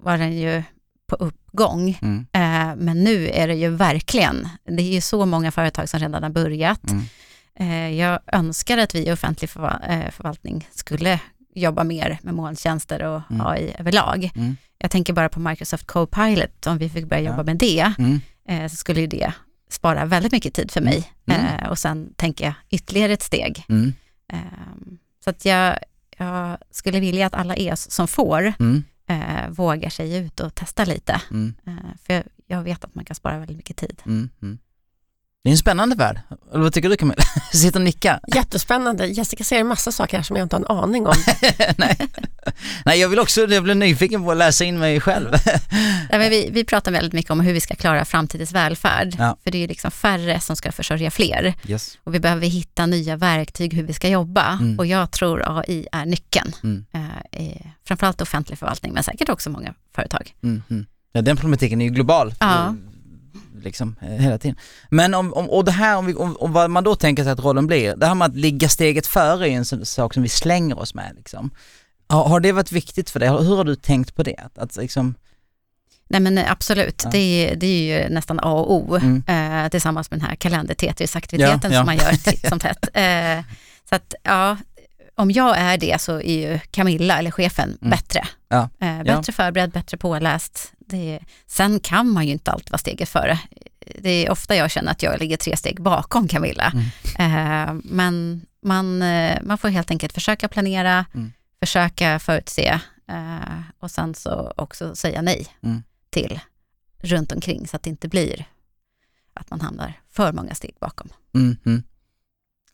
var 0.03 0.17
den 0.17 0.37
ju 0.37 0.63
på 1.07 1.15
uppgång. 1.15 1.99
Mm. 2.01 2.27
Eh, 2.33 2.75
men 2.75 3.03
nu 3.03 3.29
är 3.29 3.47
det 3.47 3.55
ju 3.55 3.69
verkligen, 3.69 4.49
det 4.63 4.83
är 4.83 4.93
ju 4.93 5.01
så 5.01 5.25
många 5.25 5.51
företag 5.51 5.89
som 5.89 5.99
redan 5.99 6.23
har 6.23 6.29
börjat. 6.29 6.89
Mm. 6.89 7.03
Eh, 7.59 7.99
jag 7.99 8.19
önskar 8.31 8.77
att 8.77 8.95
vi 8.95 9.07
i 9.07 9.11
offentlig 9.11 9.49
förva- 9.49 9.87
eh, 9.87 10.11
förvaltning 10.11 10.67
skulle 10.71 11.19
jobba 11.59 11.83
mer 11.83 12.19
med 12.21 12.33
molntjänster 12.33 13.03
och 13.03 13.21
Mm. 13.31 13.47
AI 13.47 13.75
överlag. 13.79 14.31
Mm. 14.35 14.57
Jag 14.77 14.91
tänker 14.91 15.13
bara 15.13 15.29
på 15.29 15.39
Microsoft 15.39 15.87
Copilot, 15.87 16.67
om 16.67 16.77
vi 16.77 16.89
fick 16.89 17.05
börja 17.05 17.21
Ja. 17.23 17.29
jobba 17.31 17.43
med 17.43 17.57
det, 17.57 17.93
Mm. 17.99 18.21
eh, 18.49 18.67
så 18.69 18.75
skulle 18.75 19.01
ju 19.01 19.07
det 19.07 19.33
spara 19.69 20.05
väldigt 20.05 20.31
mycket 20.31 20.53
tid 20.53 20.71
för 20.71 20.81
mig. 20.81 21.11
Mm. 21.25 21.45
Eh, 21.45 21.69
och 21.69 21.77
sen 21.79 22.13
tänker 22.15 22.45
jag 22.45 22.53
ytterligare 22.69 23.13
ett 23.13 23.21
steg. 23.23 23.65
Mm. 23.69 23.93
Ehm, 24.33 24.97
så 25.23 25.29
att 25.29 25.45
jag, 25.45 25.77
jag 26.17 26.57
skulle 26.71 26.99
vilja 26.99 27.27
att 27.27 27.33
alla 27.33 27.55
er 27.57 27.75
som 27.75 28.07
får 28.07 28.53
Mm. 28.59 28.83
eh, 29.07 29.49
vågar 29.49 29.89
sig 29.89 30.17
ut 30.17 30.39
och 30.39 30.55
testa 30.55 30.85
lite. 30.85 31.21
Mm. 31.31 31.53
Eh, 31.67 31.73
för 32.05 32.13
jag, 32.13 32.23
jag 32.47 32.63
vet 32.63 32.83
att 32.85 32.95
man 32.95 33.05
kan 33.05 33.15
spara 33.15 33.39
väldigt 33.39 33.57
mycket 33.57 33.77
tid. 33.77 34.01
Mm. 35.45 35.49
Mm. 35.49 35.49
Det 35.49 35.49
är 35.49 35.51
en 35.51 35.57
spännande 35.57 35.95
värld. 35.95 36.19
Eller 36.53 36.63
vad 36.63 36.73
tycker 36.73 36.89
du 36.89 36.97
Camilla? 36.97 37.23
Sitter 37.53 37.79
och 37.79 37.83
nickar. 37.83 38.19
Jättespännande. 38.35 39.05
Jessica 39.05 39.43
säger 39.43 39.61
en 39.61 39.67
massa 39.67 39.91
saker 39.91 40.17
här 40.17 40.23
som 40.23 40.35
jag 40.35 40.45
inte 40.45 40.55
har 40.55 40.61
en 40.61 40.77
aning 40.77 41.07
om. 41.07 41.13
Nej. 41.77 41.97
Nej, 42.85 42.99
jag 42.99 43.09
vill 43.09 43.19
också, 43.19 43.41
jag 43.41 43.63
blir 43.63 43.75
nyfiken 43.75 44.23
på 44.23 44.31
att 44.31 44.37
läsa 44.37 44.63
in 44.65 44.79
mig 44.79 44.99
själv. 45.01 45.27
Ja, 46.11 46.17
men 46.17 46.29
vi, 46.29 46.49
vi 46.51 46.63
pratar 46.63 46.91
väldigt 46.91 47.13
mycket 47.13 47.31
om 47.31 47.39
hur 47.39 47.53
vi 47.53 47.61
ska 47.61 47.75
klara 47.75 48.05
framtidens 48.05 48.51
välfärd. 48.51 49.15
Ja. 49.17 49.37
För 49.43 49.51
det 49.51 49.57
är 49.57 49.59
ju 49.59 49.67
liksom 49.67 49.91
färre 49.91 50.39
som 50.39 50.55
ska 50.55 50.71
försörja 50.71 51.11
fler. 51.11 51.53
Yes. 51.67 51.97
Och 52.03 52.15
vi 52.15 52.19
behöver 52.19 52.47
hitta 52.47 52.85
nya 52.85 53.15
verktyg 53.15 53.73
hur 53.73 53.83
vi 53.83 53.93
ska 53.93 54.09
jobba. 54.09 54.51
Mm. 54.61 54.79
Och 54.79 54.85
jag 54.85 55.11
tror 55.11 55.59
AI 55.59 55.87
är 55.91 56.05
nyckeln. 56.05 56.55
Mm. 56.63 56.85
Eh, 57.31 57.65
framförallt 57.87 58.21
offentlig 58.21 58.59
förvaltning, 58.59 58.93
men 58.93 59.03
säkert 59.03 59.29
också 59.29 59.49
många 59.49 59.73
företag. 59.95 60.33
Mm. 60.43 60.63
Mm. 60.69 60.85
Ja, 61.11 61.21
den 61.21 61.37
problematiken 61.37 61.81
är 61.81 61.85
ju 61.85 61.91
global. 61.91 62.33
Ja. 62.39 62.75
Liksom 63.63 63.95
eh, 64.01 64.07
hela 64.07 64.37
tiden. 64.37 64.57
Men 64.89 65.13
om, 65.13 65.33
om, 65.33 65.49
och 65.49 65.65
det 65.65 65.71
här, 65.71 65.97
om, 65.97 66.05
vi, 66.05 66.13
om, 66.13 66.37
om 66.37 66.53
vad 66.53 66.69
man 66.69 66.83
då 66.83 66.95
tänker 66.95 67.23
sig 67.23 67.31
att 67.31 67.39
rollen 67.39 67.67
blir, 67.67 67.95
det 67.95 68.05
här 68.07 68.15
med 68.15 68.25
att 68.25 68.35
ligga 68.35 68.69
steget 68.69 69.07
före 69.07 69.49
är 69.49 69.53
en 69.53 69.65
sån 69.65 69.85
sak 69.85 70.13
som 70.13 70.23
vi 70.23 70.29
slänger 70.29 70.79
oss 70.79 70.93
med 70.93 71.13
liksom. 71.15 71.51
Har, 72.07 72.23
har 72.23 72.39
det 72.39 72.51
varit 72.51 72.71
viktigt 72.71 73.09
för 73.09 73.19
dig? 73.19 73.29
Hur 73.29 73.55
har 73.55 73.63
du 73.63 73.75
tänkt 73.75 74.15
på 74.15 74.23
det? 74.23 74.35
Att, 74.37 74.57
att 74.57 74.75
liksom, 74.75 75.15
Nej 76.09 76.21
men 76.21 76.37
eh, 76.37 76.51
absolut, 76.51 77.01
Ja. 77.05 77.09
det, 77.11 77.17
är, 77.17 77.55
det 77.55 77.65
är 77.67 78.03
ju 78.03 78.09
nästan 78.09 78.39
A 78.39 78.51
och 78.51 78.73
O 78.73 78.95
Mm. 78.95 79.23
eh, 79.63 79.69
tillsammans 79.69 80.11
med 80.11 80.19
den 80.19 80.27
här 80.29 80.35
kalender-Tetris-aktiviteten 80.35 81.71
Ja, 81.71 81.77
ja. 81.77 81.79
som 81.79 81.85
man 81.85 81.97
gör 81.97 82.11
titt 82.31 82.47
som 82.49 82.59
tätt. 82.59 82.87
Eh, 82.93 83.43
så 83.89 83.95
att 83.95 84.13
ja, 84.23 84.57
om 85.19 85.31
jag 85.31 85.57
är 85.57 85.77
det 85.77 86.01
så 86.01 86.21
är 86.21 86.51
ju 86.51 86.59
Camilla, 86.71 87.19
eller 87.19 87.31
chefen, 87.31 87.77
Mm. 87.81 87.89
bättre. 87.89 88.27
Ja, 88.49 88.69
Eh, 88.79 89.03
bättre 89.03 89.33
förberedd, 89.33 89.71
bättre 89.71 89.97
påläst. 89.97 90.73
Det, 90.79 91.19
sen 91.47 91.79
kan 91.79 92.09
man 92.11 92.25
ju 92.27 92.33
inte 92.33 92.51
alltid 92.51 92.71
vara 92.71 92.77
steget 92.77 93.09
före. 93.09 93.39
Det 93.99 94.09
är 94.09 94.31
ofta 94.31 94.55
jag 94.55 94.71
känner 94.71 94.91
att 94.91 95.03
jag 95.03 95.19
ligger 95.19 95.37
tre 95.37 95.57
steg 95.57 95.81
bakom 95.81 96.27
Camilla. 96.27 96.73
Mm. 97.17 97.67
Eh, 97.67 97.73
men 97.83 98.41
man, 98.63 99.01
eh, 99.01 99.37
man 99.43 99.57
får 99.57 99.69
helt 99.69 99.91
enkelt 99.91 100.13
försöka 100.13 100.47
planera, 100.47 101.05
Mm. 101.13 101.31
försöka 101.59 102.19
förutse 102.19 102.79
eh, 103.09 103.59
och 103.79 103.91
sen 103.91 104.15
så 104.15 104.53
också 104.57 104.95
säga 104.95 105.21
nej 105.21 105.47
Mm. 105.63 105.83
till 106.09 106.39
runt 107.01 107.31
omkring 107.31 107.67
så 107.67 107.75
att 107.75 107.83
det 107.83 107.89
inte 107.89 108.07
blir 108.07 108.45
att 109.33 109.49
man 109.49 109.61
hamnar 109.61 109.93
för 110.11 110.33
många 110.33 110.55
steg 110.55 110.75
bakom. 110.81 111.09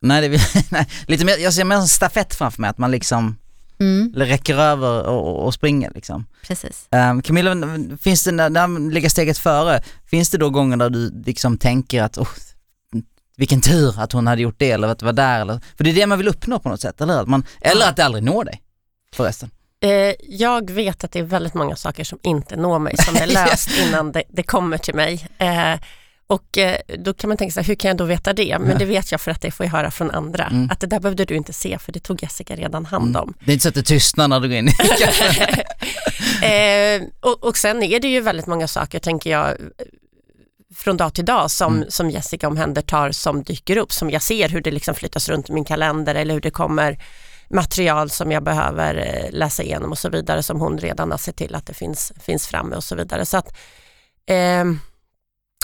Nej, 0.00 0.28
det, 0.28 0.40
nej, 0.70 0.88
lite 1.06 1.24
mer, 1.24 1.38
jag 1.38 1.54
ser 1.54 1.64
mer 1.64 1.76
en 1.76 1.88
stafett 1.88 2.34
framför 2.34 2.60
mig, 2.60 2.70
att 2.70 2.78
man 2.78 2.90
liksom 2.90 3.36
Mm, 3.80 4.12
räcker 4.16 4.58
över 4.58 5.06
och, 5.06 5.44
och, 5.44 5.54
springer 5.54 5.90
liksom. 5.94 6.26
precis. 6.46 6.88
Um, 6.90 7.22
Camilla, 7.22 7.54
finns 8.00 8.24
det, 8.24 8.32
när, 8.32 8.50
när 8.50 8.66
man 8.66 8.88
ligger 8.90 9.08
steget 9.08 9.38
före, 9.38 9.82
finns 10.06 10.30
det 10.30 10.38
då 10.38 10.50
gånger 10.50 10.76
där 10.76 10.90
du 10.90 11.22
liksom 11.26 11.58
tänker 11.58 12.02
att 12.02 12.18
oh, 12.18 12.28
vilken 13.36 13.60
tur 13.60 14.00
att 14.00 14.12
hon 14.12 14.26
hade 14.26 14.42
gjort 14.42 14.58
det 14.58 14.70
eller 14.70 14.88
att 14.88 14.98
det 14.98 15.04
var 15.04 15.12
där 15.12 15.40
eller, 15.40 15.60
för 15.76 15.84
det 15.84 15.90
är 15.90 15.94
det 15.94 16.06
man 16.06 16.18
vill 16.18 16.28
uppnå 16.28 16.58
på 16.58 16.68
något 16.68 16.80
sätt, 16.80 17.00
eller 17.00 17.20
att 17.20 17.28
man, 17.28 17.44
eller 17.60 17.88
att 17.88 17.96
det 17.96 18.04
aldrig 18.04 18.24
når 18.24 18.44
dig 18.44 18.62
förresten. 19.14 19.50
Eh, 19.80 20.14
jag 20.28 20.70
vet 20.70 21.04
att 21.04 21.12
det 21.12 21.18
är 21.18 21.22
väldigt 21.22 21.54
många 21.54 21.76
saker 21.76 22.04
som 22.04 22.18
inte 22.22 22.56
når 22.56 22.78
mig, 22.78 22.96
som 22.96 23.16
är 23.16 23.26
löst 23.46 23.70
innan 23.78 24.12
det, 24.12 24.22
det 24.28 24.42
kommer 24.42 24.78
till 24.78 24.94
mig. 24.94 25.28
Eh, 25.38 25.74
och 26.26 26.58
eh, 26.58 26.76
då 26.98 27.14
kan 27.14 27.28
man 27.28 27.36
tänka 27.36 27.52
sig, 27.52 27.64
hur 27.64 27.74
kan 27.74 27.88
jag 27.88 27.96
då 27.96 28.04
veta 28.04 28.32
det? 28.32 28.58
Men 28.60 28.78
det 28.78 28.84
vet 28.84 29.12
jag 29.12 29.20
för 29.20 29.30
att 29.30 29.40
det 29.40 29.50
får 29.50 29.66
jag 29.66 29.70
höra 29.70 29.90
från 29.90 30.10
andra. 30.10 30.44
Mm. 30.44 30.70
Att 30.70 30.80
det 30.80 30.86
där 30.86 31.00
behövde 31.00 31.24
du 31.24 31.34
inte 31.36 31.52
se, 31.52 31.78
för 31.78 31.92
det 31.92 32.00
tog 32.00 32.22
Jessica 32.22 32.56
redan 32.56 32.86
hand 32.86 33.16
om. 33.16 33.34
Det 33.44 33.50
är 33.50 33.52
inte 33.52 33.62
så 33.62 33.68
att 33.68 33.74
det 33.74 33.82
tystnar 33.82 34.28
när 34.28 34.40
du 34.40 34.48
går 34.48 34.56
in 34.56 34.68
i 34.68 34.72
eh, 36.96 37.02
och, 37.20 37.44
och 37.44 37.56
sen 37.56 37.82
är 37.82 38.00
det 38.00 38.08
ju 38.08 38.20
väldigt 38.20 38.46
många 38.46 38.68
saker, 38.68 38.98
tänker 38.98 39.30
jag, 39.30 39.56
från 40.76 40.96
dag 40.96 41.14
till 41.14 41.24
dag 41.24 41.50
som, 41.50 41.76
Mm. 41.76 41.90
som 41.90 42.10
Jessica 42.10 42.48
omhändertar 42.48 43.12
som 43.12 43.42
dyker 43.42 43.76
upp, 43.76 43.92
som 43.92 44.10
jag 44.10 44.22
ser 44.22 44.48
hur 44.48 44.60
det 44.60 44.70
liksom 44.70 44.94
flyttas 44.94 45.28
runt 45.28 45.50
i 45.50 45.52
min 45.52 45.64
kalender 45.64 46.14
eller 46.14 46.34
hur 46.34 46.40
det 46.40 46.50
kommer 46.50 46.98
material 47.50 48.10
som 48.10 48.32
jag 48.32 48.42
behöver 48.42 48.94
eh, 48.94 49.30
läsa 49.38 49.62
igenom 49.62 49.90
och 49.90 49.98
så 49.98 50.08
vidare 50.08 50.42
som 50.42 50.60
hon 50.60 50.78
redan 50.78 51.10
har 51.10 51.18
sett 51.18 51.36
till 51.36 51.54
att 51.54 51.66
det 51.66 51.74
finns, 51.74 52.12
finns 52.20 52.46
framme 52.46 52.76
och 52.76 52.84
så 52.84 52.94
vidare. 52.96 53.26
Så 53.26 53.36
att 53.36 53.56
ehm, 54.26 54.80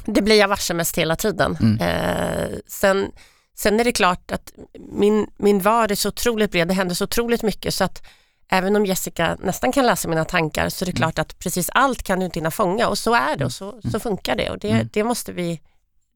det 0.05 0.23
blir 0.23 0.39
jag 0.39 0.49
varse 0.49 0.75
mest 0.75 0.99
hela 0.99 1.17
tiden. 1.17 1.57
Mm. 1.61 1.79
Eh, 1.81 2.49
sen, 2.67 3.11
sen 3.57 3.81
är 3.81 3.85
det 3.85 3.93
klart 3.93 4.31
att 4.31 4.53
min, 4.93 5.27
min 5.37 5.59
vardag 5.61 5.91
är 5.91 5.97
så 5.97 6.09
otroligt 6.09 6.51
bred, 6.51 6.69
det 6.69 6.75
händer 6.75 6.95
så 6.95 7.05
otroligt 7.05 7.43
mycket 7.43 7.75
så 7.75 7.85
att 7.85 8.03
även 8.51 8.77
om 8.77 8.87
Jessica 8.87 9.37
nästan 9.41 9.73
kan 9.73 9.87
läsa 9.87 10.09
mina 10.09 10.25
tankar 10.25 10.69
så 10.69 10.85
är 10.85 10.87
det 10.87 10.91
Mm. 10.91 10.97
klart 10.99 11.19
att 11.19 11.39
precis 11.39 11.71
allt 11.71 12.03
kan 12.03 12.19
du 12.19 12.25
inte 12.25 12.39
hinna 12.39 12.51
fånga 12.51 12.89
och 12.89 12.99
så 12.99 13.15
är 13.15 13.37
det 13.37 13.45
och 13.45 13.53
så, 13.53 13.81
så 13.93 14.01
funkar 14.01 14.37
det 14.37 14.51
och 14.51 14.59
det, 14.59 14.71
Mm. 14.71 14.89
det 14.93 15.05
måste 15.05 15.33
vi 15.33 15.61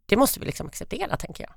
det 0.07 0.17
måste 0.17 0.41
vi 0.41 0.47
liksom 0.47 0.67
acceptera 0.67 1.17
tänker 1.17 1.45
jag. 1.45 1.53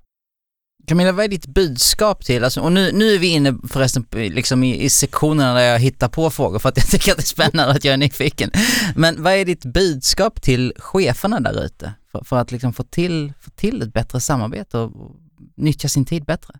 Camilla, 0.87 1.11
vad 1.11 1.25
är 1.25 1.29
ditt 1.29 1.45
budskap 1.45 2.25
till, 2.25 2.43
alltså, 2.43 2.61
och 2.61 2.71
nu, 2.71 2.91
nu 2.91 3.13
är 3.13 3.19
vi 3.19 3.27
inne 3.27 3.55
förresten 3.69 4.05
liksom 4.11 4.63
i, 4.63 4.83
i 4.83 4.89
sektionerna 4.89 5.53
där 5.53 5.61
jag 5.61 5.79
hittar 5.79 6.07
på 6.07 6.29
frågor 6.29 6.59
för 6.59 6.69
att 6.69 6.77
jag 6.77 6.87
tycker 6.87 7.11
att 7.11 7.17
det 7.17 7.23
är 7.23 7.25
spännande 7.25 7.73
att 7.73 7.83
jag 7.83 7.93
är 7.93 7.97
nyfiken. 7.97 8.51
Men 8.95 9.23
vad 9.23 9.33
är 9.33 9.45
ditt 9.45 9.65
budskap 9.65 10.41
till 10.41 10.73
cheferna 10.77 11.39
där 11.39 11.63
ute 11.65 11.93
för, 12.11 12.23
för 12.23 12.35
att 12.37 12.51
liksom 12.51 12.73
få, 12.73 12.83
till, 12.83 13.33
få 13.41 13.49
till 13.51 13.81
ett 13.81 13.93
bättre 13.93 14.19
samarbete 14.19 14.77
och, 14.77 14.95
och 14.95 15.15
nyttja 15.55 15.89
sin 15.89 16.05
tid 16.05 16.25
bättre? 16.25 16.53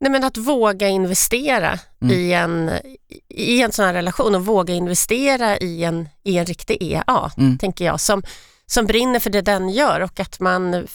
Nej 0.00 0.10
men 0.12 0.24
att 0.24 0.36
våga 0.36 0.88
investera 0.88 1.78
Mm. 2.00 2.14
i, 2.16 2.32
en, 2.32 2.70
i 3.28 3.62
en 3.62 3.72
sån 3.72 3.84
här 3.84 3.94
relation 3.94 4.34
och 4.34 4.46
våga 4.46 4.74
investera 4.74 5.58
i 5.58 5.84
en, 5.84 6.08
i 6.24 6.38
en 6.38 6.46
riktig 6.46 6.76
EA, 6.80 7.30
Mm. 7.36 7.58
tänker 7.58 7.84
jag, 7.84 8.00
som, 8.00 8.22
som 8.66 8.86
brinner 8.86 9.18
för 9.20 9.30
det 9.30 9.40
den 9.42 9.68
gör 9.68 10.00
och 10.00 10.20
att 10.20 10.40
man 10.40 10.86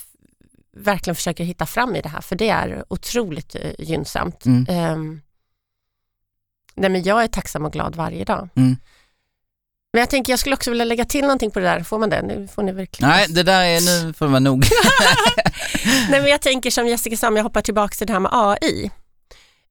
verkligen 0.78 1.16
försöker 1.16 1.44
hitta 1.44 1.66
fram 1.66 1.96
i 1.96 2.02
det 2.02 2.10
här, 2.10 2.22
för 2.22 2.36
det 2.36 2.50
är 2.50 2.84
otroligt 2.90 3.56
eh, 3.56 3.72
gynnsamt. 3.80 4.46
Mm. 4.46 4.66
Ehm, 4.70 5.22
nej 6.76 6.90
men 6.90 7.04
jag 7.04 7.24
är 7.24 7.28
tacksam 7.28 7.66
och 7.66 7.74
glad 7.74 7.96
varje 7.96 8.26
dag. 8.26 8.50
Men 9.94 10.00
jag 10.00 10.10
tänker 10.10 10.34
jag 10.34 10.40
skulle 10.40 10.56
också 10.56 10.70
vilja 10.70 10.86
lägga 10.86 11.06
till 11.06 11.22
någonting 11.22 11.52
på 11.52 11.60
det 11.60 11.66
där, 11.66 11.84
får 11.84 12.00
man 12.00 12.10
det? 12.10 12.22
Nu 12.22 12.48
får 12.56 12.64
ni 12.64 12.72
verkligen 12.72 13.10
Nej, 13.10 13.26
det 13.30 13.44
där 13.44 13.64
är, 13.64 13.82
nu 14.06 14.14
får 14.14 14.26
det 14.26 14.32
vara 14.32 14.40
nog. 14.40 14.66
Nej, 16.10 16.22
men 16.22 16.26
jag 16.30 16.42
tänker 16.42 16.72
som 16.72 16.88
Jessica 16.88 17.18
sa, 17.18 17.36
jag 17.36 17.44
hoppar 17.44 17.62
tillbaka 17.62 17.96
till 17.96 18.08
det 18.08 18.14
här 18.14 18.20
med 18.20 18.32
AI, 18.34 18.92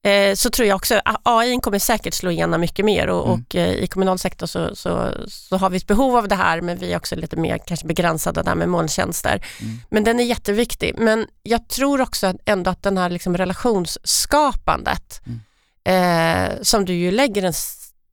eh, 0.04 0.34
så 0.34 0.50
tror 0.50 0.68
jag 0.68 0.76
också 0.76 1.00
AI 1.22 1.58
kommer 1.62 1.78
säkert 1.78 2.14
slå 2.14 2.30
igenom 2.30 2.60
mycket 2.60 2.84
mer 2.84 3.06
och, 3.08 3.26
Mm. 3.28 3.44
och 3.48 3.56
eh, 3.56 3.70
i 3.70 3.86
kommunal 3.86 4.18
sektor 4.18 4.46
så, 4.46 4.76
så, 4.76 5.10
så 5.28 5.56
har 5.56 5.70
vi 5.70 5.76
ett 5.76 5.86
behov 5.86 6.16
av 6.16 6.28
det 6.28 6.34
här 6.34 6.60
men 6.60 6.78
vi 6.78 6.92
är 6.92 6.96
också 6.96 7.16
lite 7.16 7.36
mer 7.36 7.58
kanske 7.66 7.86
begränsade 7.86 8.42
där 8.42 8.54
med 8.54 8.68
molntjänster. 8.68 9.46
Mm. 9.60 9.80
Men 9.90 10.04
den 10.04 10.20
är 10.20 10.24
jätteviktig. 10.24 10.94
Men 10.98 11.26
jag 11.42 11.68
tror 11.68 12.00
också 12.00 12.26
att 12.26 12.36
ändå 12.44 12.70
att 12.70 12.82
den 12.82 12.98
här 12.98 13.10
liksom 13.10 13.36
relationsskapandet 13.36 15.20
Mm. 15.26 16.52
eh, 16.54 16.62
som 16.62 16.84
du 16.84 16.94
ju 16.94 17.10
lägger 17.10 17.42
en 17.42 17.52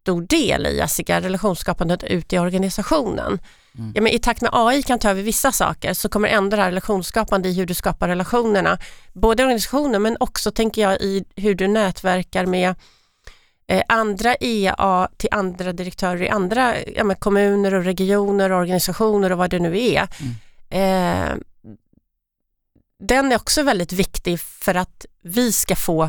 stor 0.02 0.22
del 0.22 0.66
i 0.66 0.78
Jessica, 0.78 1.22
relationsskapandet 1.22 2.04
ut 2.04 2.34
i 2.34 2.40
organisationen. 2.40 3.40
Mm. 3.78 3.92
Ja, 3.96 4.02
men 4.02 4.12
I 4.12 4.20
takt 4.20 4.42
med 4.42 4.50
AI 4.54 4.84
kan 4.84 5.00
ta 5.00 5.10
över 5.10 5.22
vissa 5.22 5.52
saker 5.52 5.94
så 5.94 6.10
kommer 6.10 6.30
ändå 6.30 6.56
det 6.58 6.62
här 6.64 6.70
relationsskapande 6.70 7.50
i 7.50 7.54
hur 7.54 7.66
du 7.66 7.74
skapar 7.74 8.08
relationerna, 8.08 8.78
både 9.14 9.44
i 9.44 9.46
organisationen 9.46 10.02
men 10.02 10.18
också 10.20 10.52
tänker 10.52 10.82
jag 10.82 11.02
i 11.02 11.24
hur 11.36 11.56
du 11.56 11.68
nätverkar 11.68 12.46
med 12.46 12.76
eh, 13.68 13.82
andra 13.88 14.36
EA 14.40 15.10
till 15.18 15.30
andra 15.32 15.74
direktörer 15.74 16.22
i 16.22 16.30
andra 16.30 16.76
ja, 16.96 17.16
kommuner 17.16 17.74
och 17.74 17.84
regioner 17.84 18.52
och 18.52 18.60
organisationer 18.60 19.32
och 19.32 19.38
vad 19.38 19.50
det 19.50 19.60
nu 19.60 19.80
är. 19.80 20.08
Eh, 20.70 21.36
den 23.00 23.32
är 23.32 23.36
också 23.36 23.64
väldigt 23.64 23.94
viktig 23.94 24.40
för 24.40 24.76
att 24.76 25.06
vi 25.24 25.52
ska 25.52 25.76
få 25.76 26.04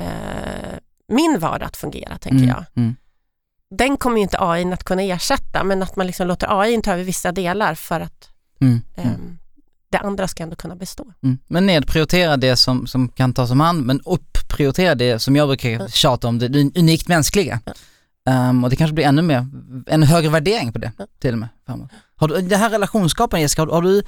eh, 0.00 0.78
min 1.08 1.38
vardag 1.38 1.66
att 1.66 1.76
fungera, 1.76 2.18
tänker 2.18 2.44
Mm. 2.44 2.48
jag 2.48 2.64
Mm. 2.76 2.96
Den 3.70 3.96
kommer 3.96 4.16
ju 4.16 4.22
inte 4.22 4.36
AI 4.40 4.72
att 4.72 4.84
kunna 4.84 5.02
ersätta 5.02 5.64
men 5.64 5.82
att 5.82 5.96
man 5.96 6.06
liksom 6.06 6.26
låter 6.26 6.60
AI 6.60 6.82
ta 6.82 6.92
över 6.92 7.04
vissa 7.04 7.32
delar 7.32 7.74
för 7.74 8.00
att 8.00 8.28
Mm. 8.60 8.80
Mm. 8.96 9.08
ehm, 9.10 9.38
det 9.90 9.98
andra 9.98 10.28
ska 10.28 10.42
ändå 10.42 10.56
kunna 10.56 10.76
bestå. 10.76 11.12
Mm. 11.22 11.38
Men 11.46 11.66
nedprioritera 11.66 12.36
det 12.36 12.56
som, 12.56 12.86
som 12.86 13.08
kan 13.08 13.32
tas 13.32 13.50
om 13.50 13.60
hand, 13.60 13.86
men 13.86 14.00
upprioritera 14.00 14.94
det 14.94 15.18
som 15.18 15.36
jag 15.36 15.48
brukar 15.48 15.88
tjata 15.88 16.28
om, 16.28 16.38
det, 16.38 16.48
det 16.48 16.78
unikt 16.80 17.08
mänskliga. 17.08 17.60
Ehm, 18.28 18.64
och 18.64 18.70
det 18.70 18.76
kanske 18.76 18.94
blir 18.94 19.04
ännu 19.04 19.22
mer, 19.22 19.46
en 19.86 20.02
högre 20.02 20.28
värdering 20.30 20.72
på 20.72 20.78
det 20.78 20.92
till 21.20 21.32
och 21.32 21.38
med. 21.38 21.48
Har 22.16 22.28
du, 22.28 22.40
det 22.40 22.56
här 22.56 22.70
relationsskapande 22.70 23.42
Jessica, 23.42 23.62
har, 23.62 23.68
har 23.68 23.82
du 23.82 24.02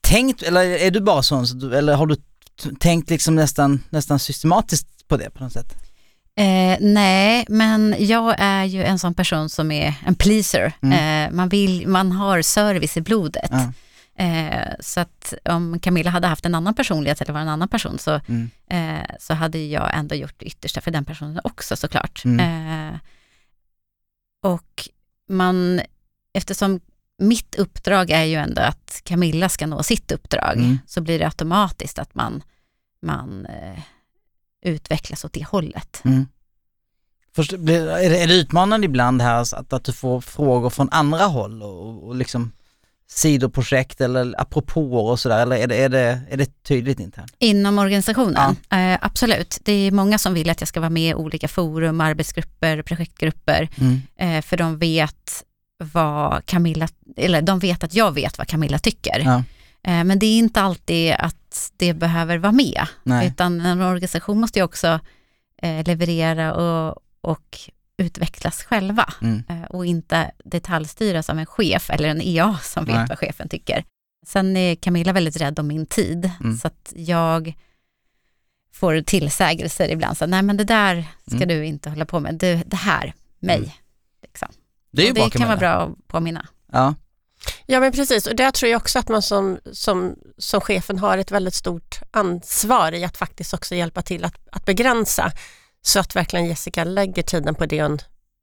tänkt, 0.00 0.42
eller 0.42 0.60
är 0.62 0.90
du 0.90 1.00
bara 1.00 1.22
sån, 1.22 1.72
eller 1.72 1.94
har 1.94 2.06
du 2.06 2.16
tänkt 2.78 3.10
liksom 3.10 3.34
nästan, 3.34 3.82
nästan 3.90 4.18
systematiskt 4.18 5.08
på 5.08 5.16
det 5.16 5.30
på 5.30 5.44
något 5.44 5.52
sätt? 5.52 5.85
Eh, 6.38 6.76
nej, 6.80 7.44
men 7.48 7.94
jag 7.98 8.34
är 8.38 8.64
ju 8.64 8.84
en 8.84 8.98
sån 8.98 9.14
person 9.14 9.48
som 9.48 9.70
är 9.70 9.94
en 10.06 10.14
pleaser. 10.14 10.72
Mm. 10.82 11.26
Eh, 11.28 11.36
man, 11.36 11.48
vill, 11.48 11.88
man 11.88 12.12
har 12.12 12.42
service 12.42 12.96
i 12.96 13.00
blodet. 13.00 13.50
Ja. 13.50 13.72
Eh, 14.24 14.68
så 14.80 15.00
att 15.00 15.34
om 15.44 15.78
Camilla 15.80 16.10
hade 16.10 16.26
haft 16.26 16.46
en 16.46 16.54
annan 16.54 16.74
personlighet 16.74 17.20
eller 17.20 17.32
var 17.32 17.40
en 17.40 17.48
annan 17.48 17.68
person 17.68 17.98
så, 17.98 18.20
Mm. 18.28 18.50
eh, 18.70 19.06
så 19.20 19.34
hade 19.34 19.58
jag 19.58 19.90
ändå 19.98 20.14
gjort 20.14 20.34
det 20.36 20.46
yttersta 20.46 20.80
för 20.80 20.90
den 20.90 21.04
personen 21.04 21.40
också 21.44 21.76
såklart. 21.76 22.24
Mm. 22.24 22.40
Eh, 22.90 22.98
och 24.42 24.88
man, 25.28 25.80
eftersom 26.34 26.80
mitt 27.18 27.54
uppdrag 27.54 28.10
är 28.10 28.24
ju 28.24 28.34
ändå 28.36 28.62
att 28.62 29.00
Camilla 29.04 29.48
ska 29.48 29.66
nå 29.66 29.82
sitt 29.82 30.12
uppdrag, 30.12 30.56
Mm. 30.56 30.78
så 30.86 31.00
blir 31.00 31.18
det 31.18 31.24
automatiskt 31.24 31.98
att 31.98 32.14
man, 32.14 32.42
man 33.02 33.46
eh, 33.46 33.80
utvecklas 34.64 35.24
åt 35.24 35.32
det 35.32 35.44
hållet. 35.44 36.00
Mm. 36.04 36.26
Först, 37.34 37.52
är, 37.52 37.58
det, 37.58 38.22
är 38.22 38.26
det 38.26 38.34
utmanande 38.34 38.84
ibland 38.84 39.22
här 39.22 39.40
att, 39.54 39.72
att 39.72 39.84
du 39.84 39.92
får 39.92 40.20
frågor 40.20 40.70
från 40.70 40.88
andra 40.90 41.24
håll 41.24 41.62
och, 41.62 42.06
och 42.08 42.16
liksom 42.16 42.52
sidoprojekt 43.08 44.00
eller 44.00 44.40
apropåer 44.40 45.10
och 45.10 45.20
sådär 45.20 45.42
eller 45.42 45.56
är 45.56 45.66
det, 45.66 45.76
är, 45.76 45.88
det, 45.88 46.20
är 46.30 46.36
det 46.36 46.62
tydligt 46.62 47.00
internt? 47.00 47.32
Inom 47.38 47.78
organisationen? 47.78 48.56
Eh, 48.70 48.98
absolut. 49.00 49.58
Det 49.62 49.72
är 49.72 49.90
många 49.90 50.18
som 50.18 50.34
vill 50.34 50.50
att 50.50 50.60
jag 50.60 50.68
ska 50.68 50.80
vara 50.80 50.90
med 50.90 51.10
i 51.10 51.14
olika 51.14 51.48
forum, 51.48 52.00
arbetsgrupper, 52.00 52.82
projektgrupper, 52.82 53.68
Mm. 53.76 54.00
eh, 54.18 54.42
för 54.42 54.56
de 54.56 54.78
vet 54.78 55.44
vad 55.78 56.46
Camilla, 56.46 56.88
eller 57.16 57.42
de 57.42 57.58
vet 57.58 57.84
att 57.84 57.94
jag 57.94 58.12
vet 58.12 58.38
vad 58.38 58.48
Camilla 58.48 58.78
tycker. 58.78 59.22
Ja. 59.24 59.42
Eh, 59.86 60.04
men 60.04 60.18
det 60.18 60.26
är 60.26 60.38
inte 60.38 60.60
alltid 60.60 61.12
att 61.18 61.72
det 61.76 61.94
behöver 61.94 62.38
vara 62.38 62.52
med, 62.52 62.86
Nej. 63.02 63.28
utan 63.28 63.60
en 63.60 63.80
organisation 63.82 64.40
måste 64.40 64.58
ju 64.58 64.62
också 64.64 65.00
eh, 65.62 65.84
leverera 65.86 66.54
och, 66.54 67.02
och 67.20 67.58
utvecklas 67.98 68.62
själva 68.64 69.12
Mm. 69.22 69.42
eh, 69.48 69.62
och 69.62 69.86
inte 69.86 70.30
detaljstyras 70.44 71.30
av 71.30 71.38
en 71.38 71.46
chef 71.46 71.90
eller 71.90 72.08
en 72.08 72.20
EA 72.22 72.58
som 72.62 72.84
vet 72.84 72.94
Nej. 72.94 73.06
vad 73.08 73.18
chefen 73.18 73.48
tycker. 73.48 73.84
Sen 74.26 74.56
är 74.56 74.74
Camilla 74.74 75.12
väldigt 75.12 75.36
rädd 75.40 75.58
om 75.58 75.66
min 75.66 75.86
tid, 75.86 76.30
Mm. 76.40 76.58
så 76.58 76.66
att 76.66 76.92
jag 76.96 77.54
får 78.72 79.00
tillsägelser 79.00 79.88
ibland, 79.88 80.18
så 80.18 80.26
nej 80.26 80.42
men 80.42 80.56
det 80.56 80.64
där 80.64 81.04
ska 81.26 81.36
Mm. 81.36 81.48
du 81.48 81.64
inte 81.66 81.90
hålla 81.90 82.04
på 82.06 82.20
med, 82.20 82.34
det, 82.34 82.62
det 82.66 82.76
här, 82.76 83.14
mig. 83.38 83.56
Mm. 83.58 83.70
Liksom. 84.22 84.48
Det 84.90 85.12
det 85.12 85.30
kan 85.30 85.48
vara 85.48 85.56
bra 85.58 85.68
att 85.72 86.08
påminna. 86.08 86.46
Ja. 86.72 86.94
Ja 87.66 87.80
men 87.80 87.92
precis 87.92 88.26
och 88.26 88.36
där 88.36 88.50
tror 88.50 88.70
jag 88.70 88.76
också 88.78 88.98
att 88.98 89.08
man 89.08 89.22
som, 89.22 89.58
som, 89.72 90.14
som 90.38 90.60
chefen 90.60 90.98
har 90.98 91.18
ett 91.18 91.30
väldigt 91.30 91.54
stort 91.54 92.00
ansvar 92.10 92.92
i 92.92 93.04
att 93.04 93.16
faktiskt 93.16 93.54
också 93.54 93.74
hjälpa 93.74 94.02
till 94.02 94.24
att, 94.24 94.34
att 94.52 94.64
begränsa 94.64 95.32
så 95.82 96.00
att 96.00 96.16
verkligen 96.16 96.46
Jessica 96.46 96.84
lägger 96.84 97.22
tiden 97.22 97.54
på 97.54 97.66
det 97.66 97.82
hon 97.82 97.98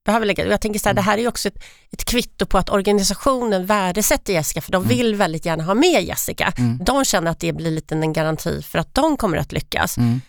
behöver 0.05 0.25
lägga. 0.25 0.45
Och 0.45 0.51
Jag 0.51 0.61
tänker 0.61 0.79
så 0.79 0.89
här, 0.89 0.93
det 0.93 1.01
här 1.01 1.17
är 1.17 1.27
också 1.27 1.47
ett, 1.47 1.63
ett 1.91 2.05
kvitto 2.05 2.45
på 2.45 2.57
att 2.57 2.69
organisationen 2.69 3.65
värdesätter 3.65 4.33
Jessica 4.33 4.61
för 4.61 4.71
de 4.71 4.83
Mm. 4.83 4.97
vill 4.97 5.15
väldigt 5.15 5.45
gärna 5.45 5.63
ha 5.63 5.73
med 5.73 6.03
Jessica. 6.03 6.53
Mm. 6.57 6.77
De 6.83 7.05
känner 7.05 7.31
att 7.31 7.39
det 7.39 7.53
blir 7.53 7.71
lite 7.71 7.95
en 7.95 8.13
garanti 8.13 8.61
för 8.61 8.79
att 8.79 8.93
de 8.95 9.17
kommer 9.17 9.37
att 9.37 9.51
lyckas. 9.51 9.97
Mm. 9.97 10.21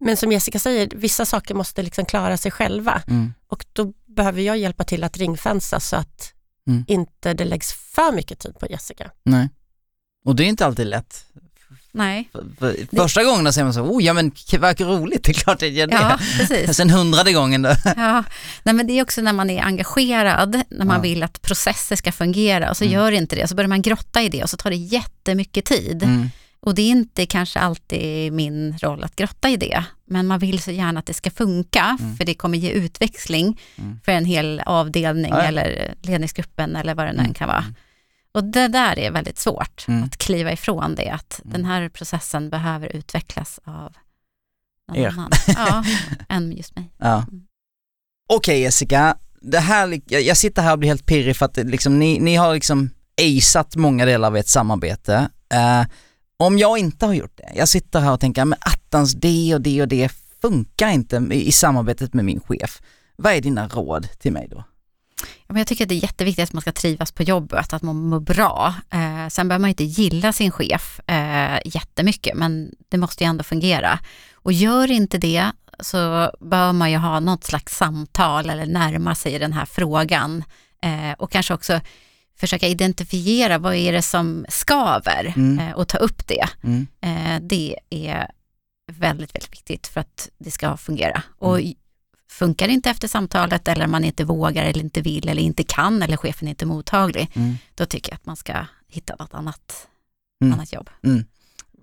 Men 0.00 0.16
som 0.16 0.32
Jessica 0.32 0.58
säger, 0.58 0.88
vissa 0.94 1.24
saker 1.24 1.54
måste 1.54 1.82
liksom 1.82 2.04
klara 2.04 2.36
sig 2.36 2.50
själva 2.50 3.02
Mm. 3.08 3.34
och 3.48 3.64
då 3.72 3.92
behöver 4.06 4.42
jag 4.42 4.58
hjälpa 4.58 4.84
till 4.84 5.04
att 5.04 5.16
ringfänsa 5.16 5.80
så 5.80 5.96
att 5.96 6.32
Mm. 6.68 6.84
inte 6.88 7.34
det 7.34 7.44
läggs 7.44 7.72
för 7.72 8.12
mycket 8.12 8.38
tid 8.38 8.58
på 8.60 8.66
Jessica. 8.70 9.10
Nej. 9.24 9.48
Och 10.24 10.36
det 10.36 10.44
är 10.44 10.46
inte 10.48 10.66
alltid 10.66 10.86
lätt. 10.86 11.24
Nej, 11.92 12.28
För, 12.32 12.44
för, 12.58 12.96
första 12.96 13.24
gången 13.24 13.52
säger 13.52 13.64
man 13.64 13.74
så, 13.74 13.80
oh 13.82 14.02
ja 14.04 14.12
men 14.14 14.32
det 14.50 14.58
verkar 14.58 14.84
roligt, 14.84 15.22
det 15.24 15.30
är 15.30 15.34
klart 15.34 15.60
det 15.60 15.68
gör 15.68 15.86
det. 15.86 15.94
ja 15.94 16.18
precis. 16.38 16.76
Sen 16.76 16.90
hundrade 16.90 17.32
gången 17.32 17.62
då. 17.62 17.72
Ja, 17.84 18.24
nej 18.62 18.74
men 18.74 18.86
det 18.86 18.92
är 18.92 19.02
också 19.02 19.20
när 19.20 19.32
man 19.32 19.50
är 19.50 19.62
engagerad, 19.62 20.62
när 20.70 20.84
man 20.84 20.96
Ja. 20.96 21.02
vill 21.02 21.22
att 21.22 21.42
processer 21.42 21.96
ska 21.96 22.12
fungera 22.12 22.70
och 22.70 22.76
så 22.76 22.84
Mm. 22.84 22.94
gör 22.94 23.12
inte 23.12 23.36
det, 23.36 23.48
så 23.48 23.54
börjar 23.54 23.68
man 23.68 23.82
grotta 23.82 24.22
i 24.22 24.28
det 24.28 24.42
och 24.42 24.50
så 24.50 24.56
tar 24.56 24.70
det 24.70 24.76
jättemycket 24.76 25.64
tid. 25.64 26.02
Mm. 26.02 26.30
Och 26.60 26.74
det 26.74 26.82
är 26.82 26.90
inte 26.90 27.26
kanske 27.26 27.58
alltid 27.58 28.32
min 28.32 28.78
roll 28.78 29.04
att 29.04 29.16
grotta 29.16 29.48
i 29.50 29.56
det, 29.56 29.84
men 30.06 30.26
man 30.26 30.38
vill 30.38 30.62
så 30.62 30.70
gärna 30.70 31.00
att 31.00 31.06
det 31.06 31.14
ska 31.14 31.30
funka, 31.30 31.96
Mm. 32.00 32.16
för 32.16 32.24
det 32.24 32.34
kommer 32.34 32.58
ge 32.58 32.70
utväxling 32.70 33.60
Mm. 33.76 34.00
för 34.04 34.12
en 34.12 34.24
hel 34.24 34.62
avdelning 34.66 35.30
Ja, 35.30 35.42
eller 35.42 35.94
ledningsgruppen 36.02 36.76
eller 36.76 36.94
vad 36.94 37.06
det 37.06 37.12
nu 37.12 37.20
Mm. 37.20 37.34
kan 37.34 37.48
vara. 37.48 37.64
Och 38.32 38.44
det 38.44 38.68
där 38.68 38.98
är 38.98 39.10
väldigt 39.10 39.38
svårt, 39.38 39.84
Mm. 39.88 40.04
att 40.04 40.16
kliva 40.18 40.52
ifrån 40.52 40.94
det, 40.94 41.10
att 41.10 41.40
Mm. 41.44 41.52
den 41.52 41.64
här 41.64 41.88
processen 41.88 42.50
behöver 42.50 42.96
utvecklas 42.96 43.60
av 43.64 43.92
någon 44.88 44.96
Er. 44.96 45.08
annan 45.08 45.30
ja, 45.46 45.84
än 46.28 46.52
just 46.52 46.76
mig. 46.76 46.90
Ja. 46.98 47.14
Mm. 47.30 47.42
Okej 48.28 48.60
Jessica, 48.60 49.16
det 49.40 49.58
här, 49.60 50.00
jag, 50.06 50.36
sitter 50.36 50.62
här 50.62 50.72
och 50.72 50.78
blir 50.78 50.88
helt 50.88 51.06
pirrig 51.06 51.36
för 51.36 51.46
att 51.46 51.56
liksom, 51.56 51.98
ni, 51.98 52.18
ni 52.20 52.36
har 52.36 52.54
liksom 52.54 52.90
aceat 53.20 53.76
många 53.76 54.04
delar 54.06 54.28
av 54.28 54.36
ert 54.36 54.46
samarbete. 54.46 55.28
Eh, 55.54 55.84
om 56.38 56.58
jag 56.58 56.78
inte 56.78 57.06
har 57.06 57.14
gjort 57.14 57.36
det, 57.36 57.52
jag 57.54 57.68
sitter 57.68 58.00
här 58.00 58.12
och 58.12 58.20
tänker, 58.20 58.44
men 58.44 58.58
attans 58.60 59.14
det 59.14 59.54
och 59.54 59.60
det 59.60 59.82
och 59.82 59.88
det 59.88 60.12
funkar 60.42 60.88
inte 60.88 61.16
i, 61.16 61.52
samarbetet 61.52 62.14
med 62.14 62.24
min 62.24 62.40
chef. 62.40 62.82
Vad 63.16 63.32
är 63.32 63.40
dina 63.40 63.68
råd 63.68 64.08
till 64.18 64.32
mig 64.32 64.48
då? 64.50 64.64
Ja, 65.20 65.52
men 65.52 65.56
jag 65.56 65.66
tycker 65.66 65.84
att 65.84 65.88
det 65.88 65.94
är 65.94 66.02
jätteviktigt 66.02 66.44
att 66.44 66.52
man 66.52 66.62
ska 66.62 66.72
trivas 66.72 67.12
på 67.12 67.22
jobbet, 67.22 67.72
att 67.72 67.82
man 67.82 67.96
mår 67.96 68.20
bra. 68.20 68.74
Eh, 68.90 69.28
sen 69.28 69.48
behöver 69.48 69.60
man 69.60 69.68
inte 69.68 69.84
gilla 69.84 70.32
sin 70.32 70.50
chef 70.50 71.00
eh, 71.06 71.58
jättemycket, 71.64 72.36
men 72.36 72.74
det 72.88 72.98
måste 72.98 73.24
ju 73.24 73.28
ändå 73.28 73.44
fungera. 73.44 73.98
Och 74.34 74.52
gör 74.52 74.90
inte 74.90 75.18
det 75.18 75.52
så 75.80 76.30
bör 76.40 76.72
man 76.72 76.90
ju 76.90 76.96
ha 76.96 77.20
något 77.20 77.44
slags 77.44 77.76
samtal 77.76 78.50
eller 78.50 78.66
närma 78.66 79.14
sig 79.14 79.38
den 79.38 79.52
här 79.52 79.64
frågan. 79.64 80.44
Eh, 80.82 81.12
och 81.18 81.32
kanske 81.32 81.54
också 81.54 81.80
försöka 82.40 82.68
identifiera 82.68 83.58
vad 83.58 83.74
är 83.74 83.92
det 83.92 84.02
som 84.02 84.46
skaver 84.48 85.32
Mm. 85.36 85.58
eh, 85.58 85.72
och 85.74 85.88
ta 85.88 85.98
upp 85.98 86.26
det. 86.26 86.48
Mm. 86.62 86.86
Eh, 87.00 87.42
det 87.48 87.76
är 87.90 88.30
väldigt, 88.92 89.34
väldigt 89.34 89.52
viktigt 89.52 89.86
för 89.86 90.00
att 90.00 90.28
det 90.38 90.50
ska 90.50 90.76
fungera. 90.76 91.22
Och 91.38 91.58
Mm. 91.60 91.74
funkar 92.30 92.66
det 92.68 92.72
inte 92.74 92.90
efter 92.90 93.08
samtalet 93.08 93.68
eller 93.68 93.86
man 93.86 94.04
inte 94.04 94.24
vågar 94.24 94.64
eller 94.64 94.80
inte 94.80 95.00
vill 95.00 95.28
eller 95.28 95.42
inte 95.42 95.62
kan 95.64 96.02
eller 96.02 96.16
chefen 96.16 96.48
är 96.48 96.50
inte 96.50 96.66
mottaglig, 96.66 97.30
Mm. 97.34 97.56
då 97.74 97.86
tycker 97.86 98.12
jag 98.12 98.16
att 98.16 98.26
man 98.26 98.36
ska 98.36 98.66
hitta 98.88 99.16
något 99.18 99.34
annat, 99.34 99.86
Mm. 100.42 100.54
annat 100.54 100.72
jobb. 100.72 100.90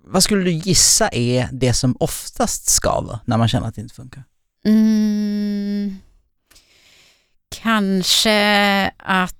Vad 0.08 0.22
skulle 0.22 0.42
du 0.44 0.50
gissa 0.52 1.08
är 1.08 1.48
det 1.52 1.72
som 1.72 1.96
oftast 2.00 2.66
skaver 2.68 3.18
när 3.24 3.36
man 3.38 3.48
känner 3.48 3.66
att 3.68 3.74
det 3.74 3.80
inte 3.80 3.94
funkar? 3.94 4.24
Kanske 7.62 8.90
att 8.96 9.36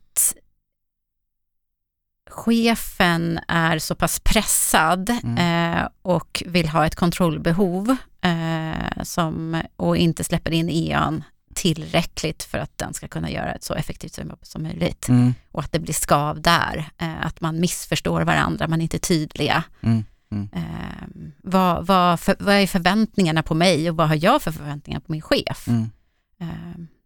chefen 2.37 3.41
är 3.49 3.79
så 3.79 3.95
pass 3.95 4.21
pressad 4.21 5.11
Mm. 5.23 5.39
eh, 5.79 5.89
och 6.03 6.43
vill 6.47 6.69
ha 6.69 6.87
ett 6.87 6.95
kontrollbehov 6.95 7.97
eh, 8.21 9.03
som, 9.03 9.63
och 9.77 9.97
inte 9.97 10.25
släpper 10.25 10.51
in 10.53 10.71
EAN 10.71 11.25
tillräckligt 11.55 12.43
för 12.43 12.59
att 12.59 12.79
den 12.79 12.95
ska 12.95 13.09
kunna 13.09 13.31
göra 13.31 13.53
ett 13.53 13.65
så 13.65 13.75
effektivt 13.75 14.19
jobb 14.19 14.39
som 14.43 14.63
möjligt. 14.63 15.09
Mm. 15.09 15.35
Och 15.53 15.63
att 15.65 15.73
det 15.73 15.79
blir 15.79 15.95
skav 15.95 16.41
där, 16.41 16.91
eh, 16.99 17.27
att 17.27 17.41
man 17.41 17.61
missförstår 17.61 18.21
varandra, 18.23 18.69
man 18.69 18.81
är 18.81 18.83
inte 18.83 18.99
tydliga. 18.99 19.63
Mm. 19.81 20.05
Mm. 20.31 20.49
Eh, 20.53 21.09
vad, 21.43 21.87
vad, 21.87 22.21
för, 22.21 22.37
vad 22.39 22.55
är 22.55 22.67
förväntningarna 22.67 23.43
på 23.43 23.55
mig 23.55 23.91
och 23.91 23.97
vad 23.97 24.09
har 24.09 24.25
jag 24.25 24.43
för 24.43 24.53
förväntningar 24.53 25.01
på 25.01 25.13
min 25.13 25.23
chef? 25.23 25.69
Eh, 26.41 26.47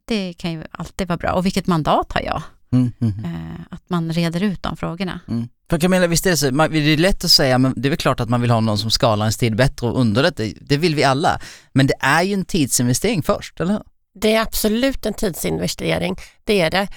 det 0.05 0.33
kan 0.33 0.53
ju 0.53 0.65
alltid 0.71 1.09
vara 1.09 1.17
bra. 1.17 1.33
Och 1.33 1.47
vilket 1.47 1.67
mandat 1.67 2.13
har 2.13 2.21
jag? 2.21 2.43
Mm. 2.73 2.93
Mm. 3.01 3.25
Eh, 3.25 3.61
att 3.71 3.83
man 3.91 4.13
reder 4.13 4.43
ut 4.43 4.63
de 4.63 4.77
frågorna. 4.77 5.21
Mm. 5.29 5.49
För 5.71 5.79
Camilla, 5.79 6.07
visst 6.07 6.27
är 6.27 6.31
det 6.31 6.37
så, 6.37 6.55
man, 6.55 6.71
det 6.71 6.79
är 6.79 6.97
lätt 6.97 7.25
att 7.25 7.31
säga, 7.31 7.59
men 7.59 7.75
det 7.77 7.89
är 7.89 7.91
väl 7.91 7.99
klart 7.99 8.21
att 8.21 8.29
man 8.29 8.41
vill 8.41 8.51
ha 8.51 8.61
någon 8.61 8.79
som 8.79 8.91
skalar 8.91 9.25
ens 9.27 9.37
tid 9.37 9.57
bättre 9.57 9.87
och 9.87 10.01
underlättar, 10.01 10.47
det 10.61 10.77
vill 10.77 10.95
vi 10.95 11.05
alla. 11.05 11.41
Men 11.73 11.87
det 11.87 11.95
är 12.01 12.23
ju 12.23 12.35
en 12.35 12.45
tidsinvestering 12.45 13.23
först, 13.23 13.61
eller 13.61 13.73
hur? 13.73 13.83
Det 14.21 14.35
är 14.35 14.41
absolut 14.43 15.07
en 15.07 15.15
tidsinvestering, 15.15 16.17
det 16.45 16.61
är 16.61 16.71
det. 16.71 16.89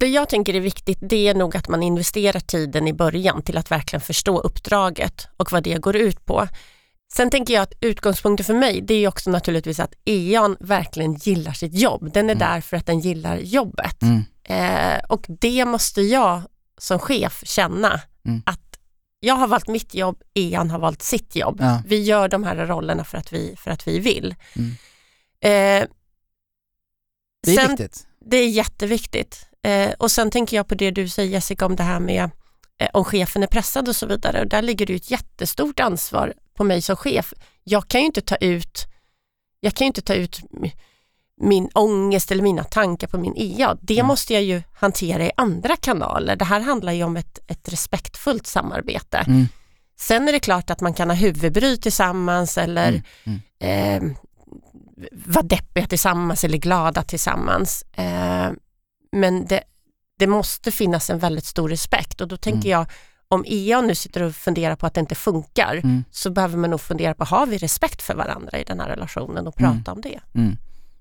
Det 0.00 0.06
jag 0.06 0.28
tänker 0.28 0.54
är 0.54 0.60
viktigt 0.60 0.98
det 1.00 1.28
är 1.28 1.34
nog 1.34 1.56
att 1.56 1.68
man 1.68 1.82
investerar 1.82 2.40
tiden 2.40 2.88
i 2.88 2.92
början 2.92 3.42
till 3.42 3.56
att 3.58 3.70
verkligen 3.70 4.00
förstå 4.00 4.38
uppdraget 4.40 5.28
och 5.36 5.52
vad 5.52 5.62
det 5.62 5.74
går 5.78 5.96
ut 5.96 6.24
på. 6.24 6.48
Sen 7.12 7.30
tänker 7.30 7.54
jag 7.54 7.62
att 7.62 7.72
utgångspunkten 7.80 8.44
för 8.44 8.54
mig 8.54 8.80
det 8.80 8.94
är 8.94 9.08
också 9.08 9.30
naturligtvis 9.30 9.80
att 9.80 9.94
EAN 10.04 10.56
verkligen 10.60 11.14
gillar 11.14 11.52
sitt 11.52 11.74
jobb. 11.74 12.10
Den 12.14 12.30
är 12.30 12.34
Mm. 12.34 12.38
där 12.48 12.60
för 12.60 12.76
att 12.76 12.86
den 12.86 13.00
gillar 13.00 13.36
jobbet. 13.36 14.02
Mm. 14.02 14.24
Eh, 14.48 14.98
och 15.08 15.26
det 15.28 15.64
måste 15.64 16.02
jag 16.02 16.42
som 16.78 16.98
chef 16.98 17.42
känna 17.46 18.00
Mm. 18.24 18.42
att 18.46 18.60
jag 19.20 19.34
har 19.34 19.46
valt 19.46 19.68
mitt 19.68 19.94
jobb, 19.94 20.22
EAN 20.34 20.70
har 20.70 20.78
valt 20.78 21.02
sitt 21.02 21.36
jobb. 21.36 21.56
Ja. 21.60 21.82
Vi 21.86 22.02
gör 22.02 22.28
de 22.28 22.44
här 22.44 22.56
rollerna 22.56 23.04
för 23.04 23.18
att 23.18 23.32
vi, 23.32 23.54
för 23.58 23.70
att 23.70 23.88
vi 23.88 23.98
vill. 23.98 24.34
Mm. 24.56 24.70
Eh, 25.40 25.88
Det 27.46 27.50
är 27.52 27.56
sen, 27.56 27.68
viktigt. 27.68 28.06
det 28.26 28.36
är 28.36 28.48
jätteviktigt. 28.48 29.46
Eh, 29.62 29.90
och 29.98 30.10
sen 30.10 30.30
tänker 30.30 30.56
jag 30.56 30.68
på 30.68 30.74
det 30.74 30.90
du 30.90 31.08
säger 31.08 31.30
Jessica 31.30 31.66
om 31.66 31.76
det 31.76 31.82
här 31.82 32.00
med 32.00 32.30
eh, 32.78 32.88
om 32.92 33.04
chefen 33.04 33.42
är 33.42 33.46
pressad 33.46 33.88
och 33.88 33.96
så 33.96 34.06
vidare. 34.06 34.40
Och 34.40 34.48
där 34.48 34.62
ligger 34.62 34.86
det 34.86 34.94
ett 34.94 35.10
jättestort 35.10 35.80
ansvar 35.80 36.34
på 36.54 36.64
mig 36.64 36.82
som 36.82 36.96
chef. 36.96 37.32
Jag 37.64 37.88
kan 37.88 38.00
ju 38.00 38.06
inte 38.06 38.20
ta 38.20 38.36
ut, 38.36 38.86
jag 39.60 39.74
kan 39.74 39.84
ju 39.84 39.86
inte 39.86 40.02
ta 40.02 40.14
ut 40.14 40.40
min 41.40 41.68
ångest 41.74 42.30
eller 42.30 42.42
mina 42.42 42.64
tankar 42.64 43.06
på 43.08 43.18
min 43.18 43.34
EA. 43.36 43.76
Det 43.80 43.94
Mm. 43.94 44.06
måste 44.06 44.34
jag 44.34 44.42
ju 44.42 44.62
hantera 44.74 45.24
i 45.26 45.30
andra 45.36 45.76
kanaler. 45.76 46.36
Det 46.36 46.44
här 46.44 46.60
handlar 46.60 46.92
ju 46.92 47.04
om 47.04 47.16
ett, 47.16 47.38
ett 47.46 47.68
respektfullt 47.68 48.46
samarbete. 48.46 49.18
Mm. 49.18 49.48
Sen 50.00 50.28
är 50.28 50.32
det 50.32 50.40
klart 50.40 50.70
att 50.70 50.80
man 50.80 50.94
kan 50.94 51.10
ha 51.10 51.16
huvudbry 51.16 51.76
tillsammans 51.76 52.58
eller 52.58 53.02
Mm. 53.24 53.40
eh, 53.60 54.12
vara 55.12 55.42
deppiga 55.42 55.86
tillsammans 55.86 56.44
eller 56.44 56.58
glada 56.58 57.02
tillsammans. 57.02 57.82
Eh, 57.92 58.50
men 59.12 59.46
det, 59.46 59.62
det 60.18 60.26
måste 60.26 60.70
finnas 60.70 61.10
en 61.10 61.18
väldigt 61.18 61.44
stor 61.44 61.68
respekt 61.68 62.20
och 62.20 62.28
då 62.28 62.36
tänker 62.36 62.68
jag 62.70 62.86
om 63.28 63.44
EA 63.46 63.80
nu 63.80 63.94
sitter 63.94 64.22
och 64.22 64.34
funderar 64.34 64.76
på 64.76 64.86
att 64.86 64.94
det 64.94 65.00
inte 65.00 65.14
funkar 65.14 65.74
Mm. 65.84 66.04
så 66.10 66.30
behöver 66.30 66.56
man 66.56 66.70
nog 66.70 66.80
fundera 66.80 67.14
på, 67.14 67.24
har 67.24 67.46
vi 67.46 67.58
respekt 67.58 68.02
för 68.02 68.14
varandra 68.14 68.58
i 68.58 68.64
den 68.64 68.80
här 68.80 68.88
relationen 68.88 69.46
och 69.46 69.54
prata 69.56 69.92
om 69.92 70.00
det? 70.00 70.20
Mm. 70.34 70.56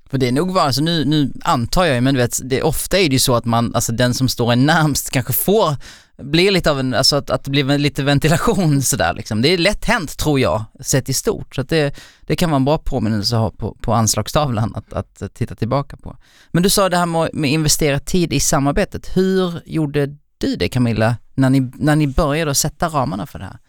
För 0.09 0.17
det 0.17 0.27
är 0.27 0.31
nog 0.31 0.53
bara, 0.53 0.63
alltså 0.63 0.81
nu, 0.81 1.05
nu 1.05 1.33
antar 1.41 1.85
jag 1.85 1.95
ju, 1.95 2.01
men 2.01 2.13
du 2.13 2.21
vet, 2.21 2.39
det, 2.43 2.61
ofta 2.61 2.99
är 2.99 3.09
det 3.09 3.13
ju 3.13 3.19
så 3.19 3.35
att 3.35 3.45
man, 3.45 3.75
alltså 3.75 3.91
den 3.91 4.13
som 4.13 4.29
står 4.29 4.51
en 4.53 4.65
närmst 4.65 5.11
kanske 5.11 5.33
får, 5.33 5.75
blir 6.17 6.51
lite 6.51 6.71
av 6.71 6.79
en, 6.79 6.93
alltså 6.93 7.15
att, 7.15 7.29
att 7.29 7.43
det 7.43 7.51
blir 7.51 7.77
lite 7.77 8.03
ventilation 8.03 8.81
sådär 8.81 9.13
liksom. 9.13 9.41
Det 9.41 9.49
är 9.49 9.57
lätt 9.57 9.85
hänt 9.85 10.17
tror 10.17 10.39
jag, 10.39 10.65
sett 10.79 11.09
i 11.09 11.13
stort. 11.13 11.55
Så 11.55 11.61
att 11.61 11.69
det, 11.69 11.95
det 12.21 12.35
kan 12.35 12.49
vara 12.49 12.55
en 12.55 12.65
bra 12.65 12.77
påminnelse 12.77 13.35
att 13.35 13.41
ha 13.41 13.51
på, 13.51 13.77
på 13.81 13.93
anslagstavlan 13.93 14.75
att, 14.75 14.93
att 14.93 15.33
titta 15.33 15.55
tillbaka 15.55 15.97
på. 15.97 16.17
Men 16.51 16.63
du 16.63 16.69
sa 16.69 16.89
det 16.89 16.97
här 16.97 17.05
med 17.05 17.21
att 17.21 17.33
med 17.33 17.51
investera 17.51 17.99
tid 17.99 18.33
i 18.33 18.39
samarbetet. 18.39 19.17
Hur 19.17 19.61
gjorde 19.65 20.07
du 20.37 20.55
det 20.55 20.69
Camilla, 20.69 21.15
när 21.35 21.49
ni, 21.49 21.71
när 21.75 21.95
ni 21.95 22.07
började 22.07 22.51
att 22.51 22.57
sätta 22.57 22.87
ramarna 22.87 23.25
för 23.25 23.39
det 23.39 23.45
här? 23.45 23.59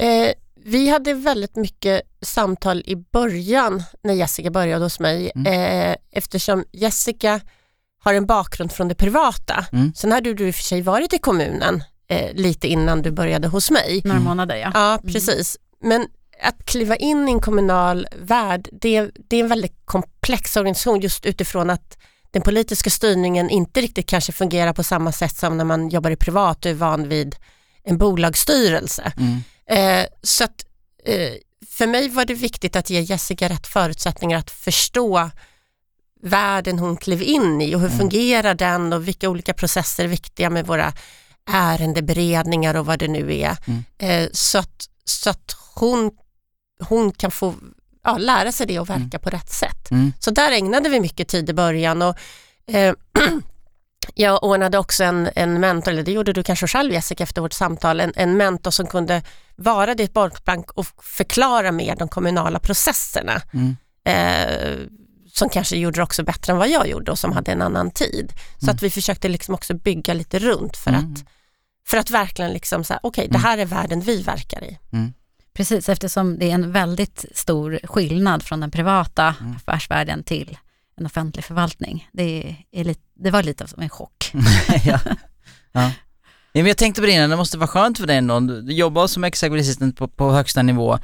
Eh, 0.00 0.32
vi 0.64 0.88
hade 0.88 1.14
väldigt 1.14 1.56
mycket 1.56 2.02
samtal 2.22 2.82
i 2.86 2.96
början 2.96 3.82
när 4.02 4.14
Jessica 4.14 4.50
började 4.50 4.84
hos 4.84 5.00
mig 5.00 5.32
eh, 5.46 5.96
eftersom 6.12 6.64
Jessica 6.72 7.40
har 8.04 8.14
en 8.14 8.26
bakgrund 8.26 8.72
från 8.72 8.88
det 8.88 8.94
privata. 8.94 9.66
Mm. 9.72 9.92
Sen 9.94 10.12
hade 10.12 10.34
du 10.34 10.48
i 10.48 10.50
och 10.50 10.54
för 10.54 10.62
sig 10.62 10.82
varit 10.82 11.12
i 11.12 11.18
kommunen 11.18 11.84
eh, 12.08 12.34
lite 12.34 12.68
innan 12.68 13.02
du 13.02 13.10
började 13.10 13.48
hos 13.48 13.70
mig. 13.70 14.02
Några 14.04 14.20
månader 14.20 14.56
ja. 14.56 14.70
Ja, 14.74 14.98
precis. 15.12 15.56
Men 15.82 16.06
att 16.42 16.64
kliva 16.64 16.96
in 16.96 17.28
i 17.28 17.32
en 17.32 17.40
kommunal 17.40 18.06
värld, 18.18 18.68
det, 18.72 19.10
det 19.28 19.36
är 19.36 19.40
en 19.40 19.48
väldigt 19.48 19.76
komplex 19.84 20.56
organisation 20.56 21.00
just 21.00 21.26
utifrån 21.26 21.70
att 21.70 21.98
den 22.30 22.42
politiska 22.42 22.90
styrningen 22.90 23.50
inte 23.50 23.80
riktigt 23.80 24.06
kanske 24.06 24.32
fungerar 24.32 24.72
på 24.72 24.82
samma 24.82 25.12
sätt 25.12 25.36
som 25.36 25.56
när 25.56 25.64
man 25.64 25.88
jobbar 25.88 26.10
i 26.10 26.16
privat 26.16 26.64
och 26.64 26.70
är 26.70 26.74
van 26.74 27.08
vid 27.08 27.36
en 27.82 27.98
bolagsstyrelse. 27.98 29.12
Mm. 29.16 29.42
Eh, 29.70 30.06
så 30.22 30.44
att, 30.44 30.64
eh, 31.04 31.32
för 31.70 31.86
mig 31.86 32.08
var 32.08 32.24
det 32.24 32.34
viktigt 32.34 32.76
att 32.76 32.90
ge 32.90 33.00
Jessica 33.00 33.48
rätt 33.48 33.66
förutsättningar 33.66 34.38
att 34.38 34.50
förstå 34.50 35.30
världen 36.22 36.78
hon 36.78 36.96
klev 36.96 37.22
in 37.22 37.60
i 37.60 37.74
och 37.74 37.80
hur 37.80 37.88
fungerar 37.88 38.54
den 38.54 38.92
och 38.92 39.08
vilka 39.08 39.28
olika 39.28 39.54
processer 39.54 40.04
är 40.04 40.08
viktiga 40.08 40.50
med 40.50 40.66
våra 40.66 40.92
ärendeberedningar 41.50 42.74
och 42.74 42.86
vad 42.86 42.98
det 42.98 43.08
nu 43.08 43.34
är. 43.36 43.56
Mm. 43.66 43.84
Eh, 43.98 44.28
så 44.32 44.58
att, 44.58 44.88
så 45.04 45.30
att 45.30 45.56
hon, 45.74 46.10
hon 46.80 47.12
kan 47.12 47.30
få 47.30 47.54
ja, 48.04 48.18
lära 48.18 48.52
sig 48.52 48.66
det 48.66 48.78
och 48.78 48.90
verka 48.90 49.18
på 49.18 49.30
rätt 49.30 49.50
sätt. 49.50 49.90
Mm. 49.90 50.12
Så 50.20 50.30
där 50.30 50.52
ägnade 50.52 50.88
vi 50.88 51.00
mycket 51.00 51.28
tid 51.28 51.50
i 51.50 51.52
början 51.52 52.02
och 52.02 52.16
eh, 52.66 52.94
jag 54.14 54.44
ordnade 54.44 54.78
också 54.78 55.04
en, 55.04 55.28
en 55.36 55.60
mentor, 55.60 55.90
eller 55.92 56.02
det 56.02 56.12
gjorde 56.12 56.32
du 56.32 56.42
kanske 56.42 56.66
själv 56.66 56.92
Jessica 56.92 57.24
efter 57.24 57.40
vårt 57.40 57.52
samtal, 57.52 58.00
en, 58.00 58.12
en 58.16 58.36
mentor 58.36 58.70
som 58.70 58.86
kunde 58.86 59.22
vara 59.56 59.94
ditt 59.94 60.12
bollplank 60.12 60.70
och 60.70 60.86
förklara 61.02 61.72
mer 61.72 61.96
de 61.96 62.08
kommunala 62.08 62.58
processerna. 62.58 63.42
Mm. 63.52 63.76
Eh, 64.04 64.78
som 65.32 65.48
kanske 65.48 65.76
gjorde 65.76 65.98
det 65.98 66.02
också 66.02 66.22
bättre 66.22 66.52
än 66.52 66.58
vad 66.58 66.68
jag 66.68 66.88
gjorde 66.88 67.10
och 67.10 67.18
som 67.18 67.32
hade 67.32 67.52
en 67.52 67.62
annan 67.62 67.90
tid. 67.90 68.32
Så 68.58 68.70
att 68.70 68.82
vi 68.82 68.90
försökte 68.90 69.28
liksom 69.28 69.54
också 69.54 69.74
bygga 69.74 70.14
lite 70.14 70.38
runt 70.38 70.76
för, 70.76 70.90
Mm. 70.90 71.12
att, 71.12 71.24
för 71.86 71.96
att 71.96 72.10
verkligen 72.10 72.52
liksom 72.52 72.84
säga, 72.84 73.00
okej 73.02 73.28
det 73.30 73.38
här 73.38 73.58
är 73.58 73.66
världen 73.66 74.00
vi 74.00 74.22
verkar 74.22 74.64
i. 74.64 74.78
Precis, 75.52 75.88
eftersom 75.88 76.38
det 76.38 76.50
är 76.50 76.54
en 76.54 76.72
väldigt 76.72 77.24
stor 77.34 77.80
skillnad 77.84 78.42
från 78.42 78.60
den 78.60 78.70
privata 78.70 79.34
Mm. 79.40 79.56
affärsvärlden 79.56 80.22
till 80.24 80.58
en 81.00 81.06
offentlig 81.06 81.44
förvaltning. 81.44 82.08
Det, 82.12 82.56
är 82.72 82.84
lite, 82.84 83.00
det 83.14 83.30
var 83.30 83.42
lite 83.42 83.66
som 83.66 83.82
en 83.82 83.88
chock. 83.88 84.32
ja. 84.84 85.00
Ja. 85.72 85.92
Ja, 86.52 86.62
men 86.62 86.66
jag 86.66 86.76
tänkte 86.76 87.00
på 87.00 87.06
det 87.06 87.12
innan, 87.12 87.30
det 87.30 87.36
måste 87.36 87.58
vara 87.58 87.68
skönt 87.68 87.98
för 87.98 88.06
dig 88.06 88.16
ändå. 88.16 88.40
Du 88.40 88.72
jobbar 88.72 89.06
som 89.06 89.24
executive 89.24 89.60
assistant 89.60 89.96
på, 89.96 90.08
på 90.08 90.32
högsta 90.32 90.62
nivå, 90.62 90.98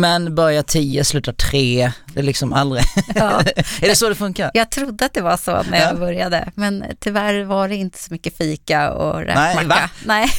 men 0.00 0.34
börjar 0.34 0.62
10, 0.62 1.04
slutar 1.04 1.32
3, 1.32 1.92
det 2.14 2.20
är 2.20 2.24
liksom 2.24 2.52
aldrig... 2.52 2.84
Ja. 3.14 3.40
är 3.82 3.88
det 3.88 3.94
så 3.96 4.08
det 4.08 4.14
funkar? 4.14 4.50
Jag 4.54 4.70
trodde 4.70 5.04
att 5.04 5.14
det 5.14 5.20
var 5.20 5.36
så 5.36 5.62
när 5.70 5.78
Ja. 5.78 5.84
jag 5.84 5.98
började, 5.98 6.50
men 6.54 6.84
tyvärr 7.00 7.44
var 7.44 7.68
det 7.68 7.76
inte 7.76 7.98
så 7.98 8.12
mycket 8.12 8.36
fika 8.36 8.90
och 8.92 9.14
Nej, 9.20 9.56
räkmacka. 9.56 9.90
Nej, 10.06 10.28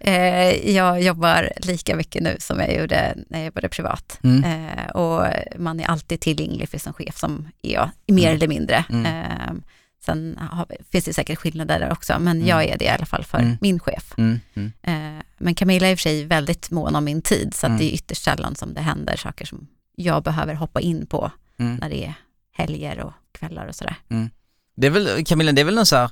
Eh, 0.00 0.70
jag 0.74 1.02
jobbar 1.02 1.52
lika 1.56 1.96
mycket 1.96 2.22
nu 2.22 2.36
som 2.40 2.60
jag 2.60 2.74
gjorde 2.76 3.14
när 3.28 3.38
jag 3.38 3.46
jobbade 3.46 3.68
privat. 3.68 4.18
Mm. 4.24 4.44
Eh, 4.44 4.90
och 4.90 5.26
man 5.58 5.80
är 5.80 5.86
alltid 5.86 6.20
tillgänglig 6.20 6.68
för 6.68 6.78
sin 6.78 6.92
chef 6.92 7.18
som 7.18 7.48
är 7.62 7.72
jag, 7.72 7.90
mer 8.06 8.30
eller 8.34 8.48
mindre. 8.48 8.84
Mm. 8.90 9.62
Sen 10.06 10.38
har, 10.50 10.66
finns 10.92 11.04
det 11.04 11.12
säkert 11.12 11.38
skillnader 11.38 11.78
där 11.80 11.92
också, 11.92 12.16
men 12.20 12.46
jag 12.46 12.64
är 12.64 12.78
det 12.78 12.84
i 12.84 12.88
alla 12.88 13.06
fall 13.06 13.24
för 13.24 13.38
Mm. 13.38 13.56
min 13.60 13.78
chef. 13.80 14.14
Mm. 14.18 14.40
Mm. 14.54 14.72
Eh, 14.82 15.22
men 15.38 15.54
Camilla 15.54 15.86
är 15.86 15.90
i 15.90 15.94
och 15.94 15.98
för 15.98 16.02
sig 16.02 16.24
väldigt 16.24 16.70
mån 16.70 16.96
om 16.96 17.04
min 17.04 17.22
tid, 17.22 17.54
så 17.54 17.66
Mm. 17.66 17.78
det 17.78 17.84
är 17.84 17.94
ytterst 17.94 18.22
sällan 18.24 18.54
som 18.56 18.74
det 18.74 18.80
händer 18.80 19.16
saker 19.16 19.44
som 19.46 19.66
jag 19.96 20.22
behöver 20.22 20.54
hoppa 20.54 20.80
in 20.80 21.06
på 21.06 21.30
Mm. 21.58 21.76
när 21.76 21.88
det 21.90 22.04
är 22.04 22.14
helger 22.52 23.00
och 23.00 23.12
kvällar 23.32 23.66
och 23.66 23.74
sådär. 23.74 23.96
Det 24.76 24.86
är 24.86 24.90
väl, 24.90 25.24
Camilla, 25.24 25.52
det 25.52 25.60
är 25.60 25.64
väl 25.64 25.74
någon 25.74 25.86
så 25.86 25.96
här, 25.96 26.10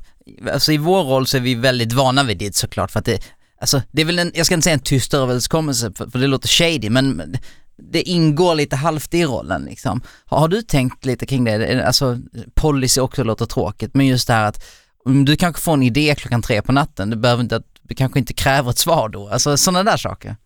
alltså 0.52 0.72
i 0.72 0.76
vår 0.78 1.02
roll 1.04 1.26
så 1.26 1.36
är 1.36 1.40
vi 1.40 1.54
väldigt 1.54 1.92
vana 1.92 2.22
vid 2.22 2.38
det 2.38 2.56
såklart 2.56 2.90
för 2.90 2.98
att 2.98 3.04
det, 3.04 3.22
alltså 3.60 3.82
det 3.92 4.02
är 4.02 4.06
väl 4.06 4.18
en, 4.18 4.32
jag 4.34 4.46
ska 4.46 4.54
inte 4.54 4.64
säga 4.64 4.74
en 4.74 4.80
tyst 4.80 5.14
överenskommelse 5.14 5.92
för, 5.96 6.10
för 6.10 6.18
det 6.18 6.26
låter 6.26 6.48
shady 6.48 6.90
men 6.90 7.36
det 7.76 8.02
ingår 8.02 8.54
lite 8.54 8.76
halvt 8.76 9.14
i 9.14 9.24
rollen 9.24 9.62
liksom. 9.62 10.00
Har, 10.24 10.38
har 10.38 10.48
du 10.48 10.62
tänkt 10.62 11.04
lite 11.04 11.26
kring 11.26 11.44
det? 11.44 11.86
Alltså 11.86 12.18
policy 12.54 13.00
också 13.00 13.24
låter 13.24 13.46
tråkigt 13.46 13.94
men 13.94 14.06
just 14.06 14.26
det 14.26 14.34
här 14.34 14.44
att 14.44 14.64
om 15.04 15.24
du 15.24 15.36
kanske 15.36 15.62
får 15.62 15.72
en 15.72 15.82
idé 15.82 16.14
klockan 16.18 16.42
tre 16.42 16.62
på 16.62 16.72
natten, 16.72 17.10
det 17.10 17.16
behöver 17.16 17.42
inte, 17.42 17.56
att 17.56 17.66
det 17.82 17.94
kanske 17.94 18.18
inte 18.18 18.34
kräver 18.34 18.70
ett 18.70 18.78
svar 18.78 19.08
då, 19.08 19.28
alltså 19.28 19.56
sådana 19.56 19.82
där 19.90 19.96
saker. 19.96 20.36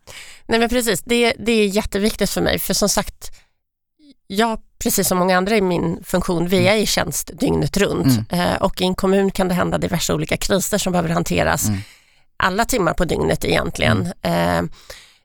Nej 0.47 0.59
men 0.61 0.69
precis, 0.69 1.03
det, 1.03 1.35
det 1.39 1.53
är 1.53 1.67
jätteviktigt 1.67 2.31
för 2.31 2.41
mig 2.41 2.59
för 2.59 2.75
som 2.75 2.89
sagt, 2.89 3.31
jag 4.27 4.61
precis 4.83 5.09
som 5.09 5.19
många 5.19 5.37
andra 5.37 5.57
i 5.57 5.61
min 5.61 6.05
funktion, 6.05 6.49
vi 6.49 6.67
är 6.69 6.77
i 6.77 6.87
tjänst 6.87 7.31
dygnet 7.41 7.77
runt 7.77 8.33
eh, 8.33 8.55
och 8.55 8.81
i 8.81 8.85
en 8.85 8.95
kommun 8.95 9.31
kan 9.31 9.49
det 9.49 9.55
hända 9.55 9.79
diverse 9.79 10.15
olika 10.15 10.37
kriser 10.37 10.79
som 10.79 10.93
behöver 10.93 11.09
hanteras 11.09 11.69
Mm. 11.69 11.81
alla 12.37 12.65
timmar 12.65 12.95
på 12.95 13.05
dygnet 13.05 13.45
egentligen. 13.45 14.13
Eh, 14.23 14.59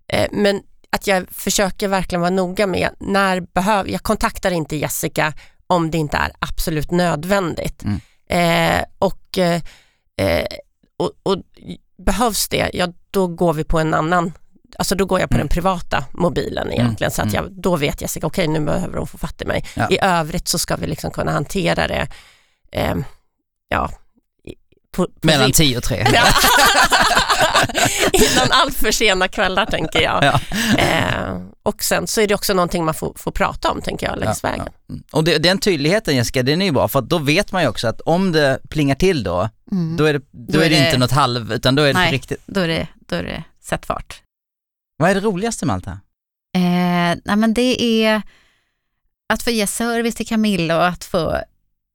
eh, 0.08 0.28
men 0.32 0.62
att 0.94 1.08
jag 1.08 1.26
försöker 1.32 1.88
verkligen 1.88 2.22
vara 2.22 2.32
noga 2.32 2.68
med 2.68 2.90
när 3.00 3.40
behöver, 3.40 3.90
jag 3.90 4.04
kontaktar 4.04 4.52
inte 4.52 4.76
Jessica 4.76 5.34
om 5.68 5.92
det 5.92 5.98
inte 5.98 6.18
är 6.18 6.32
absolut 6.40 6.92
nödvändigt. 6.92 7.84
Mm. 7.84 8.00
Eh, 8.30 8.86
och, 9.00 9.38
eh, 9.38 9.62
och, 10.98 11.12
och 11.24 11.38
behövs 11.98 12.48
det, 12.48 12.70
ja 12.74 12.88
då 13.12 13.28
går 13.28 13.54
vi 13.54 13.64
på 13.64 13.80
en 13.80 13.94
annan 13.94 14.34
Alltså 14.78 14.96
då 14.96 15.06
går 15.06 15.20
jag 15.20 15.30
på 15.30 15.36
Mm. 15.36 15.48
den 15.48 15.54
privata 15.54 16.06
mobilen 16.12 16.72
egentligen 16.72 17.12
så 17.12 17.22
att 17.22 17.34
mm. 17.34 17.44
jag, 17.44 17.52
då 17.52 17.76
vet 17.76 18.02
Jessica, 18.02 18.28
okej 18.28 18.48
nu 18.48 18.60
behöver 18.60 18.98
hon 18.98 19.08
få 19.08 19.18
fatt 19.18 19.42
i 19.42 19.46
mig. 19.46 19.66
Ja. 19.76 19.88
I 19.90 20.00
övrigt 20.02 20.48
så 20.48 20.60
ska 20.60 20.76
vi 20.76 20.88
liksom 20.88 21.12
kunna 21.12 21.32
hantera 21.32 21.88
det 21.88 22.08
eh, 22.72 22.96
ja, 23.68 23.90
på, 24.94 25.06
på 25.06 25.12
Mellan 25.28 25.48
rim- 25.48 25.54
tio 25.54 25.78
och 25.78 25.84
tre. 25.84 26.08
Ja. 26.14 26.24
Innan 28.14 28.48
allt 28.52 28.76
för 28.76 28.92
sena 28.92 29.28
kvällar 29.28 29.66
tänker 29.66 30.02
jag. 30.02 30.24
Ja. 30.24 30.40
Eh, 30.78 31.42
och 31.64 31.84
sen 31.84 32.08
så 32.08 32.22
är 32.22 32.28
det 32.28 32.36
också 32.36 32.54
någonting 32.54 32.86
man 32.86 32.94
får, 32.94 33.14
får 33.16 33.32
prata 33.32 33.72
om 33.72 33.82
tänker 33.82 34.08
jag 34.08 34.20
längs 34.20 34.44
vägen. 34.44 34.66
Ja. 34.88 34.94
Mm. 34.94 35.04
Och 35.12 35.24
det, 35.24 35.38
den 35.38 35.58
tydligheten 35.58 36.16
Jessica, 36.16 36.44
den 36.44 36.62
är 36.62 36.66
ju 36.66 36.72
bra 36.72 36.88
för 36.88 37.00
att 37.00 37.10
då 37.10 37.18
vet 37.18 37.52
man 37.52 37.62
ju 37.62 37.68
också 37.68 37.88
att 37.88 38.02
om 38.02 38.32
det 38.32 38.60
plingar 38.70 38.96
till 38.96 39.24
då, 39.24 39.50
Mm. 39.72 39.98
då 39.98 40.06
är 40.06 40.14
det, 40.14 40.20
då 40.20 40.26
Då 40.54 40.60
är 40.60 40.66
är 40.66 40.70
det 40.70 40.76
det- 40.80 40.86
inte 40.86 40.98
något 40.98 41.12
halv, 41.12 41.54
utan 41.54 41.76
då 41.76 41.84
är 41.84 41.88
det 41.88 42.00
Nej. 42.00 42.12
riktigt. 42.12 42.42
Då, 42.46 42.60
är 42.62 42.68
det, 42.68 42.88
då 43.08 43.16
är 43.16 43.24
det 43.24 43.44
sätt 43.62 43.86
fart. 43.86 44.22
Vad 44.98 45.10
är 45.10 45.16
det 45.16 45.22
roligaste 45.22 45.66
med 45.66 45.74
allt 45.74 45.86
det 45.86 45.90
här? 45.92 46.00
Eh, 46.56 47.18
nej 47.26 47.36
men 47.36 47.54
det 47.54 47.84
är 48.06 48.22
att 49.34 49.44
få 49.44 49.50
ge 49.52 49.68
service 49.68 50.16
till 50.16 50.28
Camilla 50.28 50.78
och 50.78 50.86
att 50.88 51.04
få 51.04 51.38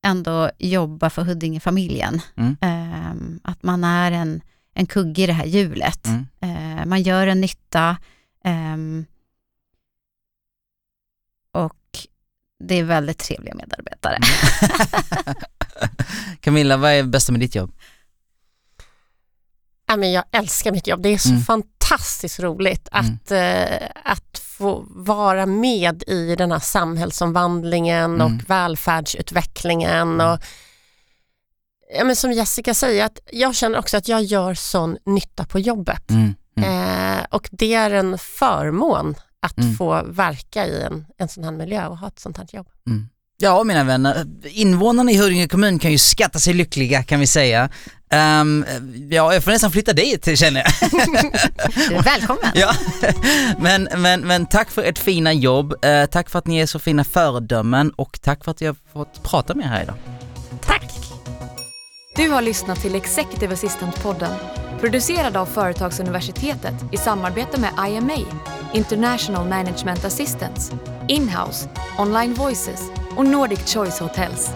ändå 0.05 0.51
jobba 0.59 1.11
för 1.11 1.23
Huddinge-familjen. 1.25 2.21
Mm. 2.37 2.57
Eh, 2.61 3.13
att 3.51 3.63
man 3.63 3.85
är 3.85 4.13
en, 4.13 4.41
en 4.75 4.87
kugge 4.87 5.23
i 5.23 5.27
det 5.27 5.33
här 5.33 5.47
hjulet. 5.47 6.07
Mm. 6.07 6.27
Eh, 6.41 6.87
man 6.87 7.03
gör 7.03 7.27
en 7.27 7.41
nytta 7.41 7.97
ehm, 8.45 9.05
och 11.53 11.75
det 12.65 12.75
är 12.75 12.85
väldigt 12.85 13.19
trevliga 13.19 13.55
medarbetare. 13.55 14.19
Camilla, 16.41 16.77
vad 16.77 16.93
är 16.93 16.97
det 16.97 17.09
bästa 17.09 17.33
med 17.33 17.41
ditt 17.41 17.55
jobb? 17.55 17.73
Ja, 19.87 19.97
men 19.97 20.13
jag 20.13 20.25
älskar 20.33 20.73
mitt 20.73 20.87
jobb, 20.87 21.03
det 21.03 21.09
är 21.09 21.19
så 21.19 21.29
Mm. 21.29 21.41
fantastiskt 21.43 21.78
fantastiskt 21.89 22.41
roligt 22.41 22.89
att, 22.93 23.31
eh, 23.31 23.89
att 24.05 24.39
få 24.39 24.85
vara 24.89 25.47
med 25.47 26.03
i 26.07 26.37
den 26.37 26.53
här 26.53 26.59
samhällsomvandlingen 26.59 28.15
Mm. 28.15 28.27
och 28.27 28.51
välfärdsutvecklingen. 28.51 30.21
Och, 30.21 30.39
ja, 31.99 32.05
men 32.05 32.17
som 32.17 32.33
Jessica 32.33 32.75
säger, 32.75 33.05
att 33.05 33.19
jag 33.33 33.55
känner 33.55 33.79
också 33.79 33.97
att 33.97 34.09
jag 34.09 34.23
gör 34.23 34.55
sån 34.55 34.97
nytta 35.07 35.45
på 35.45 35.59
jobbet. 35.59 36.11
Mm. 36.11 36.35
Mm. 36.57 37.19
Eh, 37.19 37.25
och 37.31 37.49
det 37.53 37.75
är 37.75 37.91
en 37.91 38.19
förmån 38.19 39.15
att 39.41 39.59
Mm. 39.59 39.75
få 39.75 40.03
verka 40.07 40.67
i 40.67 40.83
en, 40.83 41.07
en 41.19 41.29
sån 41.29 41.45
här 41.45 41.53
miljö 41.53 41.87
och 41.87 41.99
ha 41.99 42.09
ett 42.09 42.19
sånt 42.19 42.37
här 42.37 42.47
jobb. 42.53 42.69
Ja 43.41 43.65
mina 43.65 43.85
vänner, 43.85 44.27
invånarna 44.45 45.11
i 45.11 45.17
Huddinge 45.17 45.49
kommun 45.49 45.79
kan 45.79 45.93
ju 45.93 45.99
skatta 45.99 46.39
sig 46.39 46.55
lyckliga 46.55 47.03
kan 47.03 47.21
vi 47.21 47.27
säga. 47.27 47.69
Um, 48.41 48.65
ja, 49.11 49.35
jag 49.35 49.45
får 49.45 49.51
nästan 49.51 49.71
flytta 49.71 49.93
dit 49.93 50.39
känner 50.39 50.61
jag. 50.61 50.91
Du 51.89 51.95
är 51.95 52.03
välkommen. 52.03 52.53
ja. 52.55 52.75
men, 53.59 53.89
men, 53.97 54.21
men 54.21 54.47
tack 54.47 54.71
för 54.71 54.83
ert 54.83 54.99
fina 54.99 55.33
jobb, 55.33 55.85
Eh, 55.85 56.07
tack 56.07 56.31
för 56.31 56.39
att 56.39 56.47
ni 56.47 56.59
är 56.59 56.67
så 56.67 56.79
fina 56.79 57.05
föredömen 57.05 57.91
och 57.91 58.19
tack 58.23 58.45
för 58.45 58.51
att 58.51 58.61
jag 58.61 58.77
fått 58.93 59.23
prata 59.23 59.55
med 59.55 59.67
er 59.67 59.69
här 59.69 59.83
idag. 59.83 59.97
Tack! 60.67 60.93
Du 62.17 62.29
har 62.29 62.43
lyssnat 62.43 62.81
till 62.81 62.95
Executive 62.95 63.55
Assistant-podden 63.55 64.35
producerad 64.81 65.37
av 65.37 65.47
Företagsuniversitetet 65.47 66.75
i 66.93 66.97
samarbete 66.97 67.61
med 67.61 67.71
IMA, 67.91 68.19
International 68.73 69.49
Management 69.49 70.05
Assistance, 70.05 70.77
Inhouse, 71.09 71.69
Online 71.99 72.35
Voices 72.35 72.81
och 73.19 73.27
Nordic 73.27 73.75
Choice 73.75 73.99
Hotels. 74.01 74.51